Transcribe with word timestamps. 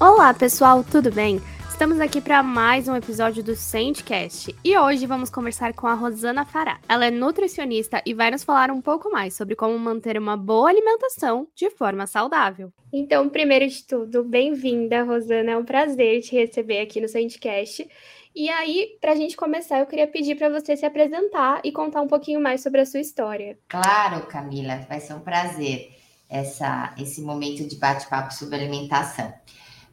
Olá, 0.00 0.32
pessoal, 0.32 0.82
tudo 0.82 1.12
bem? 1.12 1.42
Estamos 1.68 2.00
aqui 2.00 2.22
para 2.22 2.42
mais 2.42 2.88
um 2.88 2.96
episódio 2.96 3.44
do 3.44 3.54
Sandcast 3.54 4.56
e 4.64 4.78
hoje 4.78 5.04
vamos 5.04 5.28
conversar 5.28 5.74
com 5.74 5.86
a 5.86 5.92
Rosana 5.92 6.46
Fará. 6.46 6.80
Ela 6.88 7.04
é 7.04 7.10
nutricionista 7.10 8.02
e 8.06 8.14
vai 8.14 8.30
nos 8.30 8.42
falar 8.42 8.70
um 8.70 8.80
pouco 8.80 9.10
mais 9.10 9.34
sobre 9.34 9.54
como 9.54 9.78
manter 9.78 10.16
uma 10.16 10.38
boa 10.38 10.70
alimentação 10.70 11.46
de 11.54 11.68
forma 11.68 12.06
saudável. 12.06 12.72
Então, 12.90 13.28
primeiro 13.28 13.68
de 13.68 13.84
tudo, 13.84 14.24
bem-vinda, 14.24 15.02
Rosana. 15.02 15.50
É 15.50 15.56
um 15.58 15.66
prazer 15.66 16.22
te 16.22 16.34
receber 16.34 16.80
aqui 16.80 16.98
no 16.98 17.06
Sandcast. 17.06 17.86
E 18.34 18.48
aí, 18.48 18.96
para 19.02 19.12
a 19.12 19.16
gente 19.16 19.36
começar, 19.36 19.80
eu 19.80 19.86
queria 19.86 20.06
pedir 20.06 20.34
para 20.34 20.48
você 20.48 20.78
se 20.78 20.86
apresentar 20.86 21.60
e 21.62 21.70
contar 21.70 22.00
um 22.00 22.08
pouquinho 22.08 22.40
mais 22.40 22.62
sobre 22.62 22.80
a 22.80 22.86
sua 22.86 23.00
história. 23.00 23.58
Claro, 23.68 24.24
Camila, 24.28 24.78
vai 24.88 24.98
ser 24.98 25.12
um 25.12 25.20
prazer 25.20 25.90
essa, 26.26 26.94
esse 26.96 27.20
momento 27.20 27.68
de 27.68 27.76
bate-papo 27.76 28.32
sobre 28.32 28.56
alimentação. 28.56 29.30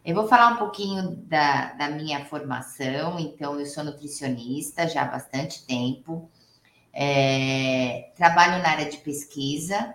Eu 0.07 0.15
vou 0.15 0.25
falar 0.25 0.53
um 0.53 0.55
pouquinho 0.55 1.17
da, 1.27 1.73
da 1.73 1.89
minha 1.89 2.23
formação. 2.23 3.19
Então, 3.19 3.59
eu 3.59 3.65
sou 3.65 3.83
nutricionista 3.83 4.87
já 4.87 5.01
há 5.01 5.05
bastante 5.05 5.65
tempo. 5.65 6.31
É, 6.93 8.09
trabalho 8.15 8.63
na 8.63 8.69
área 8.69 8.89
de 8.89 8.99
pesquisa 8.99 9.93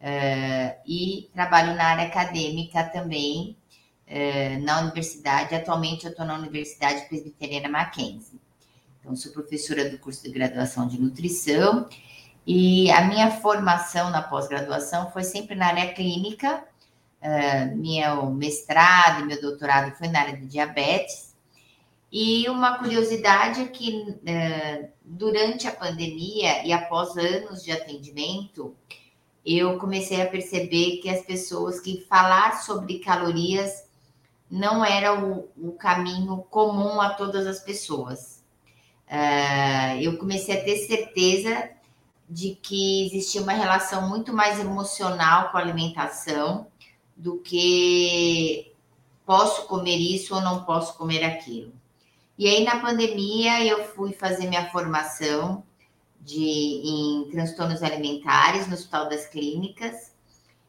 é, 0.00 0.78
e 0.86 1.28
trabalho 1.34 1.76
na 1.76 1.84
área 1.84 2.04
acadêmica 2.04 2.82
também 2.84 3.54
é, 4.06 4.56
na 4.56 4.80
universidade. 4.80 5.54
Atualmente, 5.54 6.06
eu 6.06 6.12
estou 6.12 6.24
na 6.24 6.38
Universidade 6.38 7.06
Presbiteriana 7.06 7.68
Mackenzie. 7.68 8.40
Então, 9.00 9.14
sou 9.14 9.32
professora 9.32 9.90
do 9.90 9.98
curso 9.98 10.22
de 10.22 10.30
graduação 10.30 10.88
de 10.88 10.98
nutrição 10.98 11.90
e 12.46 12.90
a 12.90 13.02
minha 13.02 13.30
formação 13.30 14.08
na 14.08 14.22
pós-graduação 14.22 15.10
foi 15.10 15.24
sempre 15.24 15.54
na 15.54 15.66
área 15.66 15.92
clínica 15.92 16.64
Uh, 17.22 17.76
meu 17.76 18.32
mestrado 18.32 19.22
e 19.22 19.26
meu 19.26 19.40
doutorado 19.40 19.96
foi 19.96 20.08
na 20.08 20.20
área 20.20 20.36
de 20.36 20.46
diabetes. 20.46 21.32
E 22.10 22.48
uma 22.50 22.78
curiosidade 22.78 23.62
é 23.62 23.66
que 23.68 23.90
uh, 24.10 24.88
durante 25.04 25.68
a 25.68 25.72
pandemia 25.72 26.66
e 26.66 26.72
após 26.72 27.16
anos 27.16 27.62
de 27.62 27.70
atendimento, 27.70 28.74
eu 29.46 29.78
comecei 29.78 30.20
a 30.20 30.26
perceber 30.26 30.98
que 30.98 31.08
as 31.08 31.24
pessoas 31.24 31.80
que 31.80 32.04
falar 32.08 32.60
sobre 32.62 32.98
calorias 32.98 33.84
não 34.50 34.84
era 34.84 35.24
o, 35.24 35.48
o 35.56 35.72
caminho 35.72 36.38
comum 36.50 37.00
a 37.00 37.10
todas 37.10 37.46
as 37.46 37.60
pessoas. 37.60 38.42
Uh, 39.08 40.00
eu 40.00 40.18
comecei 40.18 40.60
a 40.60 40.64
ter 40.64 40.76
certeza 40.76 41.70
de 42.28 42.54
que 42.54 43.06
existia 43.06 43.42
uma 43.42 43.52
relação 43.52 44.08
muito 44.08 44.32
mais 44.32 44.58
emocional 44.58 45.50
com 45.50 45.58
a 45.58 45.60
alimentação 45.60 46.66
do 47.16 47.38
que 47.38 48.72
posso 49.24 49.66
comer 49.66 49.96
isso 49.96 50.34
ou 50.34 50.40
não 50.40 50.64
posso 50.64 50.96
comer 50.96 51.24
aquilo. 51.24 51.72
E 52.38 52.48
aí, 52.48 52.64
na 52.64 52.80
pandemia, 52.80 53.64
eu 53.64 53.84
fui 53.84 54.12
fazer 54.12 54.48
minha 54.48 54.70
formação 54.70 55.62
de, 56.20 56.40
em 56.40 57.28
transtornos 57.30 57.82
alimentares 57.82 58.66
no 58.66 58.74
Hospital 58.74 59.08
das 59.08 59.26
Clínicas. 59.26 60.12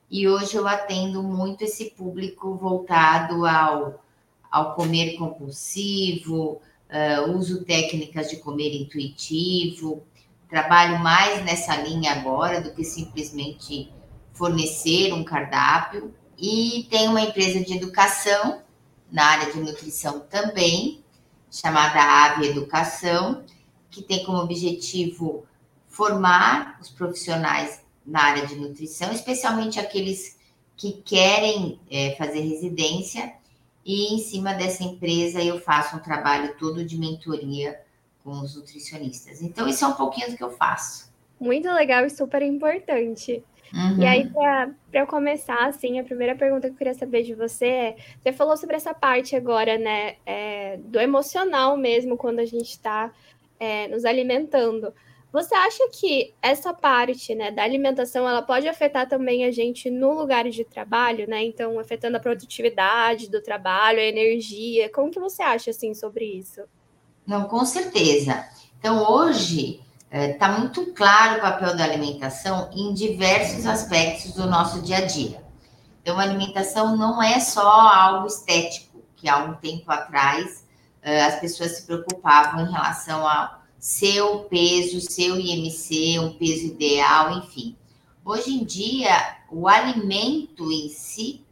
E 0.09 0.27
hoje 0.27 0.55
eu 0.55 0.67
atendo 0.67 1.23
muito 1.23 1.63
esse 1.63 1.91
público 1.91 2.55
voltado 2.55 3.45
ao, 3.45 4.03
ao 4.51 4.75
comer 4.75 5.17
compulsivo, 5.17 6.61
uh, 6.89 7.31
uso 7.35 7.63
técnicas 7.63 8.29
de 8.29 8.37
comer 8.37 8.75
intuitivo. 8.75 10.05
Trabalho 10.49 10.99
mais 10.99 11.43
nessa 11.43 11.75
linha 11.77 12.11
agora 12.11 12.61
do 12.61 12.71
que 12.73 12.83
simplesmente 12.83 13.91
fornecer 14.33 15.13
um 15.13 15.23
cardápio. 15.23 16.13
E 16.37 16.87
tem 16.89 17.07
uma 17.07 17.21
empresa 17.21 17.63
de 17.63 17.73
educação 17.73 18.61
na 19.11 19.25
área 19.25 19.51
de 19.51 19.59
nutrição 19.59 20.21
também, 20.21 21.03
chamada 21.51 22.01
Ave 22.25 22.47
Educação, 22.47 23.43
que 23.91 24.01
tem 24.01 24.25
como 24.25 24.39
objetivo 24.39 25.45
formar 25.87 26.79
os 26.81 26.89
profissionais 26.89 27.81
na 28.05 28.23
área 28.23 28.47
de 28.47 28.55
nutrição, 28.55 29.11
especialmente 29.11 29.79
aqueles 29.79 30.37
que 30.75 30.93
querem 30.93 31.79
é, 31.89 32.15
fazer 32.17 32.41
residência. 32.41 33.33
E 33.85 34.15
em 34.15 34.19
cima 34.19 34.53
dessa 34.53 34.83
empresa 34.83 35.41
eu 35.43 35.59
faço 35.59 35.95
um 35.95 35.99
trabalho 35.99 36.55
todo 36.57 36.83
de 36.83 36.97
mentoria 36.97 37.79
com 38.23 38.31
os 38.39 38.55
nutricionistas. 38.55 39.41
Então, 39.41 39.67
isso 39.67 39.83
é 39.83 39.87
um 39.87 39.93
pouquinho 39.93 40.31
do 40.31 40.37
que 40.37 40.43
eu 40.43 40.51
faço. 40.51 41.11
Muito 41.39 41.69
legal 41.69 42.05
e 42.05 42.09
super 42.09 42.41
importante. 42.41 43.43
Uhum. 43.73 44.03
E 44.03 44.05
aí, 44.05 44.29
para 44.29 44.75
eu 44.93 45.07
começar, 45.07 45.65
assim, 45.65 45.99
a 45.99 46.03
primeira 46.03 46.35
pergunta 46.35 46.67
que 46.67 46.73
eu 46.73 46.77
queria 46.77 46.93
saber 46.93 47.23
de 47.23 47.33
você 47.33 47.65
é: 47.65 47.95
você 48.21 48.31
falou 48.31 48.55
sobre 48.55 48.75
essa 48.75 48.93
parte 48.93 49.35
agora, 49.35 49.77
né, 49.79 50.17
é, 50.25 50.77
do 50.77 50.99
emocional 50.99 51.75
mesmo, 51.75 52.15
quando 52.15 52.39
a 52.39 52.45
gente 52.45 52.69
está 52.69 53.11
é, 53.59 53.87
nos 53.87 54.05
alimentando. 54.05 54.93
Você 55.31 55.55
acha 55.55 55.89
que 55.91 56.35
essa 56.43 56.71
parte, 56.75 57.33
né, 57.33 57.49
da 57.49 57.63
alimentação, 57.63 58.29
ela 58.29 58.43
pode 58.43 58.67
afetar 58.67 59.09
também 59.09 59.45
a 59.45 59.51
gente 59.51 59.89
no 59.89 60.13
lugar 60.13 60.47
de 60.47 60.63
trabalho, 60.63 61.27
né? 61.27 61.43
Então, 61.43 61.79
afetando 61.79 62.17
a 62.17 62.19
produtividade 62.19 63.31
do 63.31 63.41
trabalho, 63.41 63.97
a 63.97 64.03
energia. 64.03 64.91
Como 64.91 65.09
que 65.09 65.19
você 65.19 65.41
acha, 65.41 65.71
assim, 65.71 65.95
sobre 65.95 66.25
isso? 66.25 66.61
Não, 67.25 67.47
com 67.47 67.65
certeza. 67.65 68.47
Então, 68.77 69.11
hoje, 69.11 69.81
Está 70.13 70.23
é, 70.25 70.33
tá 70.33 70.59
muito 70.59 70.93
claro 70.93 71.39
o 71.39 71.41
papel 71.41 71.75
da 71.75 71.85
alimentação 71.85 72.69
em 72.71 72.93
diversos 72.93 73.65
aspectos 73.65 74.33
do 74.33 74.45
nosso 74.45 74.79
dia 74.83 74.97
a 74.97 75.05
dia. 75.05 75.43
Então, 75.99 76.19
a 76.19 76.21
alimentação 76.21 76.95
não 76.95 77.19
é 77.19 77.39
só 77.39 77.67
algo 77.67 78.27
estético, 78.27 79.01
que 79.15 79.27
há 79.27 79.39
um 79.39 79.55
tempo 79.55 79.91
atrás 79.91 80.67
é, 81.01 81.23
as 81.23 81.39
pessoas 81.39 81.77
se 81.77 81.87
preocupavam 81.87 82.61
em 82.63 82.71
relação 82.71 83.27
ao 83.27 83.63
seu 83.79 84.41
peso, 84.41 85.01
seu 85.01 85.39
IMC, 85.39 86.19
um 86.19 86.33
peso 86.33 86.67
ideal, 86.67 87.39
enfim. 87.39 87.75
Hoje 88.23 88.51
em 88.51 88.63
dia, 88.63 89.37
o 89.49 89.67
alimento 89.67 90.71
em 90.71 90.89
si 90.89 91.43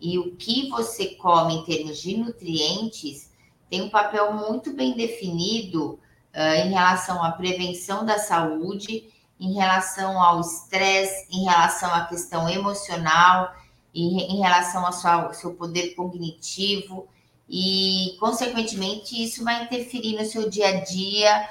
e 0.00 0.18
o 0.18 0.34
que 0.34 0.68
você 0.70 1.06
come 1.14 1.54
em 1.54 1.64
termos 1.64 2.02
de 2.02 2.16
nutrientes 2.16 3.30
tem 3.70 3.80
um 3.80 3.90
papel 3.90 4.32
muito 4.32 4.72
bem 4.72 4.96
definido 4.96 6.00
em 6.38 6.70
relação 6.70 7.22
à 7.22 7.32
prevenção 7.32 8.04
da 8.04 8.18
saúde, 8.18 9.08
em 9.40 9.54
relação 9.54 10.20
ao 10.22 10.40
estresse, 10.40 11.26
em 11.30 11.44
relação 11.44 11.92
à 11.92 12.06
questão 12.06 12.48
emocional, 12.48 13.54
em, 13.94 14.34
em 14.34 14.40
relação 14.40 14.84
ao 14.84 14.92
seu, 14.92 15.32
seu 15.34 15.54
poder 15.54 15.94
cognitivo 15.94 17.08
e, 17.48 18.16
consequentemente, 18.20 19.22
isso 19.22 19.42
vai 19.42 19.64
interferir 19.64 20.16
no 20.16 20.24
seu 20.24 20.50
dia 20.50 20.68
a 20.68 20.80
dia, 20.84 21.48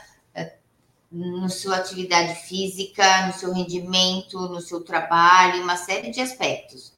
no 1.11 1.49
sua 1.49 1.77
atividade 1.77 2.35
física, 2.35 3.27
no 3.27 3.33
seu 3.33 3.53
rendimento, 3.53 4.37
no 4.49 4.61
seu 4.61 4.83
trabalho, 4.83 5.63
uma 5.63 5.77
série 5.77 6.11
de 6.11 6.19
aspectos. 6.19 6.93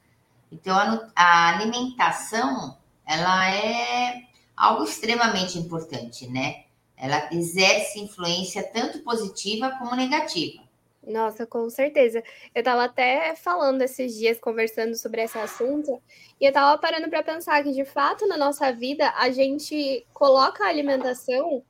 Então, 0.51 0.75
a, 0.75 1.11
a 1.15 1.49
alimentação, 1.49 2.77
ela 3.05 3.53
é 3.53 4.23
algo 4.57 4.83
extremamente 4.83 5.57
importante, 5.57 6.27
né? 6.27 6.63
Ela 6.99 7.29
exerce 7.31 7.99
influência 7.99 8.63
tanto 8.63 8.99
positiva 8.99 9.71
como 9.79 9.95
negativa. 9.95 10.63
Nossa, 11.07 11.45
com 11.45 11.69
certeza. 11.69 12.21
Eu 12.53 12.59
estava 12.59 12.83
até 12.83 13.35
falando 13.35 13.81
esses 13.81 14.13
dias, 14.15 14.39
conversando 14.39 14.95
sobre 14.95 15.23
esse 15.23 15.37
assunto, 15.37 16.01
e 16.39 16.45
eu 16.45 16.49
estava 16.49 16.77
parando 16.77 17.09
para 17.09 17.23
pensar 17.23 17.63
que, 17.63 17.71
de 17.71 17.85
fato, 17.85 18.27
na 18.27 18.37
nossa 18.37 18.71
vida, 18.71 19.11
a 19.17 19.29
gente 19.31 20.05
coloca 20.13 20.63
a 20.63 20.67
alimentação 20.67 21.63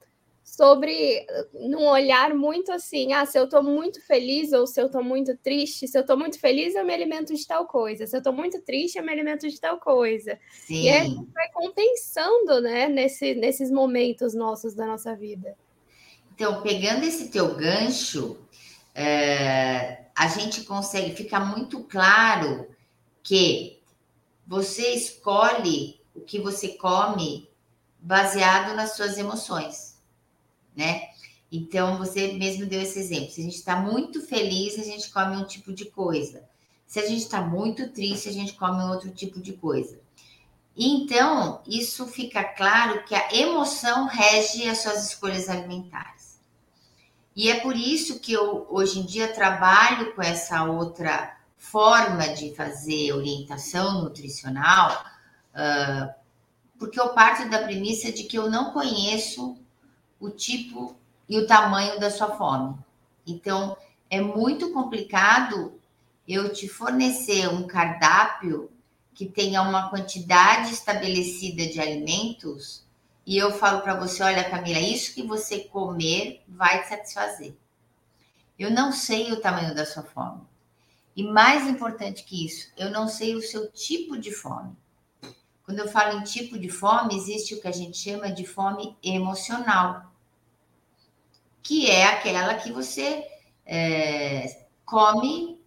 sobre 0.55 1.25
num 1.53 1.87
olhar 1.87 2.33
muito 2.33 2.71
assim, 2.71 3.13
ah, 3.13 3.25
se 3.25 3.37
eu 3.37 3.45
estou 3.45 3.63
muito 3.63 4.01
feliz 4.05 4.51
ou 4.51 4.65
se 4.65 4.81
eu 4.81 4.87
estou 4.87 5.03
muito 5.03 5.37
triste, 5.37 5.87
se 5.87 5.97
eu 5.97 6.01
estou 6.01 6.17
muito 6.17 6.39
feliz 6.39 6.73
eu 6.73 6.83
me 6.83 6.93
alimento 6.93 7.35
de 7.35 7.45
tal 7.45 7.67
coisa, 7.67 8.07
se 8.07 8.15
eu 8.15 8.17
estou 8.17 8.33
muito 8.33 8.59
triste 8.61 8.97
eu 8.97 9.03
me 9.03 9.11
alimento 9.11 9.47
de 9.47 9.59
tal 9.59 9.77
coisa. 9.79 10.39
Sim. 10.51 10.83
E 10.83 10.89
a 10.89 11.03
gente 11.03 11.31
vai 11.31 11.49
compensando, 11.51 12.61
né, 12.61 12.89
nesse, 12.89 13.35
nesses 13.35 13.69
momentos 13.69 14.33
nossos 14.33 14.73
da 14.73 14.85
nossa 14.85 15.15
vida. 15.15 15.55
Então, 16.33 16.61
pegando 16.61 17.05
esse 17.05 17.29
teu 17.29 17.55
gancho, 17.55 18.37
é, 18.95 20.05
a 20.15 20.27
gente 20.27 20.63
consegue 20.63 21.15
ficar 21.15 21.41
muito 21.41 21.83
claro 21.83 22.67
que 23.21 23.79
você 24.47 24.93
escolhe 24.93 25.99
o 26.15 26.21
que 26.21 26.39
você 26.39 26.69
come 26.69 27.47
baseado 27.99 28.75
nas 28.75 28.95
suas 28.95 29.17
emoções 29.17 29.88
né? 30.75 31.09
Então, 31.51 31.97
você 31.97 32.33
mesmo 32.33 32.65
deu 32.65 32.81
esse 32.81 32.99
exemplo. 32.99 33.31
Se 33.31 33.41
a 33.41 33.43
gente 33.43 33.55
está 33.55 33.75
muito 33.75 34.21
feliz, 34.21 34.77
a 34.77 34.83
gente 34.83 35.09
come 35.11 35.35
um 35.35 35.45
tipo 35.45 35.73
de 35.73 35.85
coisa. 35.85 36.43
Se 36.85 36.99
a 36.99 37.07
gente 37.07 37.21
está 37.21 37.41
muito 37.41 37.89
triste, 37.89 38.29
a 38.29 38.33
gente 38.33 38.53
come 38.53 38.83
outro 38.83 39.09
tipo 39.11 39.39
de 39.39 39.53
coisa. 39.53 39.99
Então, 40.77 41.61
isso 41.67 42.07
fica 42.07 42.43
claro 42.43 43.03
que 43.03 43.13
a 43.13 43.33
emoção 43.35 44.07
rege 44.07 44.69
as 44.69 44.79
suas 44.79 45.07
escolhas 45.07 45.49
alimentares. 45.49 46.39
E 47.35 47.49
é 47.49 47.59
por 47.59 47.75
isso 47.75 48.19
que 48.19 48.33
eu, 48.33 48.67
hoje 48.69 48.99
em 48.99 49.05
dia, 49.05 49.33
trabalho 49.33 50.13
com 50.13 50.21
essa 50.21 50.63
outra 50.63 51.37
forma 51.57 52.29
de 52.29 52.55
fazer 52.55 53.11
orientação 53.13 54.01
nutricional, 54.01 55.05
uh, 55.53 56.13
porque 56.77 56.99
eu 56.99 57.09
parto 57.09 57.49
da 57.49 57.59
premissa 57.59 58.11
de 58.11 58.23
que 58.23 58.37
eu 58.37 58.49
não 58.49 58.71
conheço 58.71 59.57
o 60.19 60.29
tipo 60.29 60.95
e 61.27 61.37
o 61.37 61.47
tamanho 61.47 61.99
da 61.99 62.09
sua 62.09 62.35
fome. 62.35 62.77
Então, 63.25 63.77
é 64.09 64.21
muito 64.21 64.71
complicado 64.71 65.79
eu 66.27 66.51
te 66.51 66.67
fornecer 66.67 67.47
um 67.47 67.65
cardápio 67.65 68.69
que 69.13 69.25
tenha 69.25 69.61
uma 69.61 69.89
quantidade 69.89 70.71
estabelecida 70.71 71.67
de 71.67 71.79
alimentos 71.79 72.83
e 73.29 73.37
eu 73.37 73.51
falo 73.51 73.81
para 73.81 73.93
você, 73.93 74.23
olha, 74.23 74.49
Camila, 74.49 74.79
isso 74.79 75.13
que 75.13 75.21
você 75.21 75.59
comer 75.59 76.41
vai 76.47 76.81
te 76.81 76.89
satisfazer. 76.89 77.53
Eu 78.57 78.71
não 78.71 78.91
sei 78.91 79.31
o 79.31 79.39
tamanho 79.39 79.75
da 79.75 79.85
sua 79.85 80.01
fome. 80.01 80.41
E 81.15 81.21
mais 81.21 81.67
importante 81.67 82.23
que 82.23 82.43
isso, 82.43 82.71
eu 82.75 82.89
não 82.89 83.07
sei 83.07 83.35
o 83.35 83.41
seu 83.41 83.69
tipo 83.71 84.17
de 84.17 84.31
fome. 84.31 84.75
Quando 85.63 85.77
eu 85.77 85.87
falo 85.87 86.17
em 86.17 86.23
tipo 86.23 86.57
de 86.57 86.69
fome, 86.69 87.15
existe 87.15 87.53
o 87.53 87.61
que 87.61 87.67
a 87.67 87.71
gente 87.71 87.99
chama 87.99 88.31
de 88.31 88.47
fome 88.47 88.97
emocional, 89.03 90.08
que 91.61 91.89
é 91.89 92.05
aquela 92.05 92.55
que 92.55 92.71
você 92.71 93.25
é, 93.65 94.65
come 94.85 95.59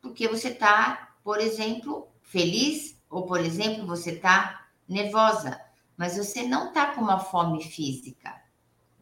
porque 0.00 0.28
você 0.28 0.48
está, 0.48 1.14
por 1.24 1.40
exemplo, 1.40 2.06
feliz 2.22 2.94
ou, 3.08 3.26
por 3.26 3.40
exemplo, 3.40 3.86
você 3.86 4.10
está 4.12 4.66
nervosa, 4.86 5.58
mas 5.96 6.16
você 6.16 6.42
não 6.42 6.68
está 6.68 6.94
com 6.94 7.00
uma 7.00 7.18
fome 7.18 7.64
física. 7.64 8.34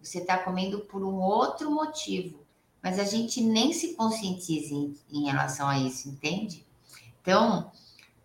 Você 0.00 0.18
está 0.18 0.38
comendo 0.38 0.80
por 0.80 1.02
um 1.02 1.20
outro 1.20 1.70
motivo, 1.70 2.44
mas 2.80 2.98
a 2.98 3.04
gente 3.04 3.40
nem 3.40 3.72
se 3.72 3.94
conscientiza 3.94 4.74
em, 4.74 4.96
em 5.10 5.24
relação 5.24 5.68
a 5.68 5.78
isso, 5.78 6.08
entende? 6.08 6.64
Então, 7.20 7.72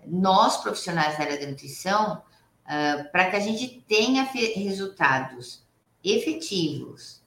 nós 0.05 0.57
profissionais 0.57 1.17
da 1.17 1.23
área 1.23 1.39
da 1.39 1.47
nutrição, 1.47 2.21
uh, 2.65 3.11
para 3.11 3.31
que 3.31 3.35
a 3.35 3.39
gente 3.39 3.83
tenha 3.88 4.23
resultados 4.23 5.63
efetivos 6.03 7.21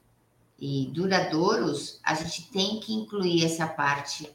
e 0.61 0.91
duradouros, 0.93 1.99
a 2.05 2.15
gente 2.15 2.51
tem 2.51 2.79
que 2.81 2.93
incluir 2.93 3.47
essa 3.47 3.67
parte, 3.67 4.31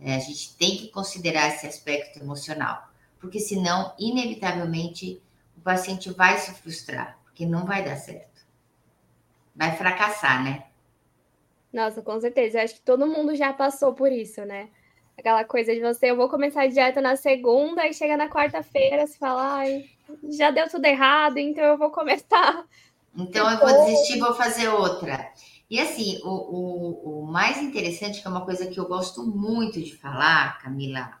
é, 0.00 0.14
a 0.14 0.18
gente 0.20 0.56
tem 0.56 0.76
que 0.76 0.88
considerar 0.88 1.48
esse 1.48 1.66
aspecto 1.66 2.20
emocional, 2.20 2.88
porque 3.18 3.40
senão, 3.40 3.92
inevitavelmente, 3.98 5.20
o 5.56 5.60
paciente 5.60 6.10
vai 6.12 6.38
se 6.38 6.52
frustrar, 6.54 7.18
porque 7.24 7.44
não 7.44 7.66
vai 7.66 7.84
dar 7.84 7.96
certo. 7.96 8.44
Vai 9.56 9.76
fracassar, 9.76 10.44
né? 10.44 10.64
Nossa, 11.72 12.02
com 12.02 12.20
certeza. 12.20 12.58
Eu 12.58 12.64
acho 12.64 12.74
que 12.74 12.80
todo 12.82 13.06
mundo 13.06 13.34
já 13.34 13.52
passou 13.52 13.94
por 13.94 14.12
isso, 14.12 14.44
né? 14.44 14.68
Aquela 15.18 15.44
coisa 15.44 15.74
de 15.74 15.80
você, 15.80 16.10
eu 16.10 16.16
vou 16.16 16.28
começar 16.28 16.62
a 16.62 16.66
dieta 16.66 17.00
na 17.00 17.16
segunda 17.16 17.86
e 17.86 17.94
chega 17.94 18.16
na 18.16 18.28
quarta-feira, 18.28 19.06
você 19.06 19.16
fala, 19.16 19.58
ai, 19.58 19.84
já 20.30 20.50
deu 20.50 20.68
tudo 20.68 20.84
errado, 20.84 21.38
então 21.38 21.64
eu 21.64 21.78
vou 21.78 21.90
começar. 21.90 22.64
Então 23.16 23.48
eu 23.50 23.58
vou 23.58 23.86
desistir, 23.86 24.18
vou 24.18 24.34
fazer 24.34 24.68
outra. 24.68 25.32
E 25.74 25.80
assim, 25.80 26.20
o, 26.22 26.28
o, 26.28 27.22
o 27.22 27.26
mais 27.26 27.60
interessante, 27.60 28.20
que 28.20 28.28
é 28.28 28.30
uma 28.30 28.44
coisa 28.44 28.68
que 28.68 28.78
eu 28.78 28.86
gosto 28.86 29.26
muito 29.26 29.82
de 29.82 29.96
falar, 29.96 30.62
Camila, 30.62 31.14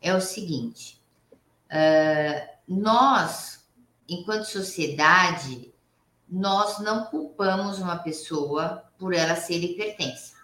é 0.00 0.14
o 0.14 0.20
seguinte: 0.22 0.98
uh, 1.66 2.48
nós, 2.66 3.68
enquanto 4.08 4.44
sociedade, 4.44 5.74
nós 6.26 6.78
não 6.78 7.04
culpamos 7.04 7.78
uma 7.80 7.98
pessoa 7.98 8.82
por 8.98 9.12
ela 9.12 9.36
ser 9.36 9.62
hipertensa. 9.62 10.36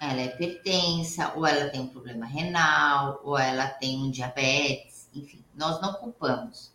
Ela 0.00 0.22
é 0.22 0.26
hipertensa, 0.26 1.32
ou 1.36 1.46
ela 1.46 1.70
tem 1.70 1.82
um 1.82 1.88
problema 1.90 2.26
renal, 2.26 3.20
ou 3.22 3.38
ela 3.38 3.68
tem 3.68 4.02
um 4.02 4.10
diabetes, 4.10 5.08
enfim, 5.14 5.44
nós 5.54 5.80
não 5.80 5.92
culpamos. 5.92 6.72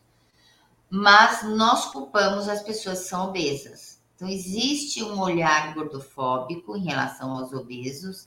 Mas 0.90 1.44
nós 1.44 1.88
culpamos 1.88 2.48
as 2.48 2.64
pessoas 2.64 3.00
que 3.00 3.10
são 3.10 3.28
obesas 3.28 3.91
então, 4.22 4.30
existe 4.32 5.04
um 5.04 5.20
olhar 5.20 5.74
gordofóbico 5.74 6.78
em 6.78 6.84
relação 6.84 7.32
aos 7.32 7.52
obesos, 7.54 8.26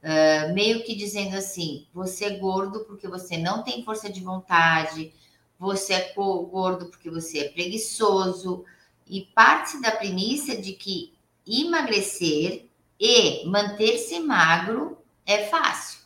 uh, 0.00 0.54
meio 0.54 0.84
que 0.84 0.94
dizendo 0.94 1.36
assim: 1.36 1.84
você 1.92 2.26
é 2.26 2.38
gordo 2.38 2.84
porque 2.84 3.08
você 3.08 3.36
não 3.36 3.64
tem 3.64 3.84
força 3.84 4.08
de 4.08 4.20
vontade, 4.20 5.12
você 5.58 5.94
é 5.94 6.12
gordo 6.14 6.86
porque 6.86 7.10
você 7.10 7.40
é 7.40 7.48
preguiçoso, 7.48 8.64
e 9.04 9.22
parte 9.34 9.82
da 9.82 9.90
premissa 9.90 10.56
de 10.56 10.74
que 10.74 11.12
emagrecer 11.44 12.68
e 13.00 13.44
manter-se 13.44 14.20
magro 14.20 14.96
é 15.26 15.46
fácil, 15.46 15.98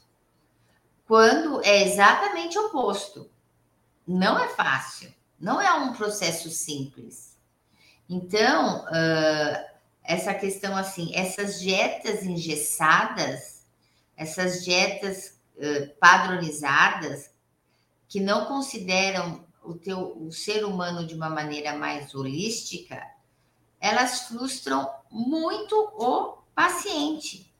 quando 1.06 1.62
é 1.62 1.82
exatamente 1.82 2.58
o 2.58 2.68
oposto. 2.68 3.28
Não 4.06 4.38
é 4.38 4.48
fácil, 4.48 5.12
não 5.38 5.60
é 5.60 5.70
um 5.74 5.92
processo 5.92 6.48
simples. 6.48 7.35
Então, 8.08 8.84
uh, 8.84 9.76
essa 10.02 10.32
questão 10.32 10.76
assim, 10.76 11.10
essas 11.14 11.60
dietas 11.60 12.22
engessadas, 12.22 13.64
essas 14.16 14.64
dietas 14.64 15.38
uh, 15.56 15.94
padronizadas, 15.98 17.30
que 18.08 18.20
não 18.20 18.46
consideram 18.46 19.44
o, 19.62 19.74
teu, 19.74 20.16
o 20.16 20.32
ser 20.32 20.64
humano 20.64 21.06
de 21.06 21.14
uma 21.14 21.28
maneira 21.28 21.76
mais 21.76 22.14
holística, 22.14 23.04
elas 23.80 24.28
frustram 24.28 24.88
muito 25.10 25.74
o 25.94 26.38
paciente. 26.54 27.52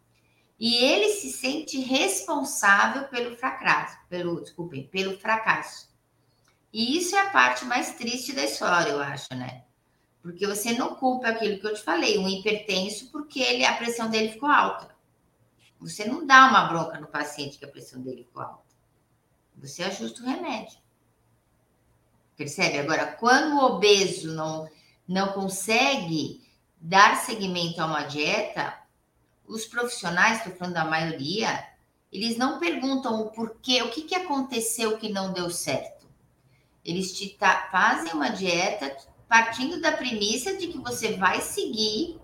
E 0.58 0.76
ele 0.76 1.10
se 1.10 1.30
sente 1.32 1.78
responsável 1.80 3.08
pelo 3.08 3.36
fracasso, 3.36 3.98
pelo, 4.08 4.40
desculpem, 4.40 4.86
pelo 4.86 5.18
fracasso. 5.18 5.90
E 6.72 6.96
isso 6.96 7.14
é 7.14 7.20
a 7.20 7.30
parte 7.30 7.64
mais 7.64 7.94
triste 7.94 8.32
da 8.32 8.44
história, 8.44 8.90
eu 8.90 9.00
acho, 9.00 9.34
né? 9.34 9.65
Porque 10.26 10.44
você 10.44 10.72
não 10.72 10.96
culpa 10.96 11.28
aquilo 11.28 11.60
que 11.60 11.66
eu 11.68 11.72
te 11.72 11.84
falei, 11.84 12.18
um 12.18 12.28
hipertenso, 12.28 13.12
porque 13.12 13.38
ele, 13.38 13.64
a 13.64 13.76
pressão 13.76 14.10
dele 14.10 14.32
ficou 14.32 14.48
alta. 14.48 14.92
Você 15.78 16.04
não 16.04 16.26
dá 16.26 16.48
uma 16.48 16.64
bronca 16.64 16.98
no 16.98 17.06
paciente 17.06 17.56
que 17.56 17.64
a 17.64 17.68
pressão 17.68 18.02
dele 18.02 18.24
ficou 18.24 18.42
alta. 18.42 18.64
Você 19.56 19.84
ajusta 19.84 20.20
o 20.20 20.26
remédio. 20.26 20.78
Percebe? 22.36 22.76
Agora, 22.76 23.06
quando 23.06 23.54
o 23.54 23.64
obeso 23.76 24.34
não, 24.34 24.68
não 25.06 25.28
consegue 25.28 26.42
dar 26.80 27.18
seguimento 27.18 27.80
a 27.80 27.86
uma 27.86 28.02
dieta, 28.02 28.76
os 29.46 29.64
profissionais, 29.64 30.38
estou 30.38 30.56
falando 30.56 30.74
da 30.74 30.84
maioria, 30.84 31.68
eles 32.10 32.36
não 32.36 32.58
perguntam 32.58 33.20
o 33.20 33.30
porquê, 33.30 33.80
o 33.80 33.92
que, 33.92 34.02
que 34.02 34.16
aconteceu 34.16 34.98
que 34.98 35.08
não 35.08 35.32
deu 35.32 35.50
certo. 35.50 36.04
Eles 36.84 37.16
te 37.16 37.38
fazem 37.70 38.12
uma 38.12 38.30
dieta 38.30 38.90
partindo 39.28 39.80
da 39.80 39.92
premissa 39.92 40.56
de 40.56 40.68
que 40.68 40.78
você 40.78 41.16
vai 41.16 41.40
seguir, 41.40 42.20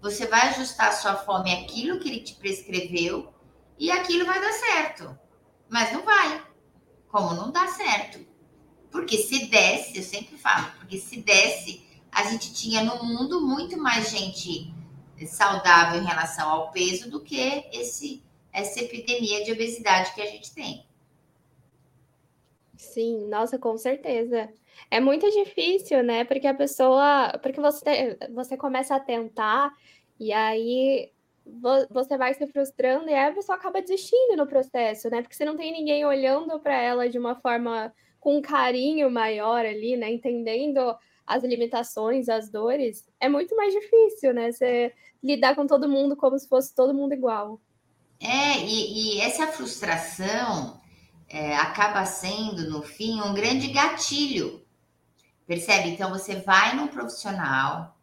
você 0.00 0.26
vai 0.26 0.48
ajustar 0.48 0.88
a 0.88 0.92
sua 0.92 1.16
fome 1.16 1.52
àquilo 1.52 1.98
que 1.98 2.08
ele 2.08 2.20
te 2.20 2.34
prescreveu 2.34 3.32
e 3.78 3.90
aquilo 3.90 4.26
vai 4.26 4.40
dar 4.40 4.52
certo. 4.52 5.18
Mas 5.68 5.92
não 5.92 6.04
vai. 6.04 6.44
Como 7.08 7.34
não 7.34 7.50
dá 7.50 7.66
certo? 7.68 8.24
Porque 8.90 9.18
se 9.18 9.46
desse, 9.46 9.98
eu 9.98 10.02
sempre 10.02 10.36
falo, 10.36 10.70
porque 10.78 10.98
se 10.98 11.20
desse, 11.20 11.84
a 12.10 12.24
gente 12.24 12.54
tinha 12.54 12.82
no 12.82 13.04
mundo 13.04 13.40
muito 13.40 13.76
mais 13.76 14.10
gente 14.10 14.72
saudável 15.26 16.00
em 16.00 16.04
relação 16.04 16.48
ao 16.48 16.70
peso 16.70 17.10
do 17.10 17.20
que 17.20 17.68
esse 17.72 18.22
essa 18.52 18.80
epidemia 18.80 19.44
de 19.44 19.52
obesidade 19.52 20.14
que 20.14 20.22
a 20.22 20.26
gente 20.26 20.54
tem. 20.54 20.86
Sim, 22.74 23.26
nossa, 23.28 23.58
com 23.58 23.76
certeza. 23.76 24.48
É 24.90 25.00
muito 25.00 25.28
difícil, 25.30 26.02
né? 26.02 26.24
Porque 26.24 26.46
a 26.46 26.54
pessoa. 26.54 27.38
Porque 27.42 27.60
você, 27.60 28.18
você 28.32 28.56
começa 28.56 28.96
a 28.96 29.00
tentar, 29.00 29.72
e 30.18 30.32
aí 30.32 31.10
você 31.90 32.16
vai 32.18 32.34
se 32.34 32.46
frustrando, 32.46 33.08
e 33.08 33.14
aí 33.14 33.30
a 33.30 33.34
pessoa 33.34 33.56
acaba 33.56 33.80
desistindo 33.80 34.36
no 34.36 34.46
processo, 34.46 35.08
né? 35.10 35.22
Porque 35.22 35.34
você 35.34 35.44
não 35.44 35.56
tem 35.56 35.72
ninguém 35.72 36.04
olhando 36.04 36.58
para 36.58 36.80
ela 36.80 37.08
de 37.08 37.18
uma 37.18 37.36
forma 37.36 37.92
com 38.18 38.38
um 38.38 38.42
carinho 38.42 39.10
maior 39.10 39.64
ali, 39.64 39.96
né? 39.96 40.10
Entendendo 40.10 40.96
as 41.26 41.42
limitações, 41.42 42.28
as 42.28 42.50
dores, 42.50 43.04
é 43.20 43.28
muito 43.28 43.54
mais 43.56 43.72
difícil, 43.72 44.32
né? 44.32 44.52
Você 44.52 44.92
lidar 45.22 45.54
com 45.54 45.66
todo 45.66 45.88
mundo 45.88 46.16
como 46.16 46.38
se 46.38 46.48
fosse 46.48 46.74
todo 46.74 46.94
mundo 46.94 47.12
igual. 47.12 47.60
É, 48.20 48.58
e, 48.60 49.16
e 49.16 49.20
essa 49.20 49.46
frustração 49.48 50.80
é, 51.28 51.56
acaba 51.56 52.04
sendo, 52.04 52.70
no 52.70 52.82
fim, 52.82 53.20
um 53.20 53.34
grande 53.34 53.68
gatilho 53.68 54.65
Percebe? 55.46 55.90
Então 55.90 56.10
você 56.10 56.36
vai 56.36 56.74
num 56.74 56.88
profissional, 56.88 57.96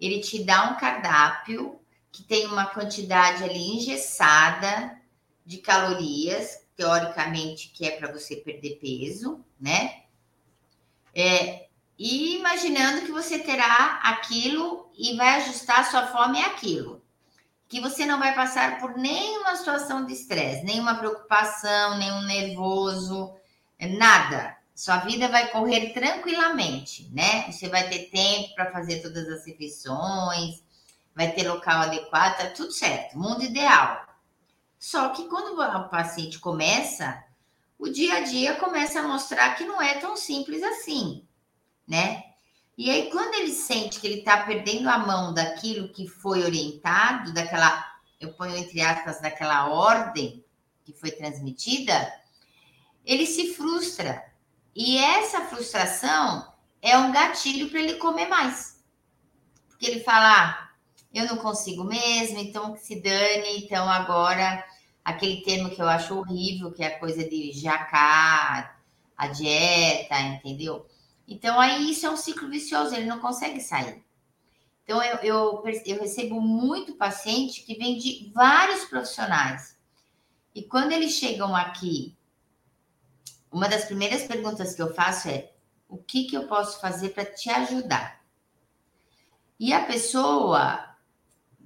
ele 0.00 0.20
te 0.20 0.42
dá 0.42 0.70
um 0.70 0.76
cardápio 0.76 1.78
que 2.10 2.22
tem 2.22 2.46
uma 2.46 2.66
quantidade 2.66 3.44
ali 3.44 3.76
engessada 3.76 4.98
de 5.46 5.58
calorias, 5.58 6.66
teoricamente 6.76 7.68
que 7.68 7.86
é 7.86 7.92
para 7.92 8.10
você 8.10 8.36
perder 8.36 8.78
peso, 8.80 9.44
né? 9.60 10.02
É, 11.14 11.68
e 11.96 12.36
imaginando 12.36 13.02
que 13.02 13.12
você 13.12 13.38
terá 13.38 14.00
aquilo 14.02 14.90
e 14.96 15.16
vai 15.16 15.36
ajustar 15.36 15.88
sua 15.88 16.06
fome 16.08 16.40
àquilo. 16.40 17.00
Que 17.68 17.80
você 17.80 18.04
não 18.04 18.18
vai 18.18 18.34
passar 18.34 18.80
por 18.80 18.96
nenhuma 18.96 19.54
situação 19.54 20.04
de 20.04 20.12
estresse, 20.12 20.64
nenhuma 20.64 20.96
preocupação, 20.96 21.98
nenhum 21.98 22.22
nervoso, 22.22 23.32
nada 23.78 24.59
sua 24.80 24.96
vida 24.96 25.28
vai 25.28 25.50
correr 25.50 25.92
tranquilamente, 25.92 27.06
né? 27.12 27.52
Você 27.52 27.68
vai 27.68 27.86
ter 27.86 28.08
tempo 28.08 28.54
para 28.54 28.72
fazer 28.72 29.02
todas 29.02 29.28
as 29.28 29.44
refeições, 29.44 30.62
vai 31.14 31.30
ter 31.32 31.46
local 31.46 31.82
adequado, 31.82 32.38
tá 32.38 32.46
tudo 32.48 32.72
certo, 32.72 33.18
mundo 33.18 33.44
ideal. 33.44 34.06
Só 34.78 35.10
que 35.10 35.28
quando 35.28 35.60
o 35.60 35.88
paciente 35.90 36.38
começa, 36.38 37.22
o 37.78 37.90
dia 37.90 38.14
a 38.14 38.20
dia 38.20 38.54
começa 38.54 39.00
a 39.00 39.06
mostrar 39.06 39.54
que 39.54 39.66
não 39.66 39.82
é 39.82 39.98
tão 39.98 40.16
simples 40.16 40.62
assim, 40.62 41.26
né? 41.86 42.24
E 42.78 42.90
aí, 42.90 43.10
quando 43.10 43.34
ele 43.34 43.52
sente 43.52 44.00
que 44.00 44.06
ele 44.06 44.20
está 44.20 44.46
perdendo 44.46 44.88
a 44.88 44.96
mão 44.96 45.34
daquilo 45.34 45.90
que 45.90 46.08
foi 46.08 46.42
orientado, 46.42 47.34
daquela, 47.34 47.86
eu 48.18 48.32
ponho 48.32 48.56
entre 48.56 48.80
aspas, 48.80 49.20
daquela 49.20 49.68
ordem 49.68 50.42
que 50.86 50.94
foi 50.94 51.10
transmitida, 51.10 52.18
ele 53.04 53.26
se 53.26 53.52
frustra. 53.52 54.29
E 54.74 54.98
essa 54.98 55.42
frustração 55.46 56.52
é 56.80 56.96
um 56.96 57.12
gatilho 57.12 57.68
para 57.70 57.80
ele 57.80 57.94
comer 57.94 58.28
mais. 58.28 58.82
Porque 59.68 59.86
ele 59.86 60.00
fala, 60.00 60.42
ah, 60.42 60.70
eu 61.12 61.26
não 61.26 61.36
consigo 61.36 61.84
mesmo, 61.84 62.38
então 62.38 62.72
que 62.72 62.80
se 62.80 63.00
dane, 63.00 63.64
então 63.64 63.88
agora 63.88 64.64
aquele 65.04 65.42
termo 65.42 65.70
que 65.70 65.80
eu 65.80 65.88
acho 65.88 66.16
horrível, 66.16 66.72
que 66.72 66.84
é 66.84 66.88
a 66.88 66.98
coisa 66.98 67.28
de 67.28 67.52
jacar, 67.52 68.80
a 69.16 69.26
dieta, 69.28 70.20
entendeu? 70.20 70.86
Então 71.26 71.60
aí 71.60 71.90
isso 71.90 72.06
é 72.06 72.10
um 72.10 72.16
ciclo 72.16 72.48
vicioso, 72.48 72.94
ele 72.94 73.06
não 73.06 73.18
consegue 73.18 73.60
sair. 73.60 74.02
Então 74.84 75.02
eu, 75.02 75.16
eu, 75.18 75.64
eu 75.86 76.00
recebo 76.00 76.40
muito 76.40 76.94
paciente 76.94 77.62
que 77.62 77.74
vem 77.74 77.98
de 77.98 78.30
vários 78.34 78.84
profissionais. 78.84 79.78
E 80.54 80.62
quando 80.62 80.92
eles 80.92 81.12
chegam 81.12 81.54
aqui, 81.54 82.16
uma 83.50 83.68
das 83.68 83.84
primeiras 83.84 84.22
perguntas 84.24 84.74
que 84.74 84.82
eu 84.82 84.94
faço 84.94 85.28
é: 85.28 85.52
o 85.88 85.96
que, 85.96 86.24
que 86.24 86.36
eu 86.36 86.46
posso 86.46 86.80
fazer 86.80 87.10
para 87.10 87.24
te 87.24 87.50
ajudar? 87.50 88.20
E 89.58 89.72
a 89.72 89.84
pessoa 89.84 90.90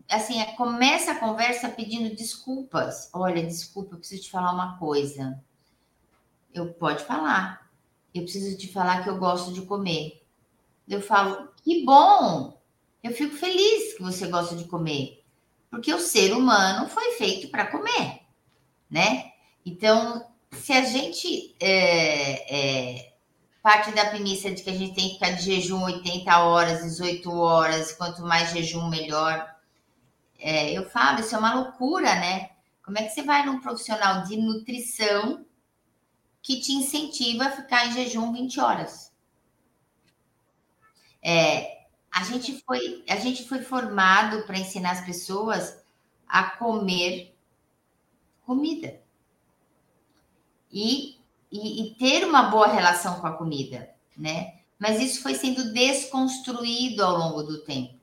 assim, 0.09 0.41
é, 0.41 0.53
começa 0.53 1.13
a 1.13 1.19
conversa 1.19 1.69
pedindo 1.69 2.15
desculpas. 2.15 3.09
Olha, 3.13 3.43
desculpa, 3.45 3.95
eu 3.95 3.99
preciso 3.99 4.23
te 4.23 4.31
falar 4.31 4.53
uma 4.53 4.79
coisa. 4.79 5.43
Eu 6.53 6.73
pode 6.75 7.05
falar. 7.05 7.71
Eu 8.15 8.23
preciso 8.23 8.57
te 8.57 8.73
falar 8.73 9.03
que 9.03 9.11
eu 9.11 9.19
gosto 9.19 9.53
de 9.53 9.63
comer. 9.63 10.23
Eu 10.87 11.01
falo, 11.01 11.49
que 11.63 11.85
bom! 11.85 12.61
Eu 13.03 13.13
fico 13.13 13.35
feliz 13.35 13.95
que 13.95 14.03
você 14.03 14.29
gosta 14.29 14.55
de 14.55 14.65
comer. 14.65 15.23
Porque 15.71 15.93
o 15.93 16.01
ser 16.01 16.33
humano 16.33 16.89
foi 16.89 17.13
feito 17.13 17.49
para 17.49 17.67
comer, 17.67 18.21
né? 18.89 19.33
Então, 19.67 20.25
se 20.65 20.73
a 20.73 20.83
gente 20.83 21.55
é, 21.61 22.97
é, 22.97 23.13
parte 23.63 23.93
da 23.93 24.07
premissa 24.07 24.51
de 24.51 24.63
que 24.63 24.71
a 24.71 24.75
gente 24.75 24.95
tem 24.95 25.09
que 25.09 25.15
ficar 25.17 25.33
de 25.33 25.43
jejum 25.43 25.83
80 25.83 26.39
horas, 26.39 26.83
18 26.83 27.31
horas, 27.31 27.93
quanto 27.93 28.23
mais 28.23 28.51
jejum, 28.51 28.89
melhor 28.89 29.47
é, 30.39 30.73
eu 30.73 30.89
falo, 30.89 31.21
isso 31.21 31.35
é 31.35 31.39
uma 31.39 31.53
loucura, 31.53 32.15
né? 32.15 32.53
Como 32.83 32.99
é 32.99 33.03
que 33.03 33.11
você 33.11 33.23
vai 33.23 33.45
num 33.45 33.61
profissional 33.61 34.25
de 34.25 34.39
nutrição 34.39 35.45
que 36.41 36.59
te 36.63 36.73
incentiva 36.73 37.45
a 37.45 37.51
ficar 37.51 37.87
em 37.87 37.93
jejum 37.93 38.33
20 38.33 38.59
horas? 38.59 39.13
É, 41.23 41.85
a 42.11 42.25
gente 42.25 42.63
foi, 42.63 43.05
a 43.07 43.17
gente 43.17 43.47
foi 43.47 43.61
formado 43.61 44.47
para 44.47 44.59
ensinar 44.59 44.93
as 44.93 45.05
pessoas 45.05 45.85
a 46.27 46.43
comer 46.43 47.37
comida 48.47 49.04
e, 50.75 51.17
e, 51.53 51.83
e, 51.83 51.95
ter 51.95 52.27
uma 52.27 52.51
boa 52.51 52.67
relação 52.67 53.21
com 53.21 53.29
a 53.29 53.37
comida, 53.37 53.89
né? 54.17 54.55
Mas 54.77 55.01
isso 55.01 55.23
foi 55.23 55.37
sendo 55.37 55.73
desconstruído 55.73 57.05
ao 57.05 57.17
longo 57.17 57.45
do 57.45 57.59
tempo. 57.59 57.95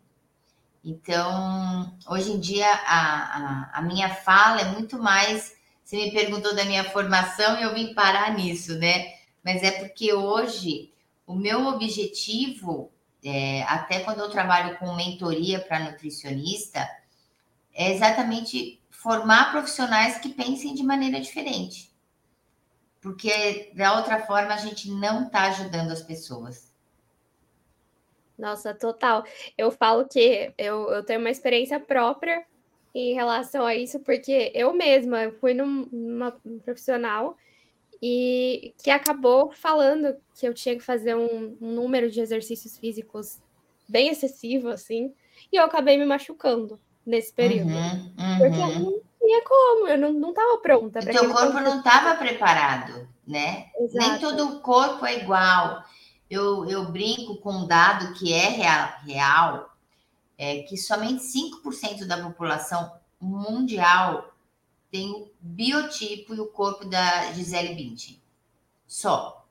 Então, 0.83 1.93
hoje 2.07 2.31
em 2.31 2.39
dia, 2.39 2.65
a, 2.65 3.71
a, 3.73 3.79
a, 3.79 3.81
minha 3.81 4.09
fala 4.15 4.61
é 4.61 4.71
muito 4.71 4.97
mais. 4.97 5.53
Você 5.83 5.97
me 5.97 6.11
perguntou 6.11 6.55
da 6.55 6.63
minha 6.63 6.85
formação 6.85 7.59
e 7.59 7.63
eu 7.63 7.73
vim 7.73 7.93
parar 7.93 8.33
nisso, 8.33 8.79
né? 8.79 9.15
Mas 9.43 9.61
é 9.63 9.71
porque 9.71 10.13
hoje 10.13 10.93
o 11.27 11.35
meu 11.35 11.67
objetivo, 11.67 12.89
é, 13.21 13.63
até 13.63 13.99
quando 13.99 14.19
eu 14.19 14.29
trabalho 14.29 14.77
com 14.77 14.95
mentoria 14.95 15.59
para 15.59 15.91
nutricionista, 15.91 16.89
é 17.73 17.91
exatamente 17.91 18.81
formar 18.89 19.51
profissionais 19.51 20.19
que 20.19 20.29
pensem 20.29 20.73
de 20.73 20.83
maneira 20.83 21.19
diferente. 21.19 21.90
Porque 23.01 23.71
da 23.73 23.97
outra 23.97 24.19
forma 24.19 24.53
a 24.53 24.57
gente 24.57 24.89
não 24.91 25.25
está 25.25 25.45
ajudando 25.45 25.91
as 25.91 26.03
pessoas. 26.03 26.71
Nossa, 28.37 28.73
total. 28.73 29.23
Eu 29.57 29.71
falo 29.71 30.07
que 30.07 30.53
eu, 30.57 30.89
eu 30.89 31.03
tenho 31.03 31.19
uma 31.19 31.29
experiência 31.29 31.79
própria 31.79 32.45
em 32.93 33.13
relação 33.13 33.65
a 33.65 33.75
isso, 33.75 33.99
porque 33.99 34.51
eu 34.53 34.73
mesma 34.73 35.31
fui 35.39 35.53
num, 35.53 35.87
numa 35.91 36.35
um 36.45 36.59
profissional 36.59 37.37
e 38.01 38.73
que 38.83 38.89
acabou 38.89 39.51
falando 39.51 40.15
que 40.35 40.47
eu 40.47 40.53
tinha 40.53 40.75
que 40.75 40.83
fazer 40.83 41.15
um, 41.15 41.57
um, 41.61 41.71
número 41.71 42.09
de 42.09 42.19
exercícios 42.19 42.77
físicos 42.77 43.39
bem 43.87 44.09
excessivo, 44.09 44.69
assim, 44.69 45.13
e 45.51 45.57
eu 45.57 45.63
acabei 45.63 45.97
me 45.97 46.05
machucando 46.05 46.79
nesse 47.05 47.31
período. 47.31 47.69
Uhum, 47.69 48.13
uhum. 48.17 48.37
Porque 48.37 48.61
eu 48.61 48.79
não 48.79 49.01
tinha 49.31 49.43
como, 49.43 49.87
eu 49.87 49.97
não 49.97 50.29
estava 50.29 50.57
pronta. 50.57 50.99
O 50.99 51.05
teu 51.05 51.33
corpo 51.33 51.59
não 51.61 51.77
estava 51.77 52.15
preparado, 52.15 53.07
né? 53.25 53.69
Exato. 53.79 53.97
Nem 53.97 54.19
todo 54.19 54.49
o 54.49 54.59
corpo 54.59 55.05
é 55.05 55.19
igual 55.19 55.83
eu, 56.29 56.65
eu 56.65 56.91
brinco 56.91 57.37
com 57.37 57.51
um 57.51 57.67
dado 57.67 58.13
que 58.13 58.33
é 58.33 58.49
real, 58.49 58.93
real 59.05 59.77
é 60.37 60.63
que 60.63 60.75
somente 60.75 61.23
5% 61.23 62.05
da 62.05 62.21
população 62.21 62.91
mundial 63.19 64.33
tem 64.89 65.11
o 65.11 65.31
biotipo 65.39 66.33
e 66.33 66.39
o 66.39 66.47
corpo 66.47 66.85
da 66.85 67.31
Gisele 67.33 67.75
Bündchen. 67.75 68.21
Só. 68.87 69.45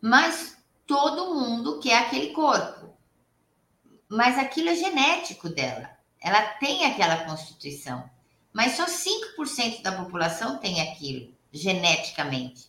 Mas 0.00 0.56
todo 0.86 1.34
mundo 1.34 1.78
quer 1.78 1.98
aquele 1.98 2.32
corpo. 2.32 2.96
Mas 4.08 4.38
aquilo 4.38 4.70
é 4.70 4.74
genético 4.74 5.48
dela. 5.48 5.90
Ela 6.20 6.42
tem 6.54 6.86
aquela 6.86 7.24
constituição. 7.24 8.10
Mas 8.52 8.72
só 8.72 8.86
5% 8.86 9.82
da 9.82 9.92
população 9.92 10.58
tem 10.58 10.80
aquilo 10.80 11.32
geneticamente. 11.52 12.68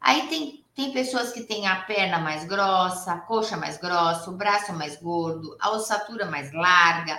Aí 0.00 0.28
tem 0.28 0.64
tem 0.78 0.92
pessoas 0.92 1.32
que 1.32 1.42
têm 1.42 1.66
a 1.66 1.74
perna 1.74 2.20
mais 2.20 2.44
grossa, 2.44 3.10
a 3.10 3.18
coxa 3.18 3.56
mais 3.56 3.76
grossa, 3.76 4.30
o 4.30 4.36
braço 4.36 4.72
mais 4.72 4.94
gordo, 4.94 5.56
a 5.58 5.72
ossatura 5.72 6.24
mais 6.26 6.52
larga. 6.52 7.18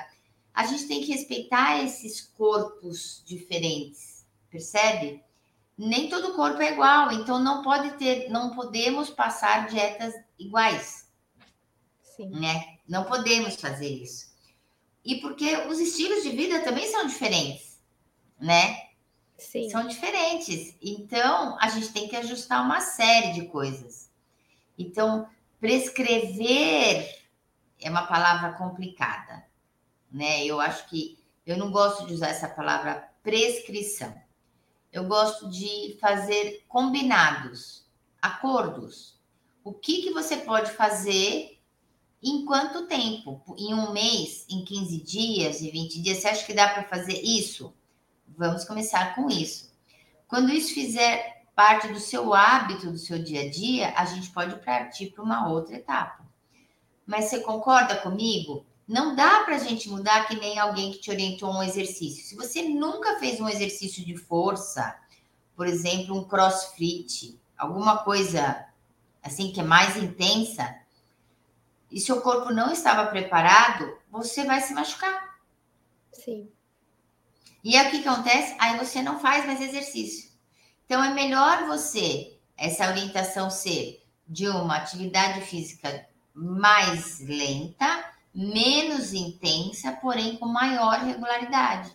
A 0.53 0.65
gente 0.65 0.87
tem 0.87 1.01
que 1.01 1.11
respeitar 1.11 1.83
esses 1.83 2.21
corpos 2.21 3.21
diferentes, 3.25 4.25
percebe? 4.49 5.21
Nem 5.77 6.07
todo 6.07 6.35
corpo 6.35 6.61
é 6.61 6.71
igual, 6.71 7.11
então 7.11 7.37
não 7.37 7.61
pode 7.61 7.97
ter, 7.97 8.29
não 8.29 8.55
podemos 8.55 9.09
passar 9.09 9.67
dietas 9.67 10.13
iguais. 10.39 11.09
Sim. 12.15 12.29
Né? 12.29 12.77
Não 12.87 13.03
podemos 13.03 13.57
fazer 13.57 13.89
isso. 13.89 14.29
E 15.03 15.15
porque 15.19 15.67
os 15.67 15.81
estilos 15.81 16.23
de 16.23 16.29
vida 16.29 16.61
também 16.61 16.89
são 16.89 17.05
diferentes, 17.07 17.68
né? 18.39 18.89
Sim. 19.39 19.69
são 19.69 19.87
diferentes. 19.87 20.75
Então, 20.81 21.57
a 21.59 21.69
gente 21.69 21.89
tem 21.93 22.07
que 22.07 22.15
ajustar 22.15 22.63
uma 22.63 22.81
série 22.81 23.33
de 23.33 23.45
coisas. 23.47 24.11
Então, 24.77 25.27
prescrever 25.59 27.19
é 27.79 27.89
uma 27.89 28.05
palavra 28.05 28.53
complicada, 28.53 29.45
né? 30.11 30.45
Eu 30.45 30.59
acho 30.59 30.87
que 30.89 31.17
eu 31.45 31.57
não 31.57 31.71
gosto 31.71 32.05
de 32.05 32.13
usar 32.13 32.29
essa 32.29 32.47
palavra 32.47 33.09
prescrição. 33.23 34.13
Eu 34.91 35.05
gosto 35.05 35.49
de 35.49 35.97
fazer 36.01 36.65
combinados, 36.67 37.85
acordos. 38.21 39.17
O 39.63 39.73
que, 39.73 40.01
que 40.01 40.11
você 40.11 40.37
pode 40.37 40.71
fazer 40.71 41.59
em 42.21 42.43
quanto 42.45 42.87
tempo? 42.87 43.43
Em 43.57 43.73
um 43.73 43.91
mês, 43.91 44.45
em 44.49 44.65
15 44.65 44.97
dias, 45.01 45.61
em 45.61 45.69
20 45.69 46.01
dias? 46.01 46.17
Você 46.17 46.27
acha 46.27 46.45
que 46.45 46.53
dá 46.53 46.67
para 46.67 46.83
fazer 46.83 47.21
isso? 47.21 47.73
Vamos 48.37 48.65
começar 48.65 49.15
com 49.15 49.29
isso. 49.29 49.71
Quando 50.27 50.51
isso 50.51 50.73
fizer 50.73 51.43
parte 51.55 51.87
do 51.89 51.99
seu 51.99 52.33
hábito, 52.33 52.91
do 52.91 52.97
seu 52.97 53.21
dia 53.21 53.41
a 53.41 53.49
dia, 53.49 53.93
a 53.97 54.05
gente 54.05 54.29
pode 54.29 54.55
partir 54.63 55.07
para 55.07 55.23
uma 55.23 55.49
outra 55.49 55.75
etapa. 55.75 56.25
Mas 57.05 57.25
você 57.25 57.41
concorda 57.41 57.97
comigo? 57.97 58.65
Não 58.87 59.15
dá 59.15 59.43
para 59.43 59.55
a 59.55 59.59
gente 59.59 59.89
mudar 59.89 60.27
que 60.27 60.35
nem 60.35 60.57
alguém 60.57 60.91
que 60.91 60.99
te 60.99 61.11
orientou 61.11 61.51
um 61.51 61.61
exercício. 61.61 62.23
Se 62.23 62.35
você 62.35 62.63
nunca 62.63 63.19
fez 63.19 63.39
um 63.39 63.49
exercício 63.49 64.05
de 64.05 64.15
força, 64.15 64.97
por 65.55 65.67
exemplo, 65.67 66.15
um 66.15 66.23
crossfit, 66.23 67.39
alguma 67.57 67.97
coisa 67.97 68.65
assim 69.21 69.51
que 69.51 69.59
é 69.59 69.63
mais 69.63 69.97
intensa, 69.97 70.75
e 71.91 71.99
seu 71.99 72.21
corpo 72.21 72.53
não 72.53 72.71
estava 72.71 73.09
preparado, 73.09 73.97
você 74.09 74.45
vai 74.45 74.61
se 74.61 74.73
machucar. 74.73 75.39
Sim. 76.13 76.49
E 77.63 77.75
aí 77.75 77.87
o 77.87 77.91
que 77.91 78.07
acontece? 78.07 78.55
Aí 78.59 78.77
você 78.77 79.01
não 79.01 79.19
faz 79.19 79.45
mais 79.45 79.61
exercício. 79.61 80.29
Então 80.85 81.03
é 81.03 81.13
melhor 81.13 81.65
você 81.65 82.37
essa 82.57 82.87
orientação 82.87 83.49
ser 83.49 84.03
de 84.27 84.47
uma 84.47 84.77
atividade 84.77 85.41
física 85.41 86.07
mais 86.33 87.19
lenta, 87.19 88.05
menos 88.33 89.13
intensa, 89.13 89.91
porém 89.93 90.37
com 90.37 90.47
maior 90.47 90.99
regularidade. 90.99 91.91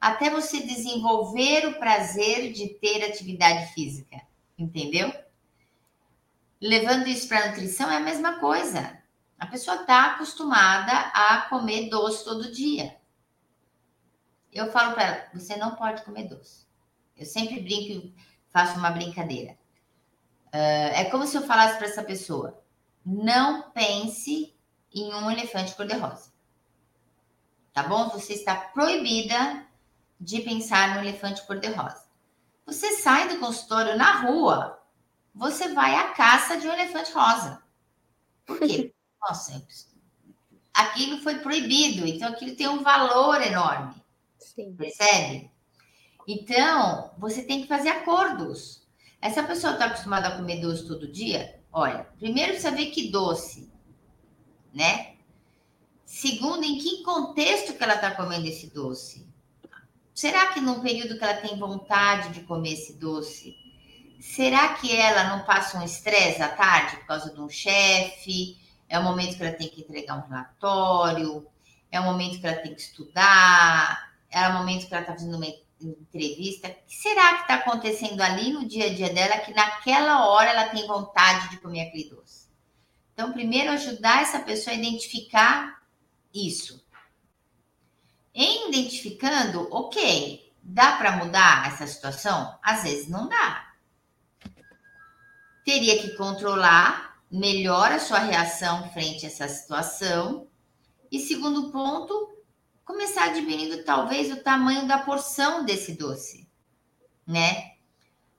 Até 0.00 0.28
você 0.28 0.60
desenvolver 0.60 1.66
o 1.66 1.78
prazer 1.78 2.52
de 2.52 2.68
ter 2.68 3.04
atividade 3.04 3.72
física, 3.72 4.20
entendeu? 4.58 5.12
Levando 6.60 7.08
isso 7.08 7.26
para 7.26 7.44
a 7.44 7.48
nutrição 7.48 7.90
é 7.90 7.96
a 7.96 8.00
mesma 8.00 8.38
coisa. 8.38 8.98
A 9.38 9.46
pessoa 9.46 9.80
está 9.80 10.12
acostumada 10.12 10.92
a 10.92 11.42
comer 11.48 11.88
doce 11.88 12.24
todo 12.24 12.52
dia. 12.52 12.96
Eu 14.54 14.70
falo 14.70 14.94
para 14.94 15.02
ela: 15.02 15.28
você 15.34 15.56
não 15.56 15.74
pode 15.74 16.02
comer 16.02 16.28
doce. 16.28 16.64
Eu 17.16 17.26
sempre 17.26 17.60
brinco 17.60 18.06
e 18.06 18.14
faço 18.50 18.78
uma 18.78 18.90
brincadeira. 18.90 19.58
Uh, 20.46 20.94
é 20.94 21.04
como 21.06 21.26
se 21.26 21.36
eu 21.36 21.42
falasse 21.42 21.76
para 21.76 21.88
essa 21.88 22.04
pessoa: 22.04 22.62
não 23.04 23.70
pense 23.72 24.56
em 24.94 25.12
um 25.12 25.30
elefante 25.30 25.74
cor-de-rosa. 25.74 26.32
Tá 27.72 27.82
bom? 27.82 28.08
Você 28.10 28.34
está 28.34 28.54
proibida 28.54 29.66
de 30.20 30.40
pensar 30.40 30.94
no 30.94 31.00
elefante 31.00 31.44
cor-de-rosa. 31.44 32.04
Você 32.64 32.92
sai 32.98 33.28
do 33.28 33.40
consultório 33.40 33.98
na 33.98 34.22
rua, 34.22 34.80
você 35.34 35.74
vai 35.74 35.96
à 35.96 36.12
caça 36.12 36.56
de 36.56 36.68
um 36.68 36.72
elefante 36.72 37.12
rosa. 37.12 37.60
Por 38.46 38.60
quê? 38.60 38.94
Nossa, 39.20 39.66
aquilo 40.72 41.20
foi 41.22 41.38
proibido, 41.40 42.06
então 42.06 42.28
aquilo 42.28 42.54
tem 42.54 42.68
um 42.68 42.82
valor 42.82 43.42
enorme. 43.42 44.03
Sim. 44.54 44.74
Percebe? 44.76 45.50
Então, 46.26 47.10
você 47.18 47.42
tem 47.42 47.62
que 47.62 47.68
fazer 47.68 47.90
acordos. 47.90 48.82
Essa 49.20 49.42
pessoa 49.42 49.74
está 49.74 49.86
acostumada 49.86 50.28
a 50.28 50.36
comer 50.36 50.60
doce 50.60 50.86
todo 50.86 51.10
dia? 51.10 51.60
Olha, 51.72 52.06
primeiro 52.18 52.52
precisa 52.52 52.70
ver 52.70 52.86
que 52.86 53.10
doce, 53.10 53.72
né? 54.72 55.14
Segundo, 56.04 56.62
em 56.62 56.78
que 56.78 57.02
contexto 57.02 57.74
que 57.74 57.82
ela 57.82 57.94
está 57.94 58.10
comendo 58.12 58.46
esse 58.46 58.72
doce? 58.72 59.26
Será 60.14 60.52
que 60.52 60.60
num 60.60 60.80
período 60.80 61.18
que 61.18 61.24
ela 61.24 61.34
tem 61.40 61.58
vontade 61.58 62.32
de 62.32 62.42
comer 62.42 62.74
esse 62.74 62.98
doce, 62.98 63.56
será 64.20 64.74
que 64.74 64.94
ela 64.94 65.36
não 65.36 65.44
passa 65.44 65.78
um 65.78 65.84
estresse 65.84 66.40
à 66.40 66.48
tarde 66.48 66.98
por 66.98 67.06
causa 67.06 67.34
de 67.34 67.40
um 67.40 67.48
chefe? 67.48 68.56
É 68.88 68.98
o 68.98 69.02
momento 69.02 69.36
que 69.36 69.42
ela 69.42 69.56
tem 69.56 69.68
que 69.68 69.80
entregar 69.80 70.16
um 70.16 70.28
relatório, 70.28 71.44
é 71.90 71.98
o 71.98 72.04
momento 72.04 72.38
que 72.38 72.46
ela 72.46 72.60
tem 72.60 72.74
que 72.74 72.80
estudar, 72.80 74.13
o 74.48 74.52
momento 74.54 74.86
que 74.86 74.94
ela 74.94 75.02
está 75.02 75.14
fazendo 75.14 75.36
uma 75.36 75.46
entrevista. 75.80 76.68
O 76.68 76.74
que 76.86 76.96
será 76.96 77.34
que 77.34 77.42
está 77.42 77.54
acontecendo 77.56 78.20
ali 78.20 78.52
no 78.52 78.66
dia 78.66 78.86
a 78.86 78.94
dia 78.94 79.12
dela 79.12 79.38
que 79.38 79.52
naquela 79.52 80.26
hora 80.28 80.50
ela 80.50 80.68
tem 80.68 80.86
vontade 80.86 81.50
de 81.50 81.58
comer 81.58 81.82
aquele 81.82 82.10
doce? 82.10 82.48
Então, 83.12 83.32
primeiro 83.32 83.70
ajudar 83.70 84.22
essa 84.22 84.40
pessoa 84.40 84.74
a 84.74 84.78
identificar 84.78 85.80
isso. 86.32 86.84
Em 88.34 88.68
identificando, 88.68 89.68
ok, 89.70 90.52
dá 90.60 90.96
para 90.96 91.16
mudar 91.16 91.68
essa 91.68 91.86
situação? 91.86 92.58
Às 92.60 92.82
vezes 92.82 93.08
não 93.08 93.28
dá. 93.28 93.72
Teria 95.64 96.02
que 96.02 96.16
controlar 96.16 97.20
melhor 97.30 97.92
a 97.92 98.00
sua 98.00 98.18
reação 98.18 98.90
frente 98.90 99.24
a 99.24 99.28
essa 99.28 99.48
situação. 99.48 100.48
E 101.10 101.20
segundo 101.20 101.70
ponto, 101.70 102.33
começar 102.84 103.32
diminuindo 103.32 103.82
talvez 103.84 104.30
o 104.30 104.42
tamanho 104.42 104.86
da 104.86 104.98
porção 104.98 105.64
desse 105.64 105.92
doce, 105.92 106.48
né? 107.26 107.72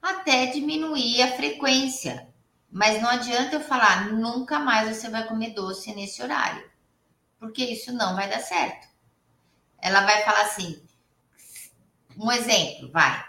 Até 0.01 0.47
diminuir 0.47 1.21
a 1.23 1.35
frequência. 1.35 2.27
Mas 2.71 3.01
não 3.01 3.09
adianta 3.09 3.55
eu 3.55 3.61
falar 3.61 4.11
nunca 4.11 4.59
mais 4.59 4.95
você 4.95 5.09
vai 5.09 5.25
comer 5.27 5.51
doce 5.51 5.93
nesse 5.93 6.21
horário, 6.21 6.69
porque 7.39 7.63
isso 7.63 7.91
não 7.93 8.15
vai 8.15 8.29
dar 8.29 8.39
certo. 8.39 8.87
Ela 9.79 10.01
vai 10.01 10.23
falar 10.23 10.41
assim: 10.41 10.83
um 12.17 12.31
exemplo, 12.31 12.91
vai. 12.91 13.25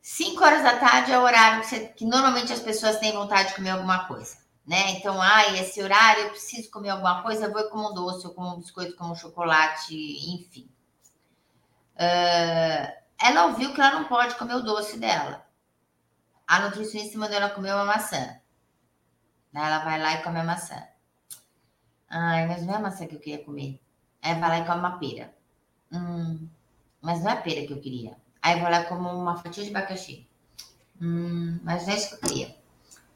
5 0.00 0.42
horas 0.42 0.62
da 0.62 0.78
tarde 0.78 1.12
é 1.12 1.18
o 1.18 1.22
horário 1.22 1.60
que, 1.60 1.68
você, 1.68 1.88
que 1.88 2.04
normalmente 2.04 2.52
as 2.52 2.60
pessoas 2.60 2.98
têm 2.98 3.12
vontade 3.12 3.50
de 3.50 3.54
comer 3.54 3.70
alguma 3.70 4.06
coisa 4.06 4.41
né? 4.66 4.92
Então, 4.92 5.20
ai, 5.20 5.58
esse 5.58 5.82
horário 5.82 6.24
eu 6.24 6.30
preciso 6.30 6.70
comer 6.70 6.90
alguma 6.90 7.22
coisa, 7.22 7.46
eu 7.46 7.52
vou 7.52 7.68
comer 7.68 7.88
um 7.88 7.94
doce, 7.94 8.26
ou 8.26 8.34
como 8.34 8.54
um 8.54 8.58
biscoito, 8.58 8.96
como 8.96 9.12
um 9.12 9.16
chocolate, 9.16 9.94
enfim. 10.34 10.68
Uh, 11.94 13.02
ela 13.20 13.46
ouviu 13.46 13.74
que 13.74 13.80
ela 13.80 14.00
não 14.00 14.08
pode 14.08 14.34
comer 14.36 14.54
o 14.54 14.62
doce 14.62 14.98
dela. 14.98 15.46
A 16.46 16.60
nutricionista 16.60 17.18
mandou 17.18 17.36
ela 17.36 17.50
comer 17.50 17.72
uma 17.72 17.84
maçã. 17.84 18.40
Ela 19.54 19.80
vai 19.80 20.00
lá 20.00 20.14
e 20.14 20.22
come 20.22 20.40
a 20.40 20.44
maçã. 20.44 20.82
Ai, 22.08 22.46
mas 22.46 22.64
não 22.64 22.74
é 22.74 22.76
a 22.76 22.80
maçã 22.80 23.06
que 23.06 23.14
eu 23.14 23.20
queria 23.20 23.44
comer. 23.44 23.80
Aí 24.22 24.38
vai 24.38 24.48
lá 24.48 24.58
e 24.58 24.66
come 24.66 24.78
uma 24.78 24.98
pera. 24.98 25.34
Hum, 25.92 26.48
mas 27.00 27.22
não 27.22 27.30
é 27.30 27.34
a 27.34 27.40
pera 27.40 27.66
que 27.66 27.72
eu 27.72 27.80
queria. 27.80 28.16
Aí 28.40 28.60
vai 28.60 28.70
lá 28.70 28.80
e 28.82 28.86
como 28.86 29.08
uma 29.08 29.36
fatia 29.36 29.62
de 29.62 29.70
abacaxi. 29.70 30.28
Hum, 31.00 31.58
mas 31.62 31.86
não 31.86 31.92
é 31.92 31.96
isso 31.96 32.08
que 32.08 32.14
eu 32.14 32.28
queria. 32.28 32.61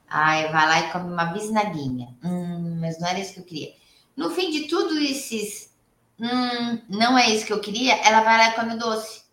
Aí 0.08 0.50
vai 0.52 0.66
lá 0.66 0.80
e 0.80 0.92
come 0.92 1.12
uma 1.12 1.26
bisnaguinha. 1.26 2.16
Hum, 2.22 2.78
mas 2.80 2.98
não 3.00 3.08
era 3.08 3.18
isso 3.18 3.34
que 3.34 3.40
eu 3.40 3.44
queria. 3.44 3.74
No 4.16 4.30
fim 4.30 4.50
de 4.50 4.68
tudo 4.68 4.98
esses, 4.98 5.74
hum, 6.18 6.80
não 6.88 7.18
é 7.18 7.28
isso 7.30 7.44
que 7.44 7.52
eu 7.52 7.60
queria, 7.60 7.94
ela 7.96 8.22
vai 8.22 8.38
lá 8.38 8.48
e 8.48 8.54
come 8.54 8.74
o 8.74 8.78
doce. 8.78 9.26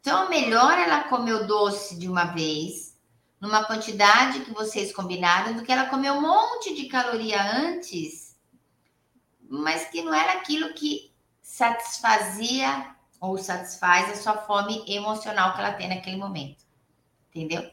Então, 0.00 0.30
melhor 0.30 0.78
ela 0.78 1.04
comer 1.04 1.34
o 1.34 1.46
doce 1.46 1.98
de 1.98 2.08
uma 2.08 2.24
vez, 2.24 2.98
numa 3.38 3.64
quantidade 3.64 4.40
que 4.40 4.52
vocês 4.52 4.94
combinaram, 4.94 5.54
do 5.54 5.62
que 5.62 5.70
ela 5.70 5.90
comer 5.90 6.10
um 6.12 6.22
monte 6.22 6.74
de 6.74 6.86
caloria 6.86 7.42
antes, 7.42 8.34
mas 9.48 9.86
que 9.90 10.02
não 10.02 10.14
era 10.14 10.34
aquilo 10.34 10.72
que 10.72 11.12
satisfazia 11.42 12.94
ou 13.20 13.36
satisfaz 13.36 14.10
a 14.10 14.16
sua 14.16 14.38
fome 14.38 14.82
emocional 14.86 15.52
que 15.52 15.60
ela 15.60 15.72
tem 15.72 15.88
naquele 15.88 16.16
momento. 16.16 16.64
Entendeu? 17.28 17.70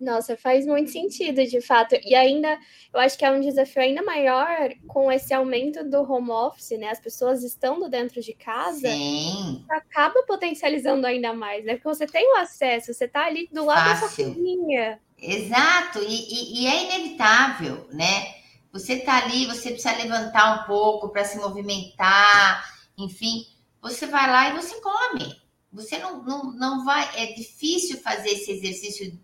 Nossa, 0.00 0.34
faz 0.34 0.64
muito 0.64 0.90
sentido, 0.90 1.44
de 1.44 1.60
fato. 1.60 1.94
E 2.02 2.14
ainda, 2.14 2.58
eu 2.92 2.98
acho 3.00 3.18
que 3.18 3.24
é 3.24 3.30
um 3.30 3.40
desafio 3.40 3.82
ainda 3.82 4.02
maior 4.02 4.70
com 4.86 5.12
esse 5.12 5.34
aumento 5.34 5.84
do 5.84 6.00
home 6.10 6.30
office, 6.30 6.78
né? 6.78 6.88
As 6.88 6.98
pessoas 6.98 7.44
estando 7.44 7.86
dentro 7.86 8.22
de 8.22 8.32
casa, 8.32 8.88
Sim. 8.88 9.62
acaba 9.68 10.22
potencializando 10.26 11.06
ainda 11.06 11.34
mais, 11.34 11.64
né? 11.66 11.74
Porque 11.74 11.88
você 11.88 12.06
tem 12.06 12.32
o 12.32 12.38
acesso, 12.38 12.94
você 12.94 13.04
está 13.04 13.26
ali 13.26 13.46
do 13.52 13.66
lado 13.66 13.90
Fácil. 13.90 14.00
da 14.00 14.08
sua 14.08 14.34
cozinha. 14.34 15.00
Exato, 15.18 15.98
e, 16.02 16.06
e, 16.06 16.62
e 16.62 16.66
é 16.66 16.84
inevitável, 16.84 17.86
né? 17.92 18.40
Você 18.72 18.94
está 18.94 19.18
ali, 19.18 19.44
você 19.44 19.70
precisa 19.70 19.96
levantar 19.96 20.62
um 20.62 20.66
pouco 20.66 21.10
para 21.10 21.24
se 21.24 21.36
movimentar, 21.36 22.64
enfim, 22.96 23.44
você 23.82 24.06
vai 24.06 24.30
lá 24.30 24.48
e 24.48 24.56
você 24.56 24.80
come. 24.80 25.40
Você 25.72 25.98
não, 25.98 26.22
não, 26.22 26.52
não 26.52 26.84
vai. 26.84 27.08
É 27.16 27.32
difícil 27.32 27.98
fazer 28.00 28.30
esse 28.30 28.50
exercício 28.50 29.18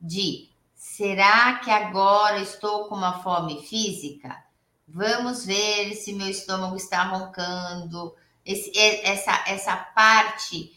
de 0.00 0.48
será 0.74 1.58
que 1.58 1.70
agora 1.70 2.40
estou 2.40 2.88
com 2.88 2.94
uma 2.94 3.22
fome 3.22 3.62
física? 3.62 4.44
Vamos 4.86 5.44
ver 5.44 5.94
se 5.94 6.12
meu 6.12 6.28
estômago 6.28 6.76
está 6.76 7.02
roncando. 7.04 8.14
Esse, 8.44 8.72
essa, 8.78 9.44
essa 9.46 9.76
parte 9.76 10.74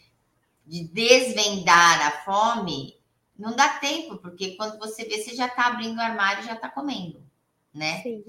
de 0.65 0.83
desvendar 0.83 2.07
a 2.07 2.11
fome 2.23 2.95
não 3.37 3.55
dá 3.55 3.69
tempo, 3.79 4.17
porque 4.17 4.55
quando 4.55 4.77
você 4.77 5.05
vê, 5.05 5.17
você 5.17 5.35
já 5.35 5.47
está 5.47 5.67
abrindo 5.67 5.97
o 5.97 6.01
armário 6.01 6.43
e 6.43 6.45
já 6.45 6.53
está 6.53 6.69
comendo, 6.69 7.23
né? 7.73 8.03
Sim. 8.03 8.23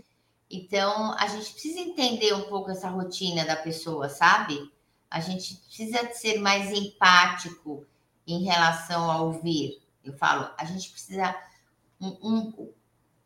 Então, 0.49 1.13
a 1.19 1.27
gente 1.27 1.53
precisa 1.53 1.81
entender 1.81 2.33
um 2.35 2.43
pouco 2.43 2.71
essa 2.71 2.89
rotina 2.89 3.45
da 3.45 3.57
pessoa, 3.57 4.09
sabe? 4.09 4.71
A 5.11 5.21
gente 5.21 5.57
precisa 5.57 6.13
ser 6.13 6.41
mais 6.41 6.71
empático 6.73 7.85
em 8.27 8.45
relação 8.45 9.11
a 9.11 9.21
ouvir. 9.21 9.82
Eu 10.05 10.13
falo, 10.15 10.51
a 10.57 10.65
gente 10.65 10.91
precisa. 10.91 11.35
Um, 12.01 12.09
um, 12.23 12.73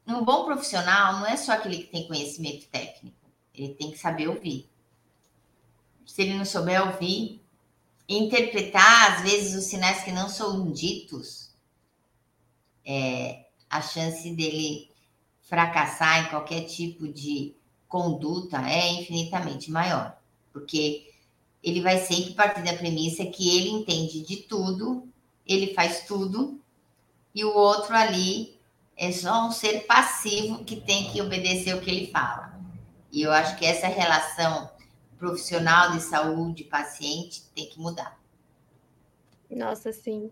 um 0.06 0.24
bom 0.24 0.44
profissional 0.44 1.14
não 1.14 1.26
é 1.26 1.36
só 1.36 1.52
aquele 1.52 1.78
que 1.78 1.90
tem 1.90 2.06
conhecimento 2.06 2.66
técnico, 2.68 3.16
ele 3.54 3.74
tem 3.74 3.90
que 3.90 3.98
saber 3.98 4.28
ouvir. 4.28 4.68
Se 6.04 6.22
ele 6.22 6.34
não 6.34 6.44
souber 6.44 6.86
ouvir, 6.86 7.42
interpretar, 8.08 9.12
às 9.12 9.22
vezes, 9.22 9.54
os 9.54 9.64
sinais 9.64 10.04
que 10.04 10.12
não 10.12 10.28
são 10.28 10.70
ditos, 10.70 11.50
é, 12.84 13.46
a 13.68 13.82
chance 13.82 14.30
dele 14.30 14.90
fracassar 15.42 16.24
em 16.26 16.30
qualquer 16.30 16.62
tipo 16.62 17.08
de 17.08 17.54
conduta 17.88 18.58
é 18.68 18.92
infinitamente 18.92 19.70
maior, 19.70 20.16
porque 20.52 21.12
ele 21.62 21.80
vai 21.80 21.98
sempre 21.98 22.34
partir 22.34 22.62
da 22.62 22.74
premissa 22.74 23.26
que 23.26 23.56
ele 23.56 23.70
entende 23.70 24.22
de 24.22 24.36
tudo, 24.36 25.08
ele 25.46 25.74
faz 25.74 26.06
tudo 26.06 26.60
e 27.36 27.44
o 27.44 27.54
outro 27.54 27.94
ali 27.94 28.58
é 28.96 29.12
só 29.12 29.46
um 29.46 29.50
ser 29.52 29.80
passivo 29.80 30.64
que 30.64 30.80
tem 30.80 31.10
que 31.10 31.20
obedecer 31.20 31.76
o 31.76 31.82
que 31.82 31.90
ele 31.90 32.06
fala. 32.06 32.58
E 33.12 33.20
eu 33.20 33.30
acho 33.30 33.58
que 33.58 33.66
essa 33.66 33.88
relação 33.88 34.70
profissional 35.18 35.92
de 35.92 36.00
saúde 36.00 36.64
paciente 36.64 37.42
tem 37.54 37.66
que 37.66 37.78
mudar. 37.78 38.18
Nossa, 39.50 39.92
sim. 39.92 40.30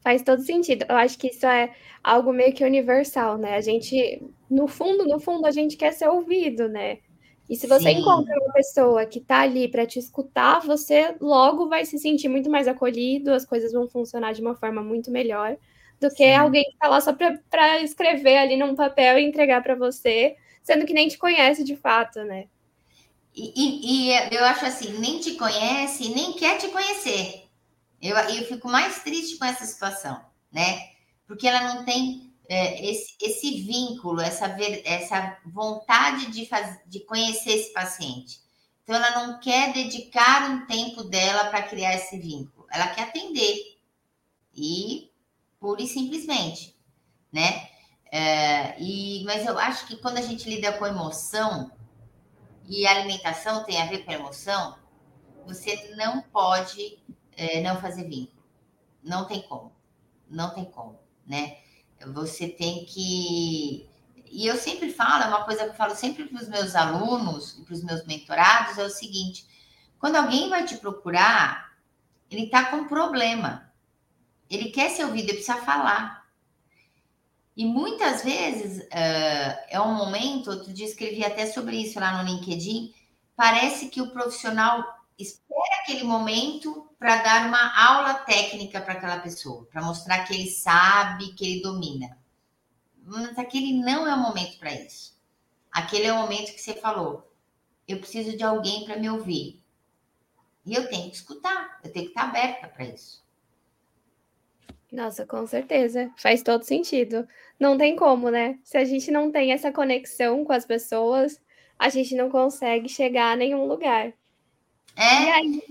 Faz 0.00 0.22
todo 0.22 0.40
sentido. 0.40 0.86
Eu 0.88 0.96
acho 0.96 1.18
que 1.18 1.26
isso 1.26 1.44
é 1.44 1.74
algo 2.04 2.32
meio 2.32 2.54
que 2.54 2.64
universal, 2.64 3.36
né? 3.36 3.56
A 3.56 3.60
gente, 3.60 4.22
no 4.48 4.68
fundo, 4.68 5.04
no 5.06 5.18
fundo, 5.18 5.44
a 5.44 5.50
gente 5.50 5.76
quer 5.76 5.92
ser 5.92 6.06
ouvido, 6.06 6.68
né? 6.68 6.98
E 7.50 7.56
se 7.56 7.66
você 7.66 7.90
Sim. 7.90 7.98
encontra 7.98 8.32
uma 8.40 8.52
pessoa 8.52 9.06
que 9.06 9.18
está 9.18 9.40
ali 9.40 9.66
para 9.66 9.86
te 9.86 9.98
escutar, 9.98 10.60
você 10.60 11.16
logo 11.20 11.68
vai 11.68 11.84
se 11.84 11.98
sentir 11.98 12.28
muito 12.28 12.48
mais 12.48 12.68
acolhido, 12.68 13.32
as 13.32 13.44
coisas 13.44 13.72
vão 13.72 13.88
funcionar 13.88 14.34
de 14.34 14.40
uma 14.40 14.54
forma 14.54 14.82
muito 14.82 15.10
melhor 15.10 15.56
do 16.00 16.08
que 16.10 16.24
Sim. 16.24 16.34
alguém 16.34 16.64
que 16.64 16.72
está 16.72 16.88
lá 16.88 17.00
só 17.00 17.12
para 17.12 17.80
escrever 17.82 18.38
ali 18.38 18.56
num 18.56 18.74
papel 18.74 19.18
e 19.18 19.24
entregar 19.24 19.62
para 19.62 19.74
você, 19.74 20.36
sendo 20.62 20.86
que 20.86 20.94
nem 20.94 21.08
te 21.08 21.18
conhece 21.18 21.64
de 21.64 21.76
fato, 21.76 22.22
né? 22.24 22.46
E, 23.34 23.52
e, 23.54 24.10
e, 24.10 24.34
eu 24.34 24.44
acho 24.44 24.66
assim, 24.66 24.98
nem 24.98 25.20
te 25.20 25.34
conhece, 25.34 26.08
nem 26.08 26.32
quer 26.32 26.58
te 26.58 26.68
conhecer. 26.68 27.44
Eu, 28.00 28.16
eu 28.16 28.44
fico 28.44 28.68
mais 28.68 29.02
triste 29.02 29.38
com 29.38 29.44
essa 29.44 29.64
situação, 29.64 30.20
né? 30.52 30.90
Porque 31.26 31.46
ela 31.46 31.74
não 31.74 31.84
tem 31.84 32.32
é, 32.48 32.90
esse, 32.90 33.14
esse 33.20 33.60
vínculo, 33.62 34.20
essa, 34.20 34.48
ver, 34.48 34.82
essa 34.84 35.38
vontade 35.46 36.30
de, 36.32 36.46
faz, 36.46 36.78
de 36.86 37.00
conhecer 37.00 37.50
esse 37.50 37.72
paciente. 37.72 38.40
Então, 38.82 38.96
ela 38.96 39.26
não 39.26 39.38
quer 39.38 39.72
dedicar 39.72 40.50
um 40.50 40.66
tempo 40.66 41.04
dela 41.04 41.50
para 41.50 41.62
criar 41.62 41.94
esse 41.94 42.18
vínculo. 42.18 42.66
Ela 42.70 42.88
quer 42.88 43.02
atender. 43.02 43.76
E 44.54 45.07
pura 45.60 45.82
e 45.82 45.86
simplesmente, 45.86 46.76
né? 47.32 47.68
É, 48.10 48.80
e, 48.80 49.22
mas 49.24 49.44
eu 49.46 49.58
acho 49.58 49.86
que 49.86 49.96
quando 49.96 50.18
a 50.18 50.22
gente 50.22 50.48
lida 50.48 50.72
com 50.72 50.86
emoção, 50.86 51.70
e 52.68 52.86
alimentação 52.86 53.64
tem 53.64 53.80
a 53.80 53.86
ver 53.86 54.04
com 54.04 54.10
a 54.10 54.14
emoção, 54.14 54.76
você 55.46 55.94
não 55.96 56.20
pode 56.20 56.98
é, 57.34 57.62
não 57.62 57.80
fazer 57.80 58.04
vínculo. 58.04 58.44
Não 59.02 59.26
tem 59.26 59.40
como. 59.42 59.72
Não 60.28 60.50
tem 60.50 60.66
como, 60.66 60.98
né? 61.26 61.56
Você 62.12 62.46
tem 62.46 62.84
que. 62.84 63.88
E 64.30 64.46
eu 64.46 64.56
sempre 64.56 64.92
falo, 64.92 65.24
é 65.24 65.28
uma 65.28 65.44
coisa 65.44 65.64
que 65.64 65.70
eu 65.70 65.74
falo 65.74 65.96
sempre 65.96 66.26
para 66.26 66.42
os 66.42 66.48
meus 66.48 66.74
alunos 66.74 67.56
e 67.58 67.64
para 67.64 67.72
os 67.72 67.82
meus 67.82 68.04
mentorados: 68.04 68.76
é 68.76 68.84
o 68.84 68.90
seguinte: 68.90 69.46
quando 69.98 70.16
alguém 70.16 70.50
vai 70.50 70.66
te 70.66 70.76
procurar, 70.76 71.72
ele 72.30 72.44
está 72.44 72.66
com 72.66 72.76
um 72.76 72.88
problema. 72.88 73.67
Ele 74.50 74.70
quer 74.70 74.90
ser 74.90 75.04
ouvido, 75.04 75.28
ele 75.28 75.38
precisa 75.38 75.58
falar. 75.58 76.26
E 77.56 77.64
muitas 77.64 78.22
vezes 78.22 78.84
uh, 78.84 79.58
é 79.68 79.80
um 79.80 79.94
momento, 79.94 80.50
outro 80.50 80.72
dia 80.72 80.86
escrevi 80.86 81.24
até 81.24 81.46
sobre 81.46 81.76
isso 81.76 81.98
lá 81.98 82.22
no 82.22 82.28
LinkedIn, 82.28 82.94
parece 83.34 83.88
que 83.88 84.00
o 84.00 84.10
profissional 84.10 84.84
espera 85.18 85.82
aquele 85.82 86.04
momento 86.04 86.88
para 86.98 87.16
dar 87.22 87.48
uma 87.48 87.76
aula 87.76 88.14
técnica 88.14 88.80
para 88.80 88.94
aquela 88.94 89.18
pessoa, 89.18 89.64
para 89.66 89.82
mostrar 89.82 90.24
que 90.24 90.34
ele 90.34 90.48
sabe, 90.48 91.32
que 91.34 91.44
ele 91.44 91.62
domina. 91.62 92.16
Mas 93.04 93.36
aquele 93.38 93.72
não 93.72 94.06
é 94.06 94.14
o 94.14 94.18
momento 94.18 94.58
para 94.58 94.72
isso. 94.72 95.16
Aquele 95.70 96.06
é 96.06 96.12
o 96.12 96.18
momento 96.18 96.52
que 96.52 96.60
você 96.60 96.74
falou. 96.74 97.32
Eu 97.86 97.98
preciso 97.98 98.36
de 98.36 98.44
alguém 98.44 98.84
para 98.84 98.96
me 98.96 99.08
ouvir. 99.08 99.62
E 100.64 100.74
eu 100.74 100.88
tenho 100.88 101.10
que 101.10 101.16
escutar, 101.16 101.80
eu 101.82 101.92
tenho 101.92 102.06
que 102.06 102.10
estar 102.10 102.24
aberta 102.24 102.68
para 102.68 102.84
isso. 102.84 103.24
Nossa, 104.92 105.26
com 105.26 105.46
certeza. 105.46 106.10
Faz 106.18 106.42
todo 106.42 106.62
sentido. 106.64 107.26
Não 107.60 107.76
tem 107.78 107.96
como, 107.96 108.30
né? 108.30 108.58
Se 108.64 108.76
a 108.78 108.84
gente 108.84 109.10
não 109.10 109.30
tem 109.30 109.52
essa 109.52 109.72
conexão 109.72 110.44
com 110.44 110.52
as 110.52 110.64
pessoas, 110.66 111.40
a 111.78 111.88
gente 111.88 112.14
não 112.14 112.30
consegue 112.30 112.88
chegar 112.88 113.32
a 113.32 113.36
nenhum 113.36 113.66
lugar. 113.66 114.12
É. 114.96 115.24
E 115.24 115.30
aí, 115.30 115.62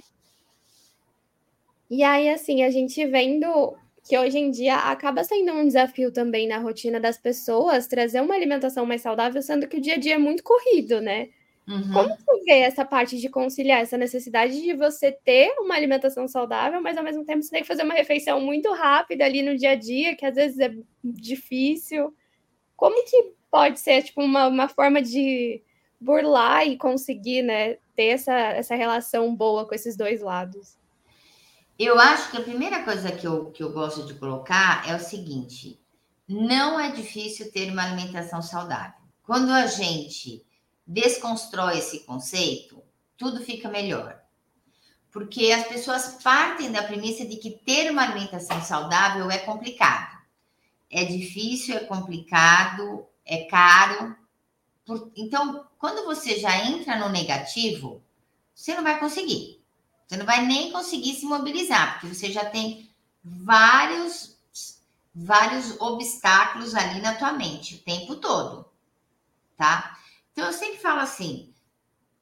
e 1.90 2.04
aí, 2.04 2.30
assim, 2.30 2.64
a 2.64 2.70
gente 2.70 3.06
vendo 3.06 3.76
que 4.04 4.18
hoje 4.18 4.38
em 4.38 4.52
dia 4.52 4.76
acaba 4.78 5.24
sendo 5.24 5.52
um 5.54 5.66
desafio 5.68 6.12
também 6.12 6.48
na 6.48 6.58
rotina 6.60 7.00
das 7.00 7.18
pessoas 7.18 7.88
trazer 7.88 8.22
uma 8.22 8.36
alimentação 8.36 8.86
mais 8.86 9.02
saudável, 9.02 9.42
sendo 9.42 9.68
que 9.68 9.78
o 9.78 9.82
dia 9.82 9.96
a 9.96 9.98
dia 9.98 10.16
é 10.16 10.18
muito 10.18 10.44
corrido, 10.44 11.02
né? 11.02 11.30
Uhum. 11.68 11.92
Como 11.92 12.16
você 12.16 12.44
vê 12.46 12.60
essa 12.60 12.86
parte 12.86 13.20
de 13.20 13.28
conciliar 13.28 13.82
essa 13.82 13.98
necessidade 13.98 14.62
de 14.62 14.74
você 14.74 15.12
ter 15.12 15.54
uma 15.60 15.76
alimentação 15.76 16.26
saudável, 16.26 16.82
mas 16.82 16.98
ao 16.98 17.04
mesmo 17.04 17.26
tempo 17.26 17.44
você 17.44 17.52
tem 17.52 17.62
que 17.62 17.68
fazer 17.68 17.84
uma 17.84 17.94
refeição 17.94 18.40
muito 18.40 18.72
rápida 18.74 19.26
ali 19.26 19.42
no 19.42 19.58
dia 19.58 19.72
a 19.72 19.76
dia, 19.76 20.16
que 20.16 20.26
às 20.26 20.36
vezes 20.36 20.58
é 20.60 20.74
difícil. 21.04 22.16
Como 22.76 23.04
que 23.04 23.34
pode 23.52 23.82
ser 23.82 24.02
tipo 24.04 24.22
uma, 24.22 24.48
uma 24.48 24.70
forma 24.70 25.02
de 25.02 25.62
burlar 26.00 26.66
e 26.66 26.78
conseguir, 26.78 27.42
né, 27.42 27.76
ter 27.96 28.10
essa, 28.10 28.34
essa 28.34 28.76
relação 28.76 29.36
boa 29.36 29.68
com 29.68 29.76
esses 29.76 29.98
dois 29.98 30.22
lados? 30.22 30.78
Eu 31.78 32.00
acho 32.00 32.32
que 32.32 32.38
a 32.38 32.44
primeira 32.44 32.84
coisa 32.84 33.12
que 33.12 33.28
eu, 33.28 33.52
que 33.52 33.62
eu 33.62 33.74
gosto 33.74 34.06
de 34.06 34.14
colocar 34.14 34.90
é 34.90 34.96
o 34.96 35.00
seguinte: 35.00 35.78
não 36.26 36.80
é 36.80 36.92
difícil 36.92 37.52
ter 37.52 37.70
uma 37.72 37.84
alimentação 37.84 38.42
saudável. 38.42 39.02
Quando 39.22 39.52
a 39.52 39.68
gente 39.68 40.47
desconstrói 40.88 41.80
esse 41.80 42.00
conceito, 42.00 42.82
tudo 43.18 43.44
fica 43.44 43.68
melhor. 43.68 44.20
Porque 45.12 45.52
as 45.52 45.68
pessoas 45.68 46.20
partem 46.24 46.72
da 46.72 46.84
premissa 46.84 47.26
de 47.26 47.38
que 47.38 47.52
ter 47.52 47.92
uma 47.92 48.04
alimentação 48.04 48.62
saudável 48.64 49.30
é 49.30 49.40
complicado. 49.40 50.18
É 50.90 51.04
difícil, 51.04 51.76
é 51.76 51.84
complicado, 51.84 53.06
é 53.26 53.44
caro. 53.46 54.16
Então, 55.16 55.66
quando 55.78 56.06
você 56.06 56.40
já 56.40 56.66
entra 56.66 56.98
no 56.98 57.10
negativo, 57.10 58.02
você 58.54 58.74
não 58.74 58.84
vai 58.84 59.00
conseguir. 59.00 59.62
Você 60.08 60.16
não 60.16 60.26
vai 60.26 60.46
nem 60.46 60.72
conseguir 60.72 61.16
se 61.16 61.26
mobilizar, 61.26 62.00
porque 62.00 62.16
você 62.16 62.32
já 62.32 62.46
tem 62.46 62.90
vários 63.24 64.38
vários 65.20 65.82
obstáculos 65.82 66.76
ali 66.76 67.02
na 67.02 67.16
tua 67.16 67.34
mente 67.34 67.74
o 67.76 67.80
tempo 67.80 68.18
todo, 68.18 68.70
tá? 69.58 69.98
Então 70.38 70.46
eu 70.46 70.54
sempre 70.54 70.78
falo 70.78 71.00
assim: 71.00 71.52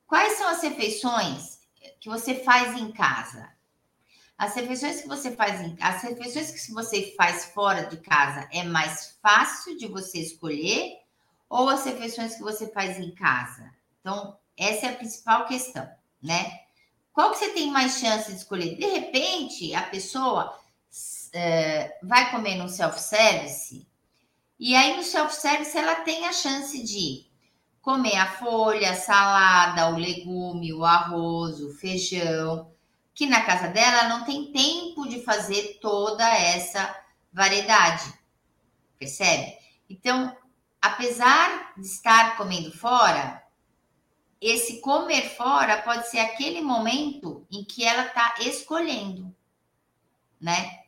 quais 0.07 0.37
são 0.37 0.47
as 0.47 0.63
refeições 0.63 1.59
que 1.99 2.07
você 2.07 2.35
faz 2.35 2.79
em 2.79 2.89
casa? 2.93 3.53
As 4.37 4.55
refeições 4.55 5.01
que 5.01 5.07
você 5.09 5.35
faz 5.35 5.59
em 5.59 5.75
as 5.81 6.01
refeições 6.01 6.49
que 6.51 6.71
você 6.71 7.13
faz 7.17 7.45
fora 7.47 7.83
de 7.87 7.97
casa 7.97 8.47
é 8.53 8.63
mais 8.63 9.17
fácil 9.21 9.77
de 9.77 9.87
você 9.87 10.19
escolher 10.19 10.97
ou 11.49 11.67
as 11.67 11.83
refeições 11.83 12.35
que 12.35 12.41
você 12.41 12.71
faz 12.71 12.97
em 12.97 13.13
casa? 13.13 13.69
Então, 13.99 14.39
essa 14.55 14.85
é 14.85 14.89
a 14.91 14.95
principal 14.95 15.45
questão, 15.45 15.85
né? 16.23 16.61
Qual 17.11 17.31
que 17.31 17.37
você 17.37 17.49
tem 17.49 17.69
mais 17.69 17.99
chance 17.99 18.31
de 18.31 18.37
escolher? 18.37 18.77
De 18.77 18.85
repente, 18.85 19.75
a 19.75 19.83
pessoa 19.83 20.57
é, 21.33 21.99
vai 22.01 22.31
comer 22.31 22.55
no 22.55 22.69
self-service 22.69 23.85
e 24.57 24.73
aí 24.73 24.95
no 24.95 25.03
self-service 25.03 25.77
ela 25.77 25.95
tem 25.95 26.25
a 26.25 26.31
chance 26.31 26.81
de 26.81 27.34
comer 27.85 28.15
a 28.15 28.25
folha, 28.25 28.89
a 28.89 28.95
salada, 28.95 29.89
o 29.89 29.95
legume, 29.95 30.73
o 30.73 30.83
arroz, 30.83 31.61
o 31.61 31.71
feijão, 31.75 32.73
que 33.13 33.27
na 33.27 33.45
casa 33.45 33.67
dela 33.67 34.09
não 34.09 34.25
tem 34.25 34.51
tempo 34.51 35.07
de 35.07 35.21
fazer 35.21 35.77
toda 35.79 36.27
essa 36.27 36.99
variedade. 37.31 38.11
Percebe? 38.97 39.55
Então, 39.87 40.35
apesar 40.81 41.73
de 41.77 41.85
estar 41.85 42.35
comendo 42.37 42.75
fora, 42.75 43.43
esse 44.41 44.81
comer 44.81 45.35
fora 45.35 45.79
pode 45.83 46.09
ser 46.09 46.21
aquele 46.21 46.61
momento 46.61 47.45
em 47.51 47.63
que 47.63 47.83
ela 47.83 48.07
está 48.07 48.33
escolhendo, 48.39 49.31
né? 50.41 50.79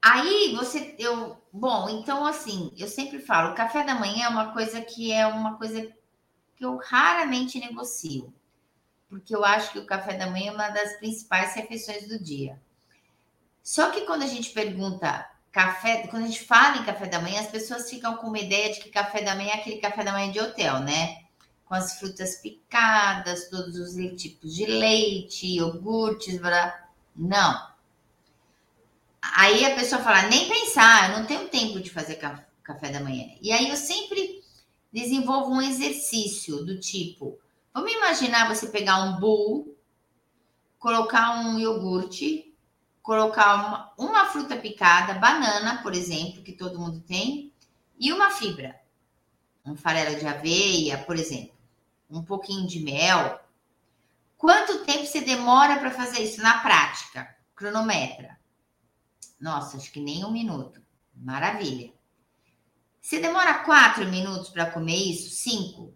Aí 0.00 0.54
você, 0.54 0.94
eu, 1.00 1.39
bom, 1.52 1.88
então 1.88 2.24
assim, 2.26 2.72
eu 2.76 2.88
sempre 2.88 3.18
falo, 3.18 3.54
café 3.54 3.84
da 3.84 3.94
manhã 3.94 4.26
é 4.26 4.28
uma 4.28 4.52
coisa 4.52 4.80
que 4.80 5.12
é 5.12 5.26
uma 5.26 5.56
coisa 5.56 5.82
que 6.56 6.64
eu 6.64 6.76
raramente 6.76 7.58
negocio, 7.58 8.32
porque 9.08 9.34
eu 9.34 9.44
acho 9.44 9.72
que 9.72 9.78
o 9.78 9.86
café 9.86 10.16
da 10.16 10.28
manhã 10.28 10.50
é 10.50 10.54
uma 10.54 10.68
das 10.68 10.94
principais 10.98 11.54
refeições 11.54 12.06
do 12.06 12.18
dia. 12.22 12.60
Só 13.62 13.90
que 13.90 14.02
quando 14.02 14.22
a 14.22 14.26
gente 14.26 14.50
pergunta 14.50 15.28
café, 15.52 16.06
quando 16.08 16.24
a 16.24 16.26
gente 16.26 16.44
fala 16.44 16.78
em 16.78 16.84
café 16.84 17.06
da 17.06 17.20
manhã, 17.20 17.40
as 17.40 17.48
pessoas 17.48 17.88
ficam 17.88 18.16
com 18.16 18.28
uma 18.28 18.38
ideia 18.38 18.72
de 18.72 18.80
que 18.80 18.88
café 18.88 19.22
da 19.22 19.34
manhã 19.34 19.50
é 19.50 19.54
aquele 19.54 19.78
café 19.78 20.04
da 20.04 20.12
manhã 20.12 20.30
de 20.30 20.40
hotel, 20.40 20.80
né? 20.80 21.22
Com 21.66 21.74
as 21.74 21.98
frutas 21.98 22.36
picadas, 22.36 23.48
todos 23.48 23.76
os 23.76 23.94
tipos 24.20 24.54
de 24.54 24.66
leite, 24.66 25.46
iogurtes, 25.46 26.38
blá. 26.38 26.88
não. 27.14 27.69
Aí 29.22 29.64
a 29.64 29.74
pessoa 29.74 30.02
fala, 30.02 30.28
nem 30.28 30.48
pensar, 30.48 31.10
eu 31.10 31.18
não 31.18 31.26
tenho 31.26 31.48
tempo 31.48 31.80
de 31.80 31.90
fazer 31.90 32.16
café 32.62 32.90
da 32.90 33.00
manhã. 33.00 33.26
E 33.42 33.52
aí 33.52 33.68
eu 33.68 33.76
sempre 33.76 34.42
desenvolvo 34.92 35.52
um 35.52 35.62
exercício 35.62 36.64
do 36.64 36.80
tipo, 36.80 37.38
vamos 37.72 37.92
imaginar 37.92 38.48
você 38.48 38.66
pegar 38.66 39.04
um 39.04 39.20
bowl, 39.20 39.76
colocar 40.78 41.40
um 41.40 41.58
iogurte, 41.58 42.54
colocar 43.02 43.54
uma, 43.54 43.92
uma 43.98 44.24
fruta 44.26 44.56
picada, 44.56 45.14
banana, 45.14 45.82
por 45.82 45.94
exemplo, 45.94 46.42
que 46.42 46.52
todo 46.52 46.78
mundo 46.78 47.00
tem, 47.00 47.52
e 47.98 48.12
uma 48.12 48.30
fibra. 48.30 48.80
Um 49.64 49.76
farelo 49.76 50.18
de 50.18 50.26
aveia, 50.26 50.98
por 50.98 51.16
exemplo. 51.16 51.54
Um 52.10 52.22
pouquinho 52.22 52.66
de 52.66 52.80
mel. 52.80 53.38
Quanto 54.38 54.84
tempo 54.84 55.04
você 55.04 55.20
demora 55.20 55.78
para 55.78 55.90
fazer 55.90 56.22
isso 56.22 56.42
na 56.42 56.60
prática? 56.60 57.36
Cronometra. 57.54 58.39
Nossa, 59.40 59.76
acho 59.76 59.90
que 59.90 60.00
nem 60.00 60.24
um 60.24 60.30
minuto. 60.30 60.82
Maravilha. 61.14 61.92
Você 63.00 63.18
demora 63.18 63.64
quatro 63.64 64.06
minutos 64.06 64.50
para 64.50 64.70
comer 64.70 64.96
isso? 64.96 65.30
Cinco? 65.30 65.94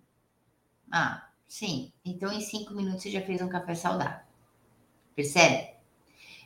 Ah, 0.90 1.28
sim. 1.46 1.92
Então, 2.04 2.32
em 2.32 2.40
cinco 2.40 2.72
minutos 2.72 3.02
você 3.02 3.10
já 3.10 3.20
fez 3.20 3.42
um 3.42 3.48
café 3.48 3.74
saudável. 3.74 4.24
Percebe? 5.14 5.74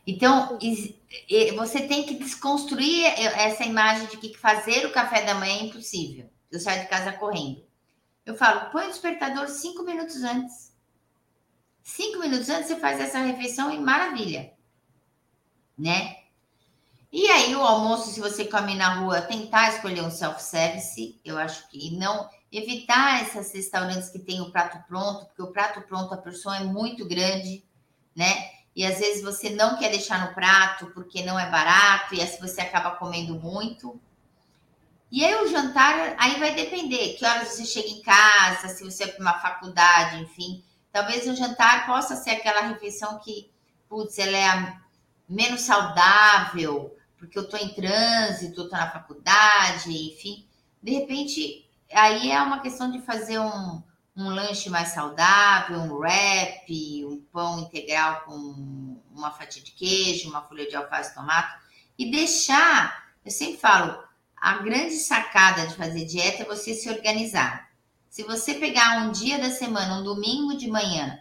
Então, 0.06 0.58
você 1.56 1.86
tem 1.86 2.04
que 2.04 2.14
desconstruir 2.14 3.04
essa 3.04 3.64
imagem 3.64 4.08
de 4.08 4.16
que 4.16 4.36
fazer 4.36 4.86
o 4.86 4.92
café 4.92 5.24
da 5.24 5.34
manhã 5.34 5.58
é 5.58 5.64
impossível. 5.64 6.30
Eu 6.50 6.58
saio 6.58 6.82
de 6.82 6.88
casa 6.88 7.12
correndo. 7.12 7.62
Eu 8.24 8.34
falo, 8.34 8.70
põe 8.70 8.86
o 8.86 8.88
despertador 8.88 9.48
cinco 9.48 9.84
minutos 9.84 10.22
antes. 10.22 10.74
Cinco 11.82 12.20
minutos 12.20 12.48
antes 12.48 12.68
você 12.68 12.76
faz 12.76 13.00
essa 13.00 13.18
refeição 13.18 13.72
e 13.72 13.78
maravilha. 13.78 14.52
Né? 15.78 16.17
E 17.10 17.26
aí, 17.30 17.56
o 17.56 17.62
almoço, 17.62 18.10
se 18.10 18.20
você 18.20 18.44
come 18.44 18.74
na 18.74 18.96
rua, 18.96 19.22
tentar 19.22 19.70
escolher 19.70 20.02
um 20.02 20.10
self-service, 20.10 21.18
eu 21.24 21.38
acho 21.38 21.66
que 21.70 21.96
não 21.96 22.28
evitar 22.52 23.22
esses 23.22 23.52
restaurantes 23.52 24.10
que 24.10 24.18
tem 24.18 24.42
o 24.42 24.50
prato 24.50 24.78
pronto, 24.86 25.24
porque 25.26 25.42
o 25.42 25.50
prato 25.50 25.80
pronto 25.82 26.12
a 26.12 26.18
porção 26.18 26.52
é 26.52 26.64
muito 26.64 27.06
grande, 27.06 27.64
né? 28.14 28.50
E 28.76 28.84
às 28.84 28.98
vezes 28.98 29.22
você 29.22 29.50
não 29.50 29.78
quer 29.78 29.90
deixar 29.90 30.26
no 30.28 30.34
prato 30.34 30.86
porque 30.92 31.22
não 31.22 31.38
é 31.38 31.48
barato, 31.50 32.14
e 32.14 32.22
assim 32.22 32.40
você 32.40 32.60
acaba 32.60 32.96
comendo 32.96 33.34
muito. 33.34 33.98
E 35.10 35.24
aí 35.24 35.34
o 35.36 35.48
jantar, 35.48 36.14
aí 36.18 36.38
vai 36.38 36.54
depender, 36.54 37.14
que 37.14 37.24
horas 37.24 37.48
você 37.48 37.64
chega 37.64 37.88
em 37.88 38.02
casa, 38.02 38.68
se 38.68 38.84
você 38.84 39.04
é 39.04 39.06
para 39.06 39.22
uma 39.22 39.40
faculdade, 39.40 40.22
enfim. 40.22 40.62
Talvez 40.92 41.26
o 41.26 41.34
jantar 41.34 41.86
possa 41.86 42.16
ser 42.16 42.30
aquela 42.32 42.60
refeição 42.60 43.18
que, 43.18 43.50
putz, 43.88 44.18
ela 44.18 44.36
é 44.36 44.76
menos 45.26 45.62
saudável, 45.62 46.94
porque 47.18 47.38
eu 47.38 47.42
estou 47.42 47.58
em 47.58 47.74
trânsito, 47.74 48.62
estou 48.62 48.78
na 48.78 48.90
faculdade, 48.90 49.90
enfim. 49.90 50.46
De 50.82 50.92
repente, 50.92 51.68
aí 51.92 52.30
é 52.30 52.40
uma 52.40 52.60
questão 52.60 52.90
de 52.90 53.00
fazer 53.02 53.38
um, 53.38 53.82
um 54.16 54.30
lanche 54.30 54.70
mais 54.70 54.88
saudável, 54.88 55.78
um 55.78 55.94
wrap, 55.94 56.70
um 57.04 57.20
pão 57.32 57.60
integral 57.60 58.22
com 58.22 58.96
uma 59.14 59.30
fatia 59.32 59.62
de 59.62 59.72
queijo, 59.72 60.28
uma 60.28 60.42
folha 60.42 60.68
de 60.68 60.76
alface 60.76 61.14
tomate, 61.14 61.58
e 61.98 62.10
deixar, 62.10 63.10
eu 63.24 63.30
sempre 63.30 63.58
falo, 63.58 64.02
a 64.36 64.58
grande 64.58 64.94
sacada 64.94 65.66
de 65.66 65.74
fazer 65.74 66.04
dieta 66.04 66.42
é 66.42 66.46
você 66.46 66.74
se 66.74 66.88
organizar. 66.88 67.68
Se 68.08 68.22
você 68.22 68.54
pegar 68.54 69.02
um 69.02 69.10
dia 69.10 69.38
da 69.38 69.50
semana, 69.50 69.98
um 69.98 70.04
domingo 70.04 70.56
de 70.56 70.68
manhã, 70.68 71.20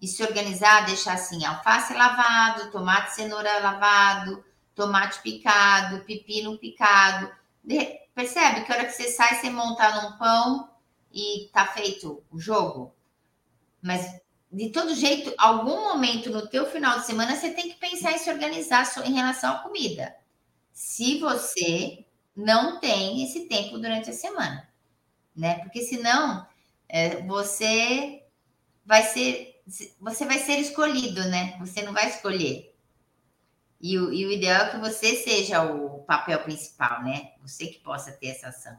e 0.00 0.08
se 0.08 0.22
organizar, 0.22 0.86
deixar 0.86 1.14
assim, 1.14 1.44
alface 1.44 1.92
lavado, 1.92 2.70
tomate 2.70 3.14
cenoura 3.14 3.58
lavado, 3.58 4.42
tomate 4.80 5.20
picado, 5.20 6.04
pepino 6.04 6.58
picado. 6.58 7.30
De, 7.62 8.00
percebe 8.14 8.64
que 8.64 8.72
a 8.72 8.76
hora 8.76 8.84
que 8.86 8.92
você 8.92 9.10
sai, 9.10 9.38
você 9.38 9.50
monta 9.50 10.02
num 10.02 10.16
pão 10.16 10.70
e 11.12 11.50
tá 11.52 11.66
feito 11.66 12.22
o 12.30 12.38
jogo? 12.38 12.94
Mas 13.82 14.20
de 14.50 14.70
todo 14.70 14.94
jeito, 14.94 15.32
algum 15.38 15.84
momento 15.92 16.30
no 16.30 16.46
teu 16.48 16.66
final 16.66 16.98
de 16.98 17.06
semana, 17.06 17.36
você 17.36 17.50
tem 17.50 17.68
que 17.68 17.76
pensar 17.76 18.12
em 18.12 18.18
se 18.18 18.30
organizar 18.30 18.90
em 19.04 19.12
relação 19.12 19.52
à 19.52 19.58
comida. 19.58 20.16
Se 20.72 21.18
você 21.20 22.04
não 22.34 22.80
tem 22.80 23.22
esse 23.22 23.46
tempo 23.46 23.78
durante 23.78 24.10
a 24.10 24.14
semana, 24.14 24.68
né? 25.36 25.58
Porque 25.58 25.82
senão 25.82 26.46
é, 26.88 27.22
você 27.22 28.24
vai 28.84 29.02
ser 29.02 29.50
você 30.00 30.24
vai 30.24 30.38
ser 30.38 30.58
escolhido, 30.58 31.22
né? 31.28 31.56
Você 31.60 31.82
não 31.82 31.92
vai 31.92 32.08
escolher. 32.08 32.69
E 33.80 33.98
o, 33.98 34.12
e 34.12 34.26
o 34.26 34.30
ideal 34.30 34.66
é 34.66 34.70
que 34.70 34.78
você 34.78 35.16
seja 35.16 35.62
o 35.62 36.00
papel 36.00 36.38
principal, 36.40 37.02
né? 37.02 37.32
Você 37.40 37.66
que 37.66 37.78
possa 37.78 38.12
ter 38.12 38.28
essa 38.28 38.48
ação. 38.48 38.76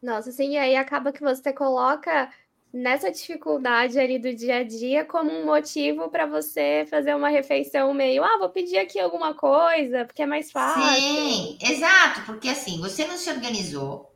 Nossa, 0.00 0.30
sim, 0.30 0.52
e 0.52 0.58
aí 0.58 0.76
acaba 0.76 1.12
que 1.12 1.20
você 1.20 1.52
coloca 1.52 2.30
nessa 2.72 3.10
dificuldade 3.10 3.98
ali 3.98 4.18
do 4.18 4.34
dia 4.34 4.58
a 4.58 4.64
dia 4.64 5.04
como 5.04 5.30
um 5.30 5.46
motivo 5.46 6.10
para 6.10 6.26
você 6.26 6.86
fazer 6.90 7.14
uma 7.14 7.28
refeição 7.28 7.94
meio, 7.94 8.22
ah, 8.24 8.36
vou 8.38 8.48
pedir 8.48 8.78
aqui 8.78 8.98
alguma 9.00 9.32
coisa, 9.32 10.04
porque 10.04 10.22
é 10.22 10.26
mais 10.26 10.52
fácil. 10.52 10.92
Sim, 10.92 11.58
exato, 11.62 12.22
porque 12.26 12.48
assim, 12.48 12.80
você 12.80 13.06
não 13.06 13.16
se 13.16 13.30
organizou, 13.30 14.12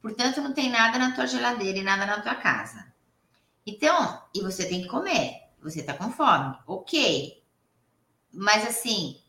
portanto 0.00 0.40
não 0.40 0.52
tem 0.52 0.68
nada 0.68 0.98
na 0.98 1.14
tua 1.14 1.26
geladeira 1.26 1.78
e 1.78 1.82
nada 1.82 2.04
na 2.04 2.20
tua 2.20 2.34
casa. 2.34 2.92
Então, 3.66 4.20
e 4.34 4.40
você 4.40 4.68
tem 4.68 4.82
que 4.82 4.88
comer, 4.88 5.40
você 5.62 5.82
tá 5.82 5.94
com 5.94 6.10
fome, 6.10 6.56
ok. 6.66 7.41
Mas 8.32 8.66
assim, 8.66 9.20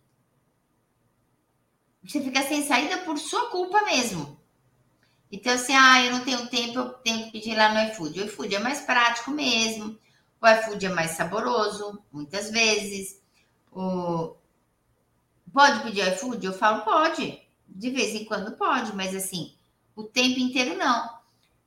você 2.04 2.22
fica 2.22 2.42
sem 2.44 2.66
saída 2.66 3.00
por 3.00 3.18
sua 3.18 3.50
culpa 3.50 3.84
mesmo. 3.84 4.40
Então, 5.32 5.54
assim, 5.54 5.74
ah, 5.74 6.06
eu 6.06 6.12
não 6.12 6.24
tenho 6.24 6.48
tempo, 6.48 6.78
eu 6.78 6.90
tenho 6.90 7.26
que 7.26 7.32
pedir 7.32 7.56
lá 7.56 7.74
no 7.74 7.92
iFood. 7.92 8.20
O 8.20 8.26
iFood 8.26 8.56
é 8.56 8.60
mais 8.60 8.82
prático 8.82 9.32
mesmo. 9.32 9.98
O 10.40 10.48
iFood 10.48 10.86
é 10.86 10.90
mais 10.90 11.12
saboroso, 11.12 12.04
muitas 12.12 12.52
vezes. 12.52 13.20
O... 13.72 14.36
Pode 15.52 15.82
pedir 15.82 16.08
iFood? 16.14 16.46
Eu 16.46 16.54
falo, 16.54 16.84
pode. 16.84 17.42
De 17.68 17.90
vez 17.90 18.14
em 18.14 18.26
quando 18.26 18.56
pode, 18.56 18.96
mas 18.96 19.16
assim, 19.16 19.56
o 19.96 20.04
tempo 20.04 20.40
inteiro 20.40 20.78
não. 20.78 21.10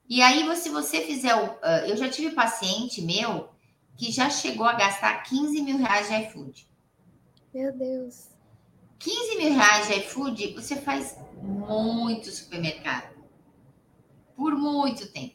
E 0.07 0.21
aí, 0.21 0.55
se 0.55 0.69
você 0.69 1.01
fizer 1.01 1.35
o. 1.35 1.45
Uh, 1.55 1.87
eu 1.87 1.97
já 1.97 2.07
tive 2.09 2.33
paciente 2.33 3.01
meu 3.01 3.49
que 3.97 4.11
já 4.11 4.29
chegou 4.29 4.65
a 4.65 4.73
gastar 4.73 5.23
15 5.23 5.61
mil 5.61 5.77
reais 5.77 6.07
de 6.07 6.15
iFood. 6.15 6.66
Meu 7.57 7.73
Deus. 7.73 8.27
15 8.99 9.37
mil 9.37 9.51
reais 9.51 9.87
de 9.87 9.95
iFood, 9.95 10.53
você 10.53 10.75
faz 10.75 11.17
muito 11.41 12.29
supermercado 12.29 13.15
por 14.35 14.55
muito 14.55 15.11
tempo. 15.11 15.33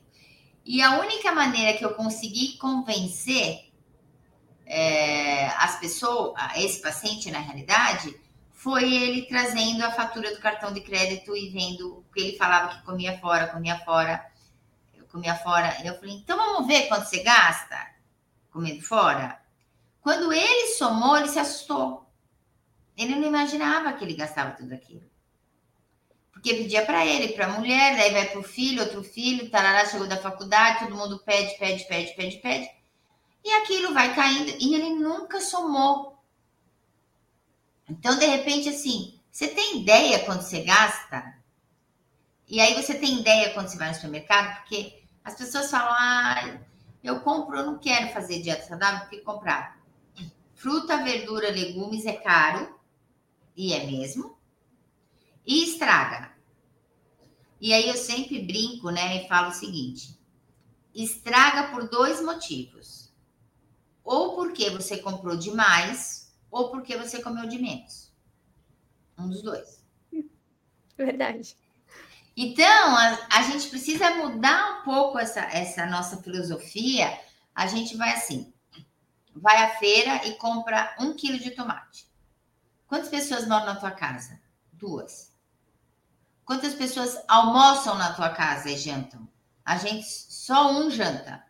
E 0.64 0.80
a 0.80 1.00
única 1.00 1.32
maneira 1.32 1.76
que 1.76 1.85
eu 1.85 1.94
consegui 1.94 2.56
convencer 2.58 3.72
é, 4.64 5.48
as 5.48 5.80
pessoas, 5.80 6.40
esse 6.54 6.80
paciente 6.80 7.28
na 7.28 7.40
realidade, 7.40 8.16
foi 8.52 8.94
ele 8.94 9.22
trazendo 9.22 9.85
a 9.85 9.90
fatura 9.90 10.32
do 10.32 10.40
cartão 10.40 10.72
de 10.72 10.80
crédito 10.80 11.37
e 11.37 11.48
vendo 11.48 12.04
que 12.14 12.20
ele 12.20 12.37
falava 12.37 12.76
que 12.76 12.85
comia 12.85 13.18
fora, 13.18 13.48
comia 13.48 13.80
fora, 13.80 14.24
comia 15.11 15.35
fora. 15.35 15.76
Eu 15.85 15.98
falei, 15.98 16.14
então 16.14 16.37
vamos 16.37 16.68
ver 16.68 16.87
quanto 16.87 17.08
você 17.08 17.20
gasta 17.24 17.76
comendo 18.52 18.80
fora? 18.80 19.42
Quando 20.00 20.32
ele 20.32 20.68
somou, 20.74 21.16
ele 21.16 21.26
se 21.26 21.40
assustou. 21.40 22.12
Ele 23.02 23.16
não 23.16 23.28
imaginava 23.28 23.92
que 23.92 24.04
ele 24.04 24.14
gastava 24.14 24.52
tudo 24.52 24.72
aquilo 24.72 25.12
porque 26.42 26.54
pedia 26.54 26.84
para 26.84 27.06
ele, 27.06 27.34
para 27.34 27.46
a 27.46 27.50
mulher, 27.50 27.96
daí 27.96 28.10
vai 28.10 28.28
para 28.28 28.40
o 28.40 28.42
filho, 28.42 28.82
outro 28.82 29.04
filho, 29.04 29.48
tarará, 29.48 29.86
chegou 29.86 30.08
da 30.08 30.16
faculdade, 30.16 30.80
todo 30.80 30.96
mundo 30.96 31.20
pede, 31.20 31.56
pede, 31.56 31.84
pede, 31.84 32.12
pede, 32.16 32.38
pede. 32.38 32.68
E 33.44 33.50
aquilo 33.58 33.94
vai 33.94 34.12
caindo 34.12 34.50
e 34.58 34.74
ele 34.74 34.90
nunca 34.90 35.40
somou. 35.40 36.20
Então, 37.88 38.18
de 38.18 38.26
repente, 38.26 38.68
assim, 38.68 39.20
você 39.30 39.46
tem 39.46 39.82
ideia 39.82 40.18
quando 40.24 40.42
você 40.42 40.62
gasta? 40.62 41.32
E 42.48 42.60
aí 42.60 42.74
você 42.74 42.96
tem 42.96 43.20
ideia 43.20 43.54
quando 43.54 43.68
você 43.68 43.78
vai 43.78 43.90
no 43.90 43.94
supermercado? 43.94 44.56
Porque 44.56 45.00
as 45.24 45.36
pessoas 45.36 45.70
falam, 45.70 45.92
ah, 45.92 46.58
eu 47.04 47.20
compro, 47.20 47.56
eu 47.56 47.66
não 47.66 47.78
quero 47.78 48.12
fazer 48.12 48.42
dieta 48.42 48.66
saudável, 48.66 49.02
porque 49.02 49.18
comprar 49.18 49.80
fruta, 50.56 51.04
verdura, 51.04 51.52
legumes 51.52 52.04
é 52.04 52.14
caro, 52.14 52.80
e 53.56 53.72
é 53.72 53.86
mesmo, 53.86 54.38
e 55.46 55.64
estraga. 55.64 56.32
E 57.60 57.72
aí 57.72 57.88
eu 57.88 57.96
sempre 57.96 58.40
brinco, 58.40 58.90
né, 58.90 59.22
e 59.22 59.28
falo 59.28 59.50
o 59.50 59.54
seguinte: 59.54 60.18
estraga 60.94 61.70
por 61.70 61.88
dois 61.88 62.20
motivos. 62.22 63.12
Ou 64.04 64.34
porque 64.34 64.68
você 64.70 64.98
comprou 64.98 65.36
demais, 65.36 66.34
ou 66.50 66.70
porque 66.70 66.96
você 66.96 67.22
comeu 67.22 67.46
de 67.46 67.58
menos. 67.58 68.12
Um 69.16 69.28
dos 69.28 69.42
dois. 69.42 69.84
Verdade. 70.96 71.56
Então, 72.36 72.96
a, 72.96 73.28
a 73.30 73.42
gente 73.42 73.68
precisa 73.68 74.16
mudar 74.16 74.80
um 74.80 74.84
pouco 74.84 75.18
essa, 75.18 75.40
essa 75.40 75.86
nossa 75.86 76.16
filosofia. 76.22 77.16
A 77.54 77.66
gente 77.66 77.96
vai 77.96 78.12
assim: 78.12 78.52
vai 79.34 79.56
à 79.62 79.70
feira 79.76 80.26
e 80.26 80.34
compra 80.36 80.94
um 80.98 81.14
quilo 81.14 81.38
de 81.38 81.50
tomate. 81.52 82.12
Quantas 82.92 83.09
pessoas 83.09 83.48
moram 83.48 83.64
na 83.64 83.76
tua 83.76 83.90
casa? 83.90 84.38
Duas. 84.70 85.35
Quantas 86.44 86.74
pessoas 86.74 87.24
almoçam 87.26 87.94
na 87.94 88.12
tua 88.12 88.28
casa 88.28 88.68
e 88.68 88.76
jantam? 88.76 89.26
A 89.64 89.78
gente 89.78 90.05
só 90.05 90.70
um 90.70 90.90
janta. 90.90 91.42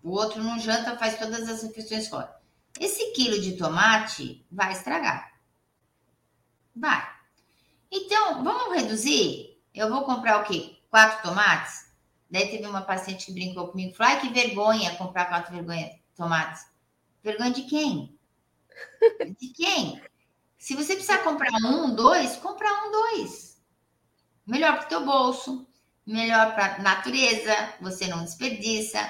O 0.00 0.10
outro 0.10 0.40
não 0.40 0.60
janta, 0.60 0.96
faz 0.96 1.18
todas 1.18 1.48
as 1.48 1.64
refeições 1.64 2.06
fora. 2.06 2.40
Esse 2.78 3.10
quilo 3.10 3.40
de 3.40 3.56
tomate 3.56 4.46
vai 4.48 4.70
estragar. 4.70 5.40
Vai. 6.76 7.04
Então, 7.90 8.44
vamos 8.44 8.76
reduzir? 8.76 9.60
Eu 9.74 9.90
vou 9.90 10.04
comprar 10.04 10.40
o 10.40 10.44
quê? 10.44 10.78
Quatro 10.88 11.20
tomates? 11.30 11.90
Daí 12.30 12.48
teve 12.48 12.64
uma 12.68 12.82
paciente 12.82 13.26
que 13.26 13.32
brincou 13.32 13.66
comigo. 13.66 13.96
Falou, 13.96 14.12
ai, 14.12 14.20
que 14.20 14.32
vergonha 14.32 14.94
comprar 14.94 15.24
quatro 15.24 15.52
vergonha, 15.52 15.98
tomates. 16.14 16.64
Vergonha 17.24 17.50
de 17.50 17.62
quem? 17.62 18.16
De 19.38 19.48
quem? 19.48 20.00
Se 20.62 20.76
você 20.76 20.94
precisar 20.94 21.24
comprar 21.24 21.52
um, 21.64 21.92
dois, 21.92 22.36
compra 22.36 22.72
um, 22.86 22.92
dois. 22.92 23.60
Melhor 24.46 24.76
para 24.76 24.84
o 24.84 24.88
teu 24.88 25.04
bolso, 25.04 25.66
melhor 26.06 26.54
para 26.54 26.76
a 26.76 26.78
natureza, 26.78 27.52
você 27.80 28.06
não 28.06 28.22
desperdiça, 28.22 29.00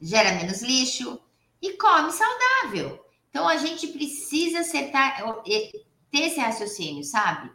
gera 0.00 0.32
menos 0.32 0.62
lixo 0.62 1.20
e 1.60 1.74
come 1.74 2.10
saudável. 2.10 3.04
Então 3.28 3.46
a 3.46 3.58
gente 3.58 3.88
precisa 3.88 4.60
acertar, 4.60 5.22
ter 5.44 6.18
esse 6.18 6.40
raciocínio, 6.40 7.04
sabe? 7.04 7.52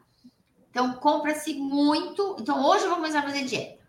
Então 0.70 0.94
compra-se 0.94 1.56
muito. 1.56 2.38
Então 2.40 2.64
hoje 2.64 2.84
eu 2.84 2.90
vou 2.90 2.98
começar 2.98 3.22
a 3.22 3.24
fazer 3.24 3.46
dieta. 3.46 3.84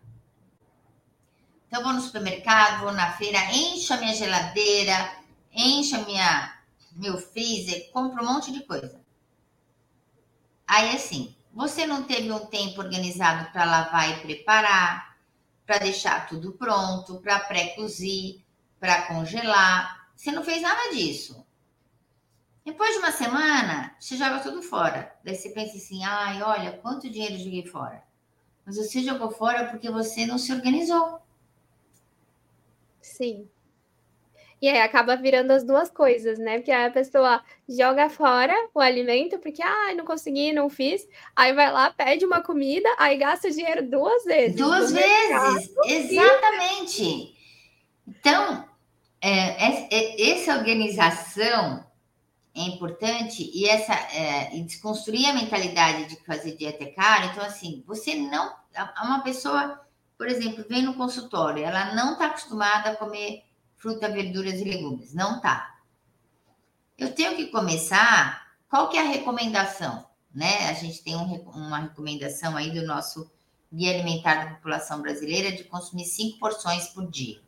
Então 1.67 1.83
vou 1.83 1.93
no 1.93 2.01
supermercado, 2.01 2.81
vou 2.81 2.91
na 2.91 3.11
feira, 3.11 3.37
encho 3.53 3.93
a 3.93 3.97
minha 3.97 4.15
geladeira, 4.15 5.15
encho 5.53 5.95
a 5.95 5.99
minha 5.99 6.54
meu 6.95 7.17
freezer, 7.17 7.91
compro 7.91 8.23
um 8.23 8.33
monte 8.33 8.51
de 8.51 8.63
coisa. 8.63 9.01
Aí 10.65 10.95
assim, 10.95 11.35
você 11.53 11.85
não 11.85 12.03
teve 12.03 12.31
um 12.31 12.45
tempo 12.45 12.81
organizado 12.81 13.51
para 13.51 13.65
lavar 13.65 14.09
e 14.09 14.21
preparar, 14.21 15.17
para 15.65 15.79
deixar 15.79 16.27
tudo 16.27 16.53
pronto, 16.53 17.21
para 17.21 17.39
pré-cozir, 17.39 18.43
para 18.79 19.03
congelar. 19.03 20.09
Você 20.15 20.31
não 20.31 20.43
fez 20.43 20.61
nada 20.61 20.93
disso. 20.93 21.45
Depois 22.63 22.93
de 22.93 22.97
uma 22.99 23.11
semana, 23.11 23.95
você 23.99 24.17
joga 24.17 24.39
tudo 24.39 24.61
fora. 24.61 25.15
Daí 25.23 25.35
você 25.35 25.49
pensa 25.49 25.77
assim: 25.77 26.03
ai, 26.03 26.41
olha, 26.41 26.77
quanto 26.79 27.09
dinheiro 27.09 27.35
eu 27.35 27.39
joguei 27.39 27.65
fora. 27.65 28.03
Mas 28.65 28.77
você 28.77 29.03
jogou 29.03 29.29
fora 29.29 29.69
porque 29.69 29.89
você 29.91 30.25
não 30.25 30.39
se 30.39 30.51
organizou. 30.51 31.21
Sim. 33.01 33.47
E 34.61 34.69
aí 34.69 34.79
acaba 34.79 35.15
virando 35.15 35.51
as 35.51 35.63
duas 35.63 35.89
coisas, 35.89 36.39
né? 36.39 36.57
Porque 36.57 36.71
a 36.71 36.89
pessoa 36.89 37.43
joga 37.67 38.09
fora 38.09 38.53
o 38.73 38.79
alimento, 38.79 39.37
porque, 39.39 39.61
ah, 39.61 39.93
não 39.95 40.05
consegui, 40.05 40.53
não 40.53 40.69
fiz. 40.69 41.07
Aí 41.35 41.53
vai 41.53 41.71
lá, 41.71 41.91
pede 41.91 42.25
uma 42.25 42.41
comida, 42.41 42.89
aí 42.97 43.17
gasta 43.17 43.47
o 43.47 43.51
dinheiro 43.51 43.89
duas 43.89 44.23
vezes. 44.23 44.55
Duas 44.55 44.91
vezes, 44.91 45.71
exatamente. 45.85 47.35
Então, 48.07 48.65
é, 49.21 49.89
é, 49.89 50.31
essa 50.31 50.55
organização 50.55 51.83
é 52.55 52.61
importante 52.61 53.49
e 53.53 53.67
essa 53.67 53.93
é, 53.93 54.55
e 54.55 54.63
desconstruir 54.63 55.27
a 55.27 55.33
mentalidade 55.33 56.05
de 56.05 56.15
fazer 56.23 56.55
dieta 56.55 56.83
é 56.83 56.91
caro. 56.91 57.25
Então, 57.25 57.43
assim, 57.43 57.83
você 57.85 58.15
não. 58.15 58.53
Uma 59.03 59.21
pessoa, 59.23 59.81
por 60.17 60.27
exemplo, 60.27 60.63
vem 60.69 60.83
no 60.83 60.93
consultório, 60.93 61.63
ela 61.63 61.93
não 61.93 62.13
está 62.13 62.27
acostumada 62.27 62.91
a 62.91 62.95
comer 62.95 63.43
fruta, 63.85 64.09
verduras 64.09 64.55
e 64.55 64.63
legumes. 64.63 65.13
Não 65.13 65.39
tá. 65.39 65.77
Eu 66.97 67.13
tenho 67.13 67.35
que 67.35 67.47
começar. 67.47 68.47
Qual 68.67 68.89
que 68.89 68.97
é 68.97 69.01
a 69.01 69.09
recomendação? 69.09 70.07
Né? 70.33 70.67
A 70.67 70.73
gente 70.73 71.03
tem 71.03 71.15
um, 71.15 71.35
uma 71.51 71.77
recomendação 71.77 72.57
aí 72.57 72.71
do 72.71 72.83
nosso 72.83 73.31
Guia 73.71 73.93
Alimentar 73.93 74.43
da 74.43 74.55
População 74.55 75.03
Brasileira 75.03 75.55
de 75.55 75.65
consumir 75.65 76.05
cinco 76.05 76.39
porções 76.39 76.87
por 76.87 77.07
dia. 77.11 77.39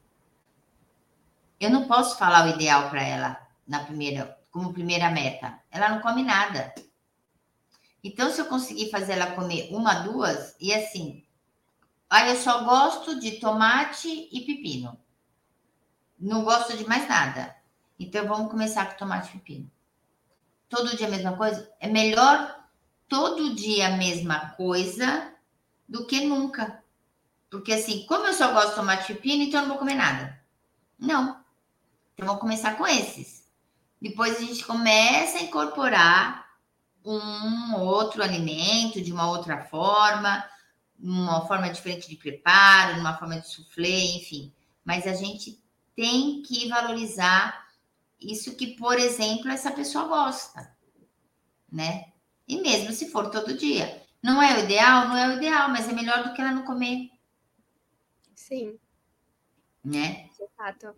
Eu 1.60 1.72
não 1.72 1.88
posso 1.88 2.20
falar 2.20 2.46
o 2.46 2.50
ideal 2.54 2.88
para 2.92 3.02
ela 3.02 3.48
na 3.68 3.80
primeira, 3.80 4.38
como 4.52 4.72
primeira 4.72 5.10
meta. 5.10 5.60
Ela 5.72 5.90
não 5.90 6.02
come 6.02 6.22
nada. 6.22 6.72
Então, 8.04 8.30
se 8.30 8.40
eu 8.40 8.46
conseguir 8.46 8.92
fazer 8.92 9.14
ela 9.14 9.32
comer 9.32 9.70
uma, 9.72 10.02
duas, 10.02 10.56
e 10.60 10.72
assim, 10.72 11.26
aí 12.08 12.30
eu 12.30 12.36
só 12.36 12.64
gosto 12.64 13.20
de 13.20 13.40
tomate 13.40 14.30
e 14.32 14.42
pepino 14.42 14.96
não 16.20 16.44
gosto 16.44 16.76
de 16.76 16.88
mais 16.88 17.08
nada. 17.08 17.56
Então 18.00 18.28
vamos 18.28 18.52
começar 18.52 18.86
com 18.86 18.98
tomate 18.98 19.30
e 19.30 19.40
pepino. 19.40 19.72
Todo 20.70 20.96
dia 20.96 21.08
a 21.08 21.12
mesma 21.12 21.36
coisa? 21.36 21.72
É 21.80 21.88
melhor 21.88 22.56
todo 23.08 23.56
dia 23.56 23.88
a 23.88 23.98
mesma 23.98 24.52
coisa 24.52 25.34
do 25.88 26.06
que 26.06 26.26
nunca. 26.26 26.84
Porque 27.50 27.74
assim, 27.74 28.06
como 28.06 28.26
eu 28.26 28.34
só 28.34 28.52
gosto 28.52 28.70
de 28.70 28.76
tomate 28.76 29.12
e 29.12 29.16
pepino, 29.16 29.44
então 29.44 29.62
eu 29.62 29.68
não 29.68 29.70
vou 29.70 29.80
comer 29.80 29.96
nada. 29.96 30.40
Não. 31.00 31.40
Então 32.14 32.26
vamos 32.26 32.42
começar 32.42 32.78
com 32.78 32.86
esses. 32.86 33.48
Depois 34.02 34.38
a 34.38 34.42
gente 34.42 34.66
começa 34.66 35.38
a 35.38 35.42
incorporar 35.42 36.48
um 37.04 37.76
outro 37.76 38.22
alimento 38.22 39.02
de 39.02 39.14
uma 39.14 39.30
outra 39.30 39.64
forma, 39.66 40.44
uma 41.00 41.46
forma 41.48 41.70
diferente 41.70 42.10
de 42.10 42.16
preparo, 42.16 43.00
uma 43.00 43.18
forma 43.18 43.40
de 43.40 43.48
soufflé, 43.48 44.18
enfim. 44.18 44.52
Mas 44.84 45.08
a 45.08 45.14
gente 45.14 45.64
tem 45.98 46.44
que 46.44 46.70
valorizar 46.70 47.68
isso 48.22 48.56
que, 48.56 48.68
por 48.76 49.00
exemplo, 49.00 49.50
essa 49.50 49.72
pessoa 49.72 50.06
gosta, 50.06 50.72
né? 51.72 52.14
E 52.48 52.62
mesmo 52.62 52.94
se 52.94 53.10
for 53.10 53.32
todo 53.32 53.58
dia. 53.58 54.04
Não 54.22 54.42
é 54.42 54.58
o 54.58 54.64
ideal? 54.64 55.08
Não 55.08 55.18
é 55.18 55.28
o 55.28 55.38
ideal, 55.38 55.70
mas 55.70 55.90
é 55.90 55.94
melhor 55.94 56.24
do 56.24 56.34
que 56.34 56.42
ela 56.42 56.52
não 56.52 56.66
comer. 56.66 57.10
Sim. 58.36 58.78
Né? 59.84 60.30
De 60.40 60.48
fato. 60.56 60.96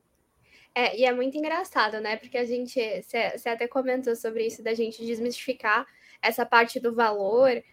É, 0.75 0.97
e 0.99 1.05
é 1.05 1.13
muito 1.13 1.37
engraçado, 1.37 2.01
né? 2.01 2.17
Porque 2.17 2.37
a 2.37 2.45
gente, 2.45 2.79
você 3.01 3.49
até 3.49 3.69
comentou 3.69 4.15
sobre 4.17 4.45
isso, 4.45 4.61
da 4.61 4.73
gente 4.73 5.05
desmistificar 5.05 5.87
essa 6.21 6.45
parte 6.45 6.77
do 6.77 6.93
valor. 6.93 7.63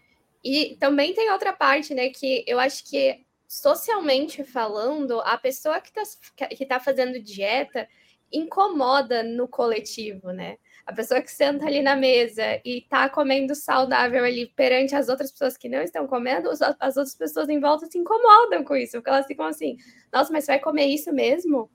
E 0.45 0.77
também 0.77 1.13
tem 1.13 1.31
outra 1.33 1.53
parte, 1.53 1.93
né? 1.93 2.09
Que 2.11 2.45
eu 2.47 2.61
acho 2.61 2.85
que 2.85 3.26
socialmente 3.49 4.45
falando, 4.45 5.21
a 5.21 5.39
pessoa 5.39 5.81
que 5.81 5.91
está 5.97 6.49
que 6.49 6.67
tá 6.67 6.81
fazendo 6.81 7.21
dieta 7.21 7.89
incomoda 8.33 9.23
no 9.23 9.47
coletivo, 9.49 10.33
né? 10.33 10.59
A 10.85 10.93
pessoa 10.93 11.21
que 11.21 11.31
senta 11.31 11.67
ali 11.67 11.83
na 11.83 11.97
mesa 11.97 12.61
e 12.65 12.79
está 12.79 13.09
comendo 13.09 13.55
saudável 13.55 14.25
ali 14.25 14.47
perante 14.55 14.95
as 14.95 15.09
outras 15.09 15.33
pessoas 15.33 15.57
que 15.57 15.69
não 15.69 15.83
estão 15.83 16.07
comendo, 16.07 16.49
as 16.51 16.97
outras 16.97 17.15
pessoas 17.15 17.49
em 17.49 17.61
volta 17.61 17.87
se 17.87 17.99
incomodam 17.99 18.63
com 18.65 18.77
isso, 18.77 18.93
porque 18.93 19.11
elas 19.11 19.27
ficam 19.27 19.47
assim: 19.47 19.77
nossa, 20.13 20.33
mas 20.33 20.47
vai 20.47 20.59
comer 20.61 20.87
isso 20.87 21.13
mesmo? 21.13 21.71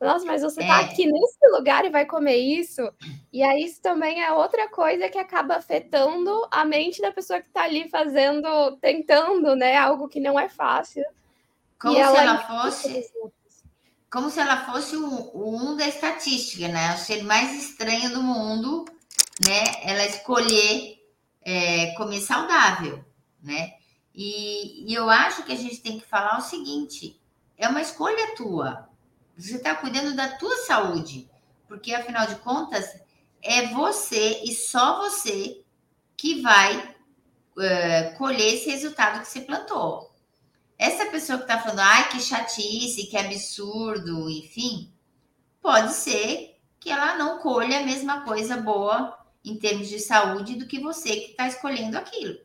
Nossa, 0.00 0.26
mas 0.26 0.42
você 0.42 0.60
está 0.60 0.82
é. 0.82 0.84
aqui 0.84 1.06
nesse 1.06 1.48
lugar 1.48 1.84
e 1.84 1.90
vai 1.90 2.04
comer 2.04 2.36
isso? 2.36 2.82
E 3.32 3.42
aí, 3.42 3.64
isso 3.64 3.80
também 3.80 4.22
é 4.22 4.30
outra 4.30 4.68
coisa 4.68 5.08
que 5.08 5.18
acaba 5.18 5.56
afetando 5.56 6.46
a 6.50 6.64
mente 6.64 7.00
da 7.00 7.10
pessoa 7.10 7.40
que 7.40 7.48
está 7.48 7.62
ali 7.62 7.88
fazendo, 7.88 8.76
tentando, 8.76 9.56
né? 9.56 9.76
Algo 9.76 10.08
que 10.08 10.20
não 10.20 10.38
é 10.38 10.48
fácil. 10.48 11.02
Como 11.78 11.94
e 11.94 11.96
se 11.96 12.02
ela, 12.02 12.22
ela 12.22 12.38
fosse. 12.46 13.10
Como 14.10 14.30
se 14.30 14.38
ela 14.38 14.64
fosse 14.66 14.96
o, 14.96 15.30
o 15.34 15.56
um 15.56 15.76
da 15.76 15.88
estatística, 15.88 16.68
né? 16.68 16.94
O 16.94 16.98
ser 16.98 17.22
mais 17.22 17.52
estranho 17.54 18.12
do 18.12 18.22
mundo, 18.22 18.84
né? 19.46 19.64
Ela 19.82 20.04
escolher 20.04 21.02
é, 21.42 21.94
comer 21.94 22.20
saudável, 22.20 23.02
né? 23.42 23.72
E, 24.14 24.90
e 24.90 24.94
eu 24.94 25.08
acho 25.08 25.42
que 25.44 25.52
a 25.52 25.56
gente 25.56 25.80
tem 25.80 25.98
que 25.98 26.06
falar 26.06 26.38
o 26.38 26.42
seguinte: 26.42 27.18
é 27.56 27.66
uma 27.66 27.80
escolha 27.80 28.34
tua 28.34 28.88
você 29.36 29.56
está 29.56 29.74
cuidando 29.74 30.16
da 30.16 30.28
tua 30.36 30.56
saúde, 30.64 31.30
porque 31.68 31.94
afinal 31.94 32.26
de 32.26 32.36
contas 32.36 32.98
é 33.42 33.66
você 33.68 34.42
e 34.44 34.54
só 34.54 34.98
você 34.98 35.62
que 36.16 36.40
vai 36.40 36.78
uh, 36.78 38.16
colher 38.16 38.54
esse 38.54 38.70
resultado 38.70 39.20
que 39.20 39.28
você 39.28 39.42
plantou. 39.42 40.14
Essa 40.78 41.06
pessoa 41.06 41.38
que 41.38 41.44
está 41.44 41.58
falando, 41.58 41.80
ai, 41.80 42.08
que 42.08 42.20
chatice, 42.20 43.06
que 43.06 43.16
absurdo, 43.16 44.30
enfim, 44.30 44.92
pode 45.60 45.92
ser 45.92 46.58
que 46.80 46.90
ela 46.90 47.16
não 47.16 47.38
colha 47.38 47.80
a 47.80 47.82
mesma 47.82 48.22
coisa 48.22 48.56
boa 48.56 49.18
em 49.44 49.58
termos 49.58 49.88
de 49.88 49.98
saúde 49.98 50.56
do 50.56 50.66
que 50.66 50.80
você 50.80 51.10
que 51.10 51.30
está 51.32 51.46
escolhendo 51.46 51.98
aquilo. 51.98 52.38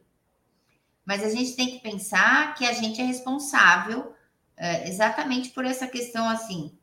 Mas 1.06 1.24
a 1.24 1.30
gente 1.30 1.56
tem 1.56 1.72
que 1.72 1.80
pensar 1.80 2.54
que 2.54 2.66
a 2.66 2.74
gente 2.74 3.02
é 3.02 3.06
responsável 3.06 4.00
uh, 4.02 4.88
exatamente 4.88 5.50
por 5.50 5.66
essa 5.66 5.88
questão 5.88 6.30
assim 6.30 6.78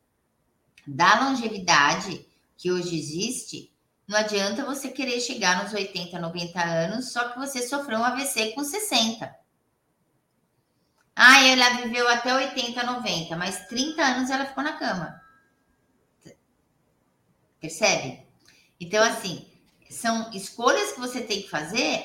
da 0.95 1.29
longevidade 1.29 2.25
que 2.57 2.71
hoje 2.71 2.97
existe, 2.97 3.71
não 4.07 4.17
adianta 4.17 4.65
você 4.65 4.89
querer 4.89 5.19
chegar 5.21 5.63
nos 5.63 5.71
80, 5.71 6.17
90 6.19 6.61
anos, 6.61 7.13
só 7.13 7.29
que 7.29 7.37
você 7.37 7.67
sofreu 7.67 7.99
um 7.99 8.03
AVC 8.03 8.53
com 8.53 8.63
60. 8.63 9.35
Ah, 11.15 11.43
ela 11.45 11.81
viveu 11.81 12.07
até 12.07 12.33
80, 12.33 12.83
90, 12.83 13.37
mas 13.37 13.67
30 13.67 14.01
anos 14.01 14.29
ela 14.29 14.45
ficou 14.45 14.63
na 14.63 14.77
cama. 14.77 15.21
Percebe? 17.59 18.25
Então, 18.79 19.03
assim, 19.03 19.45
são 19.89 20.31
escolhas 20.31 20.93
que 20.93 20.99
você 20.99 21.21
tem 21.21 21.43
que 21.43 21.49
fazer 21.49 22.03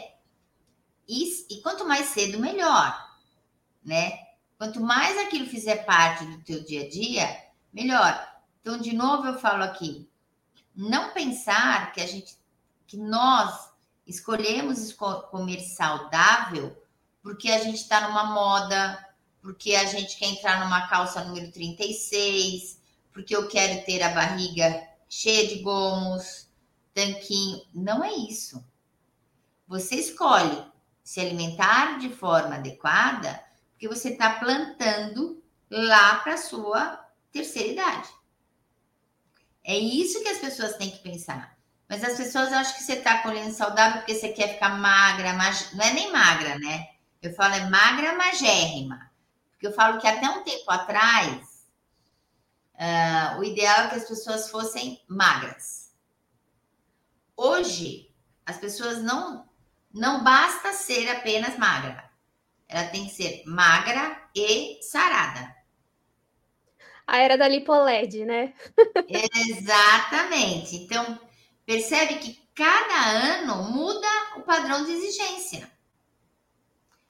e, 1.08 1.54
e 1.54 1.62
quanto 1.62 1.86
mais 1.86 2.08
cedo, 2.08 2.38
melhor, 2.38 3.16
né? 3.82 4.18
Quanto 4.58 4.80
mais 4.80 5.16
aquilo 5.18 5.46
fizer 5.46 5.84
parte 5.84 6.24
do 6.26 6.42
teu 6.42 6.62
dia 6.64 6.82
a 6.82 6.88
dia, 6.88 7.44
melhor. 7.72 8.33
Então, 8.64 8.78
de 8.78 8.94
novo, 8.94 9.26
eu 9.26 9.38
falo 9.38 9.62
aqui, 9.62 10.08
não 10.74 11.12
pensar 11.12 11.92
que 11.92 12.00
a 12.00 12.06
gente, 12.06 12.34
que 12.86 12.96
nós 12.96 13.70
escolhemos 14.06 14.90
comer 15.30 15.60
saudável 15.60 16.74
porque 17.22 17.50
a 17.50 17.62
gente 17.62 17.76
está 17.76 18.08
numa 18.08 18.24
moda, 18.24 19.06
porque 19.42 19.74
a 19.74 19.84
gente 19.84 20.16
quer 20.16 20.28
entrar 20.30 20.64
numa 20.64 20.88
calça 20.88 21.22
número 21.24 21.52
36, 21.52 22.80
porque 23.12 23.36
eu 23.36 23.48
quero 23.48 23.84
ter 23.84 24.02
a 24.02 24.14
barriga 24.14 24.88
cheia 25.10 25.46
de 25.46 25.58
gomos, 25.60 26.48
tanquinho. 26.94 27.60
Não 27.74 28.02
é 28.02 28.14
isso. 28.14 28.64
você 29.68 29.96
escolhe 29.96 30.64
se 31.02 31.20
alimentar 31.20 31.98
de 31.98 32.08
forma 32.08 32.54
adequada, 32.54 33.44
porque 33.72 33.88
você 33.88 34.12
está 34.12 34.38
plantando 34.38 35.42
lá 35.70 36.20
para 36.20 36.32
a 36.32 36.38
sua 36.38 37.06
terceira 37.30 37.68
idade. 37.68 38.23
É 39.64 39.76
isso 39.76 40.22
que 40.22 40.28
as 40.28 40.38
pessoas 40.38 40.76
têm 40.76 40.90
que 40.90 40.98
pensar. 40.98 41.56
Mas 41.88 42.04
as 42.04 42.16
pessoas 42.16 42.52
acham 42.52 42.74
que 42.74 42.82
você 42.82 42.94
está 42.94 43.18
colhendo 43.22 43.52
saudável 43.52 43.98
porque 43.98 44.14
você 44.14 44.28
quer 44.28 44.54
ficar 44.54 44.70
magra, 44.78 45.32
mas 45.32 45.72
não 45.72 45.84
é 45.84 45.92
nem 45.92 46.12
magra, 46.12 46.58
né? 46.58 46.88
Eu 47.22 47.32
falo 47.34 47.54
é 47.54 47.68
magra, 47.70 48.14
magérrima. 48.14 49.10
Porque 49.50 49.66
eu 49.66 49.72
falo 49.72 49.98
que 49.98 50.06
até 50.06 50.28
um 50.28 50.42
tempo 50.42 50.70
atrás, 50.70 51.66
uh, 52.74 53.38
o 53.38 53.44
ideal 53.44 53.84
é 53.84 53.88
que 53.88 53.94
as 53.96 54.08
pessoas 54.08 54.50
fossem 54.50 55.02
magras. 55.08 55.90
Hoje, 57.36 58.10
as 58.44 58.58
pessoas 58.58 59.02
não 59.02 59.48
não 59.92 60.24
basta 60.24 60.72
ser 60.72 61.08
apenas 61.08 61.56
magra. 61.56 62.10
Ela 62.68 62.88
tem 62.88 63.06
que 63.06 63.14
ser 63.14 63.44
magra 63.46 64.20
e 64.34 64.80
sarada. 64.82 65.54
A 67.06 67.18
era 67.18 67.36
da 67.36 67.48
lipoled, 67.48 68.24
né? 68.24 68.54
Exatamente. 69.08 70.76
Então, 70.76 71.18
percebe 71.66 72.16
que 72.16 72.40
cada 72.54 73.40
ano 73.40 73.70
muda 73.70 74.08
o 74.36 74.42
padrão 74.42 74.84
de 74.84 74.92
exigência. 74.92 75.70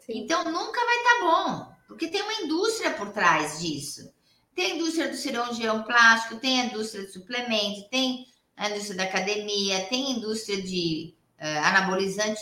Sim. 0.01 0.19
Então, 0.19 0.45
nunca 0.45 0.85
vai 0.85 0.97
estar 0.97 1.15
tá 1.15 1.21
bom, 1.21 1.77
porque 1.87 2.09
tem 2.09 2.23
uma 2.23 2.43
indústria 2.43 2.91
por 2.91 3.11
trás 3.11 3.61
disso. 3.61 4.13
Tem 4.55 4.73
a 4.73 4.75
indústria 4.77 5.09
do 5.09 5.17
cirurgião 5.17 5.83
plástico, 5.83 6.37
tem 6.37 6.61
a 6.61 6.65
indústria 6.67 7.05
de 7.05 7.13
suplemento, 7.13 7.89
tem 7.89 8.27
a 8.57 8.71
indústria 8.71 8.97
da 8.97 9.05
academia, 9.05 9.87
tem 9.87 10.07
a 10.07 10.11
indústria 10.11 10.63
de 10.63 11.15
uh, 11.41 11.67
anabolizante, 11.67 12.41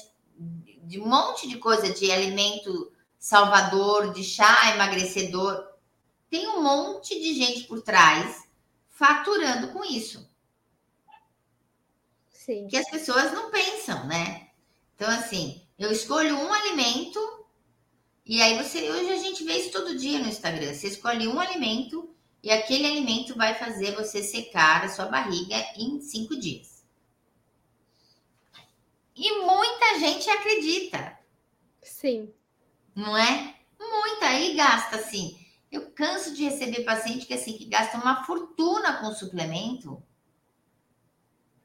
de 0.84 1.00
um 1.00 1.06
monte 1.06 1.48
de 1.48 1.58
coisa, 1.58 1.92
de 1.92 2.10
alimento 2.10 2.92
salvador, 3.18 4.12
de 4.12 4.22
chá 4.24 4.74
emagrecedor. 4.74 5.71
Tem 6.32 6.48
um 6.48 6.62
monte 6.62 7.20
de 7.20 7.34
gente 7.34 7.64
por 7.64 7.82
trás 7.82 8.48
faturando 8.88 9.68
com 9.68 9.84
isso. 9.84 10.26
Sim. 12.30 12.66
Que 12.68 12.76
as 12.78 12.88
pessoas 12.88 13.34
não 13.34 13.50
pensam, 13.50 14.06
né? 14.06 14.48
Então, 14.94 15.10
assim, 15.10 15.60
eu 15.78 15.92
escolho 15.92 16.34
um 16.34 16.50
alimento 16.50 17.20
e 18.24 18.40
aí 18.40 18.56
você. 18.56 18.90
Hoje 18.90 19.12
a 19.12 19.18
gente 19.18 19.44
vê 19.44 19.58
isso 19.58 19.72
todo 19.72 19.98
dia 19.98 20.20
no 20.20 20.28
Instagram. 20.28 20.72
Você 20.72 20.88
escolhe 20.88 21.28
um 21.28 21.38
alimento 21.38 22.16
e 22.42 22.50
aquele 22.50 22.86
alimento 22.86 23.36
vai 23.36 23.54
fazer 23.54 23.94
você 23.94 24.22
secar 24.22 24.86
a 24.86 24.88
sua 24.88 25.04
barriga 25.04 25.56
em 25.76 26.00
cinco 26.00 26.34
dias. 26.34 26.82
E 29.14 29.38
muita 29.42 29.98
gente 29.98 30.30
acredita. 30.30 31.18
Sim. 31.82 32.32
Não 32.94 33.14
é? 33.14 33.54
Muita 33.78 34.28
aí 34.28 34.54
gasta 34.54 34.96
assim. 34.96 35.41
Eu 35.72 35.90
canso 35.90 36.34
de 36.34 36.44
receber 36.44 36.84
paciente 36.84 37.24
que 37.24 37.32
assim 37.32 37.56
que 37.56 37.64
gasta 37.64 37.96
uma 37.96 38.24
fortuna 38.24 38.98
com 38.98 39.10
suplemento. 39.10 40.02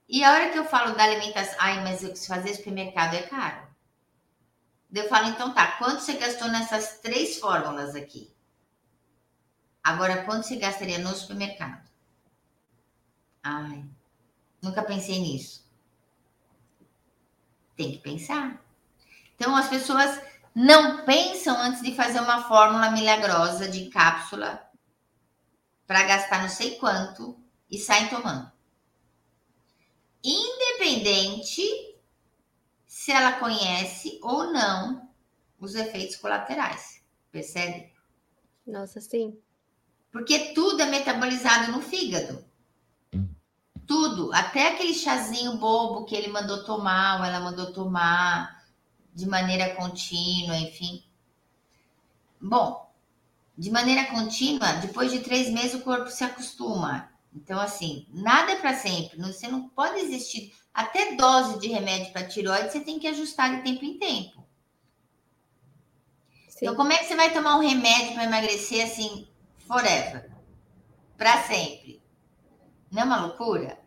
E 0.08 0.24
a 0.24 0.32
hora 0.32 0.49
que 0.49 0.58
eu 0.58 0.64
falo 0.64 0.95
da 0.95 1.03
alimentação, 1.03 1.55
ai, 1.60 1.84
mas 1.84 2.01
eu 2.01 2.16
fazer 2.16 2.55
supermercado 2.55 3.16
é 3.16 3.24
caro. 3.24 3.68
Eu 4.93 5.10
falo, 5.10 5.28
então 5.28 5.53
tá, 5.53 5.74
quanto 5.74 5.99
você 5.99 6.14
gastou 6.14 6.47
nessas 6.47 6.99
três 6.99 7.38
fórmulas 7.38 7.93
aqui? 7.93 8.32
Agora, 9.84 10.24
quanto 10.24 10.47
você 10.47 10.55
gastaria 10.55 10.97
no 10.99 11.14
supermercado? 11.14 11.86
Ai, 13.43 13.84
nunca 14.62 14.82
pensei 14.82 15.20
nisso. 15.20 15.66
Tem 17.76 17.91
que 17.91 17.97
pensar. 17.97 18.62
Então, 19.36 19.55
as 19.55 19.68
pessoas 19.68 20.20
não 20.60 21.05
pensam 21.05 21.55
antes 21.55 21.84
de 21.84 21.93
fazer 21.93 22.20
uma 22.20 22.45
fórmula 22.45 22.89
milagrosa 22.89 23.68
de 23.70 23.91
cápsula 23.91 24.68
para 25.86 26.01
gastar 26.01 26.41
não 26.41 26.49
sei 26.49 26.80
quanto 26.80 27.39
e 27.70 27.78
saem 27.78 28.08
tomando. 28.10 28.51
Independente 30.24 31.62
se 32.88 33.12
ela 33.12 33.34
conhece 33.34 34.20
ou 34.24 34.51
não 34.51 35.08
os 35.60 35.76
efeitos 35.76 36.16
colaterais. 36.16 37.03
Percebe? 37.32 37.93
Nossa, 38.66 38.99
sim. 38.99 39.39
Porque 40.12 40.55
tudo 40.55 40.82
é 40.82 40.88
metabolizado 40.88 41.72
no 41.72 41.84
fígado. 41.84 42.43
Tudo, 43.86 44.34
até 44.34 44.70
aquele 44.70 44.95
chazinho 44.95 45.58
bobo 45.58 46.05
que 46.05 46.16
ele 46.16 46.30
mandou 46.30 46.64
tomar, 46.64 47.20
ou 47.20 47.26
ela 47.26 47.39
mandou 47.41 47.72
tomar 47.72 48.57
de 49.18 49.28
maneira 49.28 49.74
contínua, 49.74 50.55
enfim. 50.57 51.03
Bom, 52.39 52.88
de 53.57 53.72
maneira 53.72 54.05
contínua, 54.05 54.74
depois 54.74 55.11
de 55.11 55.22
três 55.22 55.49
meses 55.49 55.74
o 55.74 55.82
corpo 55.82 56.11
se 56.11 56.24
acostuma. 56.24 57.11
Então, 57.34 57.59
assim, 57.59 58.05
nada 58.13 58.51
é 58.51 58.57
para 58.57 58.76
sempre. 58.76 59.18
Você 59.18 59.47
não 59.47 59.70
pode 59.70 60.01
existir. 60.01 60.55
Até 60.72 61.15
dose 61.15 61.57
de 61.57 61.68
remédio 61.68 62.13
para 62.13 62.28
tiroide 62.28 62.72
você 62.72 62.80
tem 62.80 62.99
que 62.99 63.07
ajustar 63.07 63.55
de 63.55 63.63
tempo 63.63 63.84
em 63.84 63.97
tempo. 63.97 64.47
Sim. 66.47 66.59
Então, 66.61 66.76
como 66.76 66.93
é 66.93 66.97
que 66.99 67.05
você 67.05 67.15
vai 67.15 67.34
tomar 67.34 67.57
um 67.57 67.68
remédio 67.68 68.13
para 68.13 68.26
emagrecer 68.26 68.86
assim, 68.86 69.28
forever? 69.68 70.32
Para 71.18 71.41
sempre? 71.41 72.03
Não 72.91 73.01
é 73.01 73.05
uma 73.05 73.26
loucura? 73.26 73.80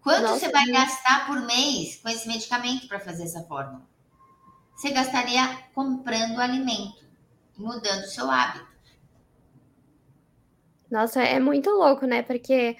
Quanto 0.00 0.22
Nossa, 0.22 0.40
você 0.40 0.50
vai 0.50 0.66
gastar 0.66 1.28
por 1.28 1.40
mês 1.42 2.00
com 2.02 2.08
esse 2.08 2.26
medicamento 2.26 2.88
para 2.88 2.98
fazer 2.98 3.22
essa 3.22 3.44
fórmula? 3.44 3.93
Você 4.74 4.90
gastaria 4.90 5.58
comprando 5.74 6.38
alimento, 6.38 7.04
mudando 7.56 8.04
o 8.04 8.08
seu 8.08 8.30
hábito. 8.30 8.66
Nossa, 10.90 11.22
é 11.22 11.40
muito 11.40 11.70
louco, 11.70 12.06
né? 12.06 12.22
Porque 12.22 12.76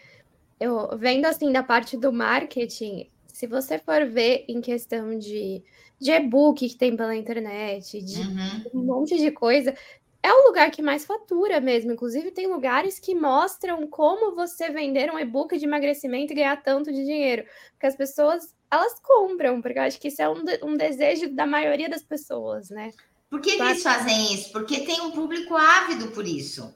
eu 0.61 0.97
vendo 0.97 1.27
assim 1.27 1.53
da 1.53 1.63
parte 1.63 1.97
do 1.97 2.13
marketing, 2.13 3.11
se 3.27 3.47
você 3.47 3.79
for 3.79 4.07
ver 4.09 4.45
em 4.49 4.61
questão 4.61 5.19
de, 5.19 5.63
de 6.01 6.11
e-book 6.11 6.69
que 6.69 6.77
tem 6.77 6.97
pela 6.97 7.17
internet, 7.17 8.01
de 8.01 8.21
uhum. 8.21 8.65
um 8.75 8.85
monte 8.85 9.17
de 9.17 9.31
coisa, 9.31 9.75
é 10.23 10.33
o 10.33 10.47
lugar 10.47 10.71
que 10.71 10.81
mais 10.81 11.05
fatura 11.05 11.61
mesmo. 11.61 11.93
Inclusive, 11.93 12.31
tem 12.31 12.47
lugares 12.47 12.99
que 12.99 13.15
mostram 13.15 13.87
como 13.87 14.35
você 14.35 14.71
vender 14.71 15.13
um 15.13 15.19
e-book 15.19 15.59
de 15.59 15.65
emagrecimento 15.67 16.33
e 16.33 16.37
ganhar 16.37 16.63
tanto 16.63 16.91
de 16.91 17.05
dinheiro. 17.05 17.45
Porque 17.73 17.87
as 17.87 17.97
pessoas, 17.97 18.55
elas 18.75 18.99
compram, 19.01 19.61
porque 19.63 19.79
eu 19.79 19.83
acho 19.83 20.01
que 20.01 20.09
isso 20.09 20.21
é 20.21 20.29
um, 20.29 20.45
de, 20.45 20.61
um 20.63 20.77
desejo 20.77 21.35
da 21.35 21.47
maioria 21.47 21.89
das 21.89 22.03
pessoas, 22.03 22.71
né? 22.71 22.91
Por 23.31 23.41
que, 23.41 23.57
que 23.57 23.63
eles 23.63 23.83
fazem 23.83 24.35
isso? 24.35 24.53
Porque 24.53 24.81
tem 24.81 25.01
um 25.01 25.11
público 25.11 25.57
ávido 25.57 26.09
por 26.09 26.27
isso. 26.27 26.75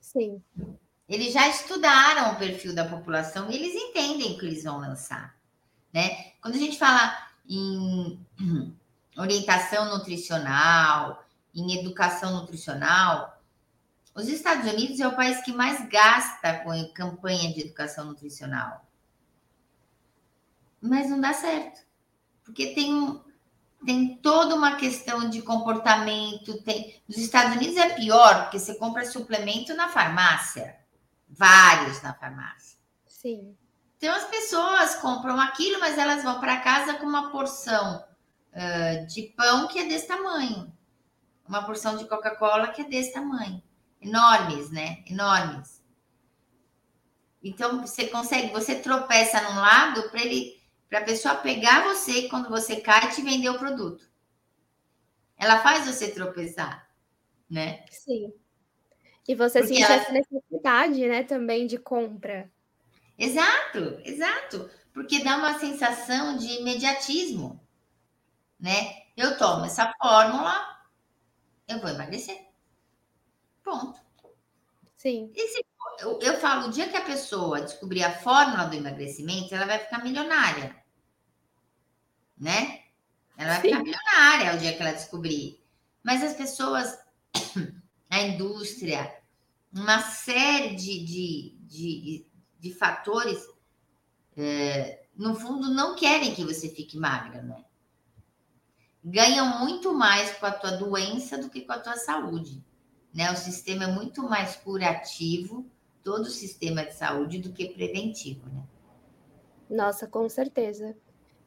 Sim. 0.00 0.42
Eles 1.08 1.32
já 1.32 1.48
estudaram 1.48 2.32
o 2.32 2.36
perfil 2.36 2.74
da 2.74 2.84
população 2.84 3.50
e 3.50 3.56
eles 3.56 3.74
entendem 3.74 4.32
o 4.32 4.38
que 4.38 4.46
eles 4.46 4.64
vão 4.64 4.78
lançar. 4.78 5.36
Né? 5.92 6.32
Quando 6.40 6.54
a 6.54 6.58
gente 6.58 6.78
fala 6.78 7.16
em 7.48 8.18
orientação 9.16 9.90
nutricional, 9.90 11.24
em 11.54 11.78
educação 11.78 12.32
nutricional, 12.32 13.40
os 14.14 14.28
Estados 14.28 14.70
Unidos 14.72 15.00
é 15.00 15.06
o 15.06 15.16
país 15.16 15.42
que 15.42 15.52
mais 15.52 15.88
gasta 15.88 16.58
com 16.60 16.92
campanha 16.92 17.52
de 17.52 17.60
educação 17.62 18.04
nutricional. 18.04 18.84
Mas 20.80 21.10
não 21.10 21.20
dá 21.20 21.32
certo. 21.32 21.80
Porque 22.42 22.74
tem, 22.74 22.94
um, 22.94 23.20
tem 23.84 24.16
toda 24.16 24.54
uma 24.54 24.76
questão 24.76 25.28
de 25.28 25.42
comportamento. 25.42 26.62
Tem... 26.62 27.00
Nos 27.08 27.18
Estados 27.18 27.56
Unidos 27.56 27.76
é 27.76 27.90
pior, 27.90 28.42
porque 28.42 28.58
você 28.58 28.74
compra 28.74 29.04
suplemento 29.04 29.74
na 29.74 29.88
farmácia. 29.88 30.76
Vários 31.28 32.02
na 32.02 32.14
farmácia. 32.14 32.78
Sim. 33.06 33.56
Então 33.96 34.14
as 34.14 34.24
pessoas 34.24 34.96
compram 34.96 35.38
aquilo, 35.38 35.78
mas 35.78 35.98
elas 35.98 36.22
vão 36.22 36.40
para 36.40 36.60
casa 36.60 36.94
com 36.94 37.06
uma 37.06 37.30
porção 37.30 38.02
uh, 38.52 39.06
de 39.06 39.22
pão 39.36 39.68
que 39.68 39.78
é 39.78 39.84
desse 39.84 40.08
tamanho 40.08 40.72
uma 41.50 41.64
porção 41.64 41.96
de 41.96 42.06
Coca-Cola 42.06 42.68
que 42.68 42.82
é 42.82 42.84
desse 42.84 43.12
tamanho. 43.12 43.60
Enormes, 44.00 44.70
né? 44.70 45.02
Enormes. 45.04 45.82
Então 47.42 47.80
você 47.80 48.06
consegue, 48.06 48.52
você 48.52 48.76
tropeça 48.76 49.42
num 49.42 49.60
lado 49.60 50.08
para 50.10 50.20
ele, 50.20 50.59
para 50.90 50.98
a 50.98 51.04
pessoa 51.04 51.36
pegar 51.36 51.84
você 51.84 52.28
quando 52.28 52.50
você 52.50 52.80
cai 52.80 53.06
e 53.06 53.14
te 53.14 53.22
vender 53.22 53.48
o 53.48 53.58
produto. 53.58 54.10
Ela 55.38 55.60
faz 55.60 55.86
você 55.86 56.10
tropeçar, 56.10 56.90
né? 57.48 57.84
Sim. 57.90 58.34
E 59.26 59.34
você 59.36 59.60
Porque 59.60 59.74
sente 59.74 59.84
ela... 59.84 60.02
essa 60.02 60.12
necessidade, 60.12 61.06
né, 61.06 61.22
também 61.22 61.66
de 61.68 61.78
compra. 61.78 62.50
Exato, 63.16 64.00
exato. 64.04 64.68
Porque 64.92 65.22
dá 65.22 65.36
uma 65.36 65.58
sensação 65.60 66.36
de 66.36 66.46
imediatismo, 66.60 67.64
né? 68.58 69.04
Eu 69.16 69.38
tomo 69.38 69.66
essa 69.66 69.94
fórmula, 70.02 70.52
eu 71.68 71.78
vou 71.80 71.90
emagrecer. 71.90 72.36
Ponto. 73.62 74.00
Sim. 74.96 75.30
E 75.34 75.48
se, 75.48 75.64
eu, 76.00 76.18
eu 76.20 76.38
falo, 76.40 76.66
o 76.66 76.70
dia 76.70 76.88
que 76.88 76.96
a 76.96 77.04
pessoa 77.04 77.60
descobrir 77.60 78.02
a 78.02 78.18
fórmula 78.18 78.64
do 78.64 78.74
emagrecimento, 78.74 79.54
ela 79.54 79.66
vai 79.66 79.78
ficar 79.78 80.02
milionária. 80.02 80.79
Né? 82.40 82.80
Ela 83.36 83.54
vai 83.54 83.60
Sim. 83.60 83.68
ficar 83.68 83.82
milionária 83.82 84.54
o 84.54 84.58
dia 84.58 84.72
que 84.74 84.82
ela 84.82 84.92
descobrir. 84.92 85.62
Mas 86.02 86.24
as 86.24 86.34
pessoas, 86.34 86.98
a 88.08 88.22
indústria, 88.22 89.14
uma 89.72 90.00
série 90.00 90.74
de, 90.74 91.04
de, 91.04 91.56
de, 91.60 92.26
de 92.58 92.74
fatores, 92.74 93.46
é, 94.36 95.04
no 95.14 95.34
fundo, 95.34 95.72
não 95.72 95.94
querem 95.94 96.34
que 96.34 96.44
você 96.44 96.68
fique 96.70 96.96
magra, 96.96 97.42
né? 97.42 97.64
Ganham 99.04 99.60
muito 99.60 99.94
mais 99.94 100.32
com 100.38 100.46
a 100.46 100.52
tua 100.52 100.72
doença 100.72 101.38
do 101.38 101.48
que 101.48 101.62
com 101.62 101.72
a 101.72 101.78
tua 101.78 101.96
saúde. 101.96 102.64
Né? 103.14 103.30
O 103.30 103.36
sistema 103.36 103.84
é 103.84 103.86
muito 103.86 104.22
mais 104.22 104.56
curativo, 104.56 105.66
todo 106.02 106.22
o 106.22 106.30
sistema 106.30 106.84
de 106.84 106.94
saúde, 106.94 107.38
do 107.38 107.52
que 107.52 107.68
preventivo, 107.68 108.48
né? 108.50 108.62
Nossa, 109.68 110.06
com 110.06 110.28
certeza. 110.28 110.96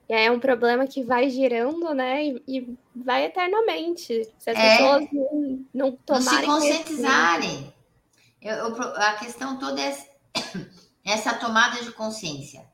E 0.10 0.14
é 0.14 0.32
um 0.32 0.40
problema 0.40 0.86
que 0.86 1.04
vai 1.04 1.30
girando, 1.30 1.94
né? 1.94 2.26
E, 2.26 2.44
e 2.48 2.78
vai 2.96 3.26
eternamente. 3.26 4.30
Se 4.38 4.50
as 4.50 4.58
é, 4.58 4.78
pessoas 4.78 5.08
não, 5.12 5.66
não 5.74 5.92
tomarem. 5.92 6.48
Não 6.48 6.60
se 6.62 6.68
conscientizarem. 6.68 7.74
Eu, 8.42 8.56
eu, 8.56 8.82
a 8.98 9.14
questão 9.14 9.58
toda 9.58 9.82
é 9.82 9.96
essa 11.06 11.34
tomada 11.36 11.82
de 11.82 11.92
consciência. 11.92 12.66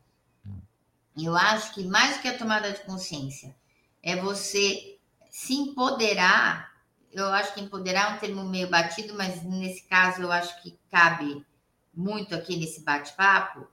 Eu 1.16 1.36
acho 1.36 1.74
que 1.74 1.84
mais 1.84 2.18
do 2.18 2.22
que 2.22 2.28
a 2.28 2.38
tomada 2.38 2.72
de 2.72 2.80
consciência 2.82 3.56
é 4.02 4.16
você 4.16 4.98
se 5.30 5.54
empoderar. 5.54 6.70
Eu 7.12 7.28
acho 7.28 7.54
que 7.54 7.62
empoderar 7.62 8.12
é 8.12 8.16
um 8.16 8.20
termo 8.20 8.44
meio 8.46 8.70
batido, 8.70 9.14
mas 9.14 9.44
nesse 9.44 9.84
caso 9.84 10.22
eu 10.22 10.32
acho 10.32 10.62
que 10.62 10.80
cabe 10.90 11.46
muito 11.94 12.34
aqui 12.34 12.58
nesse 12.58 12.82
bate-papo. 12.82 13.68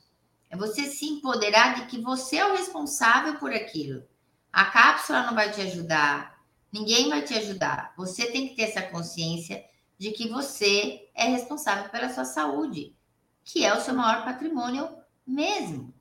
É 0.49 0.57
você 0.57 0.85
se 0.85 1.05
empoderar 1.05 1.75
de 1.75 1.85
que 1.85 2.01
você 2.01 2.37
é 2.37 2.45
o 2.45 2.55
responsável 2.55 3.35
por 3.35 3.53
aquilo. 3.53 4.03
A 4.51 4.65
cápsula 4.65 5.23
não 5.23 5.35
vai 5.35 5.51
te 5.51 5.61
ajudar, 5.61 6.43
ninguém 6.71 7.07
vai 7.09 7.21
te 7.21 7.35
ajudar. 7.35 7.93
Você 7.95 8.31
tem 8.31 8.47
que 8.47 8.55
ter 8.55 8.63
essa 8.63 8.81
consciência 8.81 9.63
de 9.97 10.11
que 10.11 10.27
você 10.27 11.09
é 11.13 11.25
responsável 11.25 11.89
pela 11.89 12.09
sua 12.09 12.25
saúde, 12.25 12.95
que 13.43 13.63
é 13.63 13.75
o 13.75 13.81
seu 13.81 13.93
maior 13.93 14.23
patrimônio 14.23 14.89
mesmo, 15.25 15.93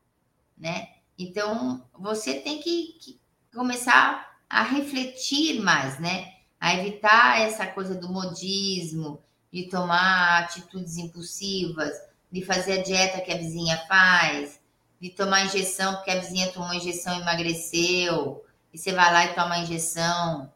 né? 0.57 0.89
Então, 1.19 1.85
você 1.93 2.35
tem 2.35 2.61
que, 2.61 2.97
que 3.01 3.21
começar 3.53 4.39
a 4.49 4.63
refletir 4.63 5.61
mais, 5.61 5.99
né? 5.99 6.33
A 6.61 6.75
evitar 6.75 7.41
essa 7.41 7.67
coisa 7.67 7.95
do 7.95 8.09
modismo, 8.09 9.23
de 9.53 9.69
tomar 9.69 10.45
atitudes 10.45 10.97
impulsivas, 10.97 11.93
de 12.31 12.45
fazer 12.45 12.81
a 12.81 12.83
dieta 12.83 13.21
que 13.21 13.33
a 13.33 13.37
vizinha 13.37 13.79
faz, 13.89 14.61
de 15.01 15.11
tomar 15.11 15.45
injeção 15.45 15.95
porque 15.97 16.11
a 16.11 16.21
vizinha 16.21 16.53
tomou 16.53 16.75
injeção 16.75 17.17
e 17.17 17.21
emagreceu, 17.23 18.45
e 18.73 18.79
você 18.79 18.93
vai 18.93 19.13
lá 19.13 19.25
e 19.25 19.35
toma 19.35 19.55
a 19.55 19.61
injeção. 19.61 20.53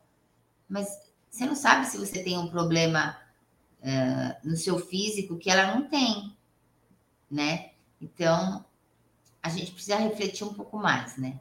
Mas 0.68 0.88
você 1.30 1.46
não 1.46 1.54
sabe 1.54 1.86
se 1.86 1.96
você 1.96 2.22
tem 2.22 2.38
um 2.38 2.48
problema 2.48 3.16
uh, 3.80 4.48
no 4.48 4.56
seu 4.56 4.78
físico 4.78 5.38
que 5.38 5.50
ela 5.50 5.74
não 5.74 5.88
tem, 5.88 6.36
né? 7.30 7.70
Então, 8.00 8.64
a 9.42 9.48
gente 9.48 9.72
precisa 9.72 9.96
refletir 9.96 10.44
um 10.44 10.54
pouco 10.54 10.76
mais, 10.76 11.16
né? 11.16 11.40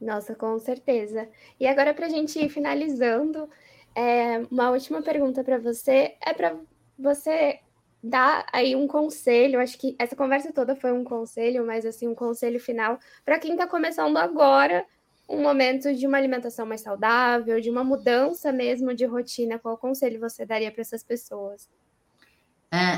Nossa, 0.00 0.34
com 0.34 0.58
certeza. 0.58 1.28
E 1.58 1.66
agora, 1.66 1.94
para 1.94 2.06
a 2.06 2.10
gente 2.10 2.38
ir 2.38 2.48
finalizando, 2.48 3.48
é, 3.94 4.38
uma 4.50 4.70
última 4.70 5.00
pergunta 5.02 5.44
para 5.44 5.58
você 5.58 6.16
é 6.20 6.34
para 6.34 6.56
você 6.98 7.60
dar 8.04 8.46
aí 8.52 8.76
um 8.76 8.86
conselho. 8.86 9.58
Acho 9.58 9.78
que 9.78 9.96
essa 9.98 10.14
conversa 10.14 10.52
toda 10.52 10.76
foi 10.76 10.92
um 10.92 11.02
conselho, 11.02 11.66
mas 11.66 11.86
assim, 11.86 12.06
um 12.06 12.14
conselho 12.14 12.60
final 12.60 12.98
para 13.24 13.38
quem 13.38 13.52
está 13.52 13.66
começando 13.66 14.18
agora 14.18 14.84
um 15.26 15.42
momento 15.42 15.94
de 15.94 16.06
uma 16.06 16.18
alimentação 16.18 16.66
mais 16.66 16.82
saudável, 16.82 17.58
de 17.58 17.70
uma 17.70 17.82
mudança 17.82 18.52
mesmo 18.52 18.94
de 18.94 19.06
rotina. 19.06 19.58
Qual 19.58 19.78
conselho 19.78 20.20
você 20.20 20.44
daria 20.44 20.70
para 20.70 20.82
essas 20.82 21.02
pessoas? 21.02 21.68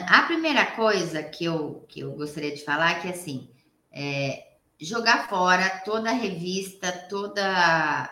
a 0.09 0.23
primeira 0.23 0.65
coisa 0.65 1.23
que 1.23 1.45
eu, 1.45 1.85
que 1.87 2.01
eu 2.01 2.13
gostaria 2.13 2.51
de 2.51 2.65
falar 2.65 2.93
é 2.93 3.01
que 3.01 3.09
assim 3.09 3.51
é 3.93 4.55
jogar 4.81 5.29
fora 5.29 5.83
toda 5.85 6.11
revista, 6.13 6.91
toda 7.11 8.09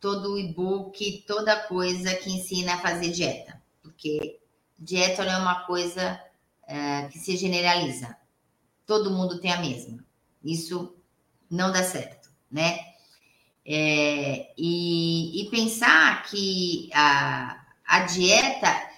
todo 0.00 0.38
e-book, 0.38 1.22
toda 1.26 1.54
coisa 1.64 2.14
que 2.14 2.30
ensina 2.30 2.74
a 2.74 2.78
fazer 2.78 3.10
dieta, 3.10 3.60
porque 3.82 4.40
dieta 4.78 5.22
não 5.24 5.32
é 5.32 5.38
uma 5.38 5.66
coisa 5.66 6.18
é, 6.66 7.08
que 7.08 7.18
se 7.18 7.36
generaliza. 7.36 8.16
Todo 8.86 9.10
mundo 9.10 9.40
tem 9.40 9.52
a 9.52 9.60
mesma. 9.60 10.04
Isso 10.44 10.96
não 11.50 11.70
dá 11.70 11.82
certo, 11.82 12.30
né? 12.50 12.78
É, 13.64 14.52
e, 14.58 15.42
e, 15.42 15.50
pensar 15.50 16.24
que 16.24 16.90
a, 16.92 17.64
a 17.86 18.00
dieta 18.00 18.90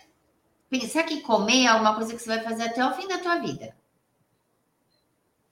pensar 0.70 1.02
que 1.04 1.20
comer 1.20 1.66
é 1.66 1.72
uma 1.74 1.94
coisa 1.94 2.14
que 2.14 2.22
você 2.22 2.28
vai 2.28 2.42
fazer 2.42 2.64
até 2.64 2.84
o 2.84 2.94
fim 2.94 3.06
da 3.06 3.18
tua 3.18 3.38
vida. 3.38 3.76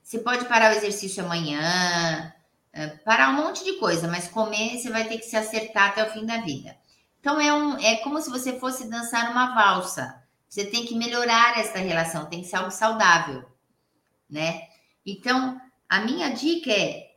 Você 0.02 0.18
pode 0.18 0.46
parar 0.46 0.72
o 0.72 0.76
exercício 0.76 1.24
amanhã, 1.24 2.32
eh, 2.72 2.88
parar 3.04 3.30
um 3.30 3.44
monte 3.44 3.64
de 3.64 3.74
coisa, 3.74 4.08
mas 4.08 4.28
comer 4.28 4.78
você 4.78 4.90
vai 4.90 5.06
ter 5.06 5.18
que 5.18 5.24
se 5.24 5.36
acertar 5.36 5.90
até 5.90 6.02
o 6.04 6.10
fim 6.10 6.26
da 6.26 6.38
vida. 6.38 6.76
Então 7.20 7.40
é, 7.40 7.52
um, 7.52 7.78
é 7.78 7.96
como 7.96 8.20
se 8.20 8.28
você 8.28 8.58
fosse 8.58 8.88
dançar 8.88 9.30
uma 9.30 9.54
valsa. 9.54 10.21
Você 10.52 10.66
tem 10.66 10.84
que 10.84 10.94
melhorar 10.94 11.58
essa 11.58 11.78
relação, 11.78 12.26
tem 12.26 12.42
que 12.42 12.46
ser 12.46 12.56
algo 12.56 12.70
saudável, 12.70 13.42
né? 14.28 14.68
Então, 15.06 15.58
a 15.88 16.00
minha 16.00 16.28
dica 16.28 16.70
é 16.70 17.10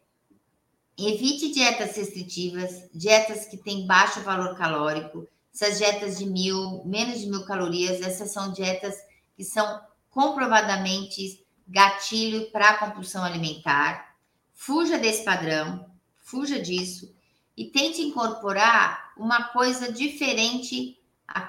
evite 0.97 1.51
dietas 1.51 1.97
restritivas, 1.97 2.89
dietas 2.93 3.45
que 3.45 3.57
têm 3.57 3.86
baixo 3.86 4.21
valor 4.21 4.57
calórico, 4.57 5.27
essas 5.53 5.77
dietas 5.79 6.17
de 6.17 6.25
mil, 6.25 6.81
menos 6.86 7.19
de 7.19 7.27
mil 7.27 7.43
calorias, 7.43 7.99
essas 7.99 8.31
são 8.31 8.53
dietas 8.53 8.95
que 9.36 9.43
são 9.43 9.81
comprovadamente 10.09 11.45
gatilho 11.67 12.49
para 12.51 12.77
compulsão 12.77 13.21
alimentar. 13.21 14.15
Fuja 14.53 14.97
desse 14.97 15.25
padrão, 15.25 15.91
fuja 16.23 16.57
disso 16.57 17.13
e 17.57 17.65
tente 17.65 18.01
incorporar 18.01 19.11
uma 19.17 19.49
coisa 19.49 19.91
diferente 19.91 20.97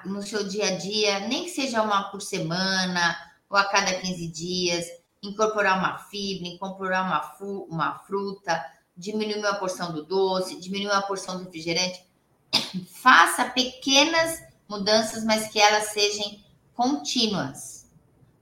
no 0.05 0.23
seu 0.23 0.47
dia 0.47 0.69
a 0.69 0.77
dia, 0.77 1.21
nem 1.21 1.45
que 1.45 1.51
seja 1.51 1.83
uma 1.83 2.11
por 2.11 2.21
semana 2.23 3.17
ou 3.49 3.57
a 3.57 3.65
cada 3.65 3.95
15 4.01 4.29
dias, 4.29 4.87
incorporar 5.23 5.79
uma 5.79 5.99
fibra, 5.99 6.49
incorporar 6.49 7.05
uma, 7.05 7.67
uma 7.69 7.99
fruta, 8.01 8.65
diminuir 8.97 9.39
uma 9.39 9.55
porção 9.55 9.93
do 9.93 10.05
doce, 10.05 10.61
diminuir 10.61 10.93
uma 10.93 11.03
porção 11.03 11.39
do 11.39 11.45
refrigerante 11.45 12.05
faça 13.03 13.45
pequenas 13.45 14.43
mudanças, 14.69 15.25
mas 15.25 15.49
que 15.49 15.61
elas 15.61 15.89
sejam 15.89 16.39
contínuas. 16.75 17.87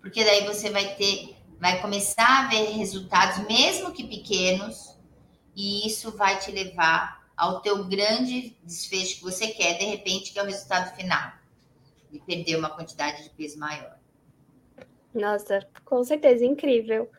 Porque 0.00 0.24
daí 0.24 0.46
você 0.46 0.70
vai 0.70 0.94
ter, 0.94 1.36
vai 1.58 1.80
começar 1.80 2.44
a 2.44 2.48
ver 2.48 2.72
resultados, 2.72 3.46
mesmo 3.46 3.92
que 3.92 4.04
pequenos, 4.04 4.96
e 5.56 5.86
isso 5.86 6.16
vai 6.16 6.38
te 6.38 6.50
levar 6.50 7.23
ao 7.36 7.60
teu 7.60 7.84
grande 7.84 8.56
desfecho 8.62 9.16
que 9.16 9.22
você 9.22 9.48
quer, 9.48 9.78
de 9.78 9.84
repente, 9.84 10.32
que 10.32 10.38
é 10.38 10.42
o 10.42 10.46
resultado 10.46 10.94
final, 10.96 11.32
de 12.10 12.18
perder 12.20 12.56
uma 12.56 12.70
quantidade 12.70 13.22
de 13.22 13.30
peso 13.30 13.58
maior. 13.58 13.98
Nossa, 15.12 15.66
com 15.84 16.02
certeza, 16.02 16.44
incrível. 16.44 17.10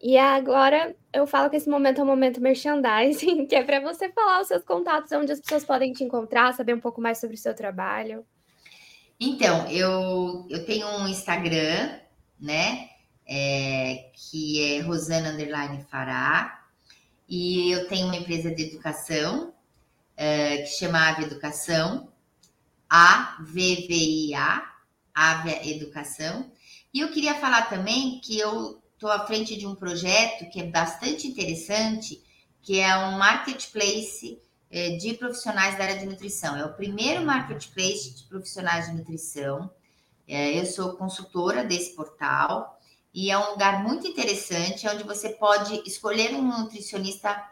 E 0.00 0.16
agora 0.18 0.94
eu 1.12 1.26
falo 1.26 1.48
que 1.48 1.56
esse 1.56 1.68
momento 1.68 2.00
é 2.00 2.04
um 2.04 2.06
momento 2.06 2.40
merchandising, 2.40 3.44
que 3.48 3.54
é 3.54 3.64
para 3.64 3.80
você 3.80 4.10
falar 4.10 4.40
os 4.40 4.48
seus 4.48 4.62
contatos, 4.62 5.12
onde 5.12 5.32
as 5.32 5.40
pessoas 5.40 5.64
podem 5.64 5.92
te 5.92 6.04
encontrar, 6.04 6.54
saber 6.54 6.74
um 6.74 6.80
pouco 6.80 7.00
mais 7.00 7.18
sobre 7.18 7.36
o 7.36 7.38
seu 7.38 7.54
trabalho. 7.54 8.24
Então, 9.18 9.66
eu, 9.70 10.46
eu 10.50 10.64
tenho 10.66 10.86
um 10.86 11.08
Instagram, 11.08 11.98
né? 12.38 12.90
É, 13.28 14.10
que 14.14 14.62
é 14.62 14.80
Rosana 14.82 15.30
Underline 15.30 15.82
Fará. 15.90 16.65
E 17.28 17.70
eu 17.70 17.88
tenho 17.88 18.06
uma 18.06 18.16
empresa 18.16 18.54
de 18.54 18.62
educação 18.62 19.52
é, 20.16 20.58
que 20.58 20.68
chama 20.68 21.08
Ave 21.08 21.24
Educação, 21.24 22.08
A-V-V-I-A, 22.88 24.62
Ave 25.14 25.70
Educação. 25.70 26.50
E 26.94 27.00
eu 27.00 27.10
queria 27.10 27.34
falar 27.34 27.68
também 27.68 28.20
que 28.20 28.38
eu 28.38 28.82
estou 28.94 29.10
à 29.10 29.26
frente 29.26 29.56
de 29.56 29.66
um 29.66 29.74
projeto 29.74 30.48
que 30.50 30.60
é 30.60 30.64
bastante 30.64 31.26
interessante, 31.26 32.22
que 32.62 32.80
é 32.80 32.96
um 32.96 33.18
marketplace 33.18 34.40
é, 34.70 34.96
de 34.96 35.14
profissionais 35.14 35.76
da 35.76 35.84
área 35.84 35.98
de 35.98 36.06
nutrição. 36.06 36.56
É 36.56 36.64
o 36.64 36.74
primeiro 36.74 37.24
marketplace 37.24 38.14
de 38.14 38.24
profissionais 38.24 38.86
de 38.86 38.94
nutrição. 38.94 39.70
É, 40.26 40.58
eu 40.58 40.66
sou 40.66 40.96
consultora 40.96 41.64
desse 41.64 41.94
portal 41.94 42.75
e 43.16 43.30
é 43.30 43.38
um 43.38 43.52
lugar 43.52 43.82
muito 43.82 44.06
interessante 44.06 44.86
onde 44.86 45.02
você 45.02 45.30
pode 45.30 45.82
escolher 45.86 46.34
um 46.34 46.42
nutricionista 46.42 47.42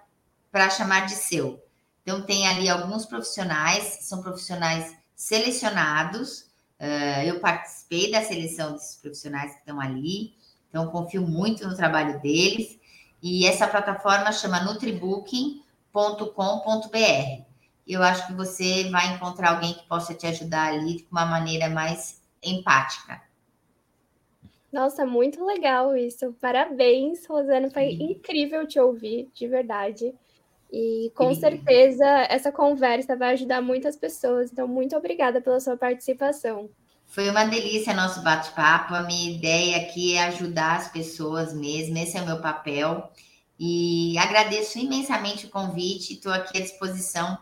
para 0.52 0.68
chamar 0.68 1.06
de 1.06 1.14
seu. 1.14 1.58
Então, 2.02 2.20
tem 2.20 2.46
ali 2.46 2.68
alguns 2.68 3.06
profissionais, 3.06 4.00
são 4.02 4.20
profissionais 4.20 4.94
selecionados. 5.16 6.40
Uh, 6.78 7.22
eu 7.24 7.40
participei 7.40 8.10
da 8.10 8.22
seleção 8.22 8.74
desses 8.74 8.96
profissionais 8.96 9.52
que 9.54 9.60
estão 9.60 9.80
ali. 9.80 10.34
Então, 10.68 10.88
confio 10.88 11.26
muito 11.26 11.66
no 11.66 11.74
trabalho 11.74 12.20
deles. 12.20 12.78
E 13.22 13.46
essa 13.46 13.66
plataforma 13.66 14.30
chama 14.32 14.62
NutriBooking. 14.64 15.62
Eu 17.86 18.02
acho 18.02 18.26
que 18.26 18.34
você 18.34 18.90
vai 18.90 19.14
encontrar 19.14 19.52
alguém 19.52 19.72
que 19.72 19.88
possa 19.88 20.12
te 20.12 20.26
ajudar 20.26 20.74
ali 20.74 20.98
de 20.98 21.06
uma 21.10 21.24
maneira 21.24 21.70
mais 21.70 22.20
empática. 22.42 23.22
Nossa, 24.74 25.06
muito 25.06 25.44
legal 25.44 25.96
isso. 25.96 26.34
Parabéns, 26.40 27.24
Rosana. 27.26 27.70
Foi 27.70 27.90
Sim. 27.90 28.10
incrível 28.10 28.66
te 28.66 28.80
ouvir, 28.80 29.30
de 29.32 29.46
verdade. 29.46 30.12
E 30.72 31.12
com 31.14 31.32
Sim. 31.32 31.40
certeza 31.42 32.04
essa 32.28 32.50
conversa 32.50 33.14
vai 33.14 33.34
ajudar 33.34 33.62
muitas 33.62 33.96
pessoas. 33.96 34.50
Então, 34.50 34.66
muito 34.66 34.96
obrigada 34.96 35.40
pela 35.40 35.60
sua 35.60 35.76
participação. 35.76 36.68
Foi 37.06 37.30
uma 37.30 37.44
delícia 37.44 37.94
nosso 37.94 38.20
bate-papo. 38.24 38.94
A 38.94 39.04
minha 39.04 39.36
ideia 39.36 39.76
aqui 39.76 40.16
é 40.16 40.24
ajudar 40.24 40.78
as 40.78 40.88
pessoas 40.90 41.54
mesmo. 41.54 41.96
Esse 41.96 42.18
é 42.18 42.22
o 42.22 42.26
meu 42.26 42.40
papel. 42.40 43.12
E 43.56 44.18
agradeço 44.18 44.76
imensamente 44.80 45.46
o 45.46 45.50
convite. 45.50 46.14
Estou 46.14 46.32
aqui 46.32 46.58
à 46.58 46.60
disposição 46.60 47.38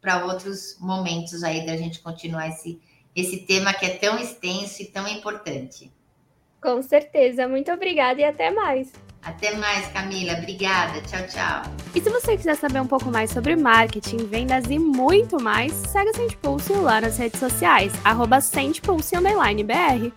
para 0.00 0.26
outros 0.26 0.76
momentos 0.80 1.44
aí 1.44 1.64
da 1.64 1.76
gente 1.76 2.00
continuar 2.00 2.48
esse, 2.48 2.80
esse 3.14 3.46
tema 3.46 3.72
que 3.72 3.86
é 3.86 3.96
tão 3.98 4.18
extenso 4.18 4.82
e 4.82 4.86
tão 4.86 5.06
importante. 5.06 5.92
Com 6.62 6.82
certeza. 6.82 7.48
Muito 7.48 7.72
obrigada 7.72 8.20
e 8.20 8.24
até 8.24 8.50
mais. 8.50 8.92
Até 9.22 9.56
mais, 9.56 9.86
Camila. 9.88 10.34
Obrigada. 10.34 11.00
Tchau, 11.02 11.26
tchau. 11.28 11.62
E 11.94 12.00
se 12.00 12.10
você 12.10 12.36
quiser 12.36 12.56
saber 12.56 12.80
um 12.80 12.86
pouco 12.86 13.10
mais 13.10 13.30
sobre 13.30 13.54
marketing, 13.54 14.26
vendas 14.26 14.64
e 14.68 14.78
muito 14.78 15.40
mais, 15.40 15.72
segue 15.72 16.10
o 16.10 16.16
Sente 16.16 16.36
Pulse 16.38 16.72
lá 16.72 17.00
nas 17.00 17.18
redes 17.18 17.38
sociais, 17.38 17.92
arroba 18.04 18.38
BR. 18.38 20.12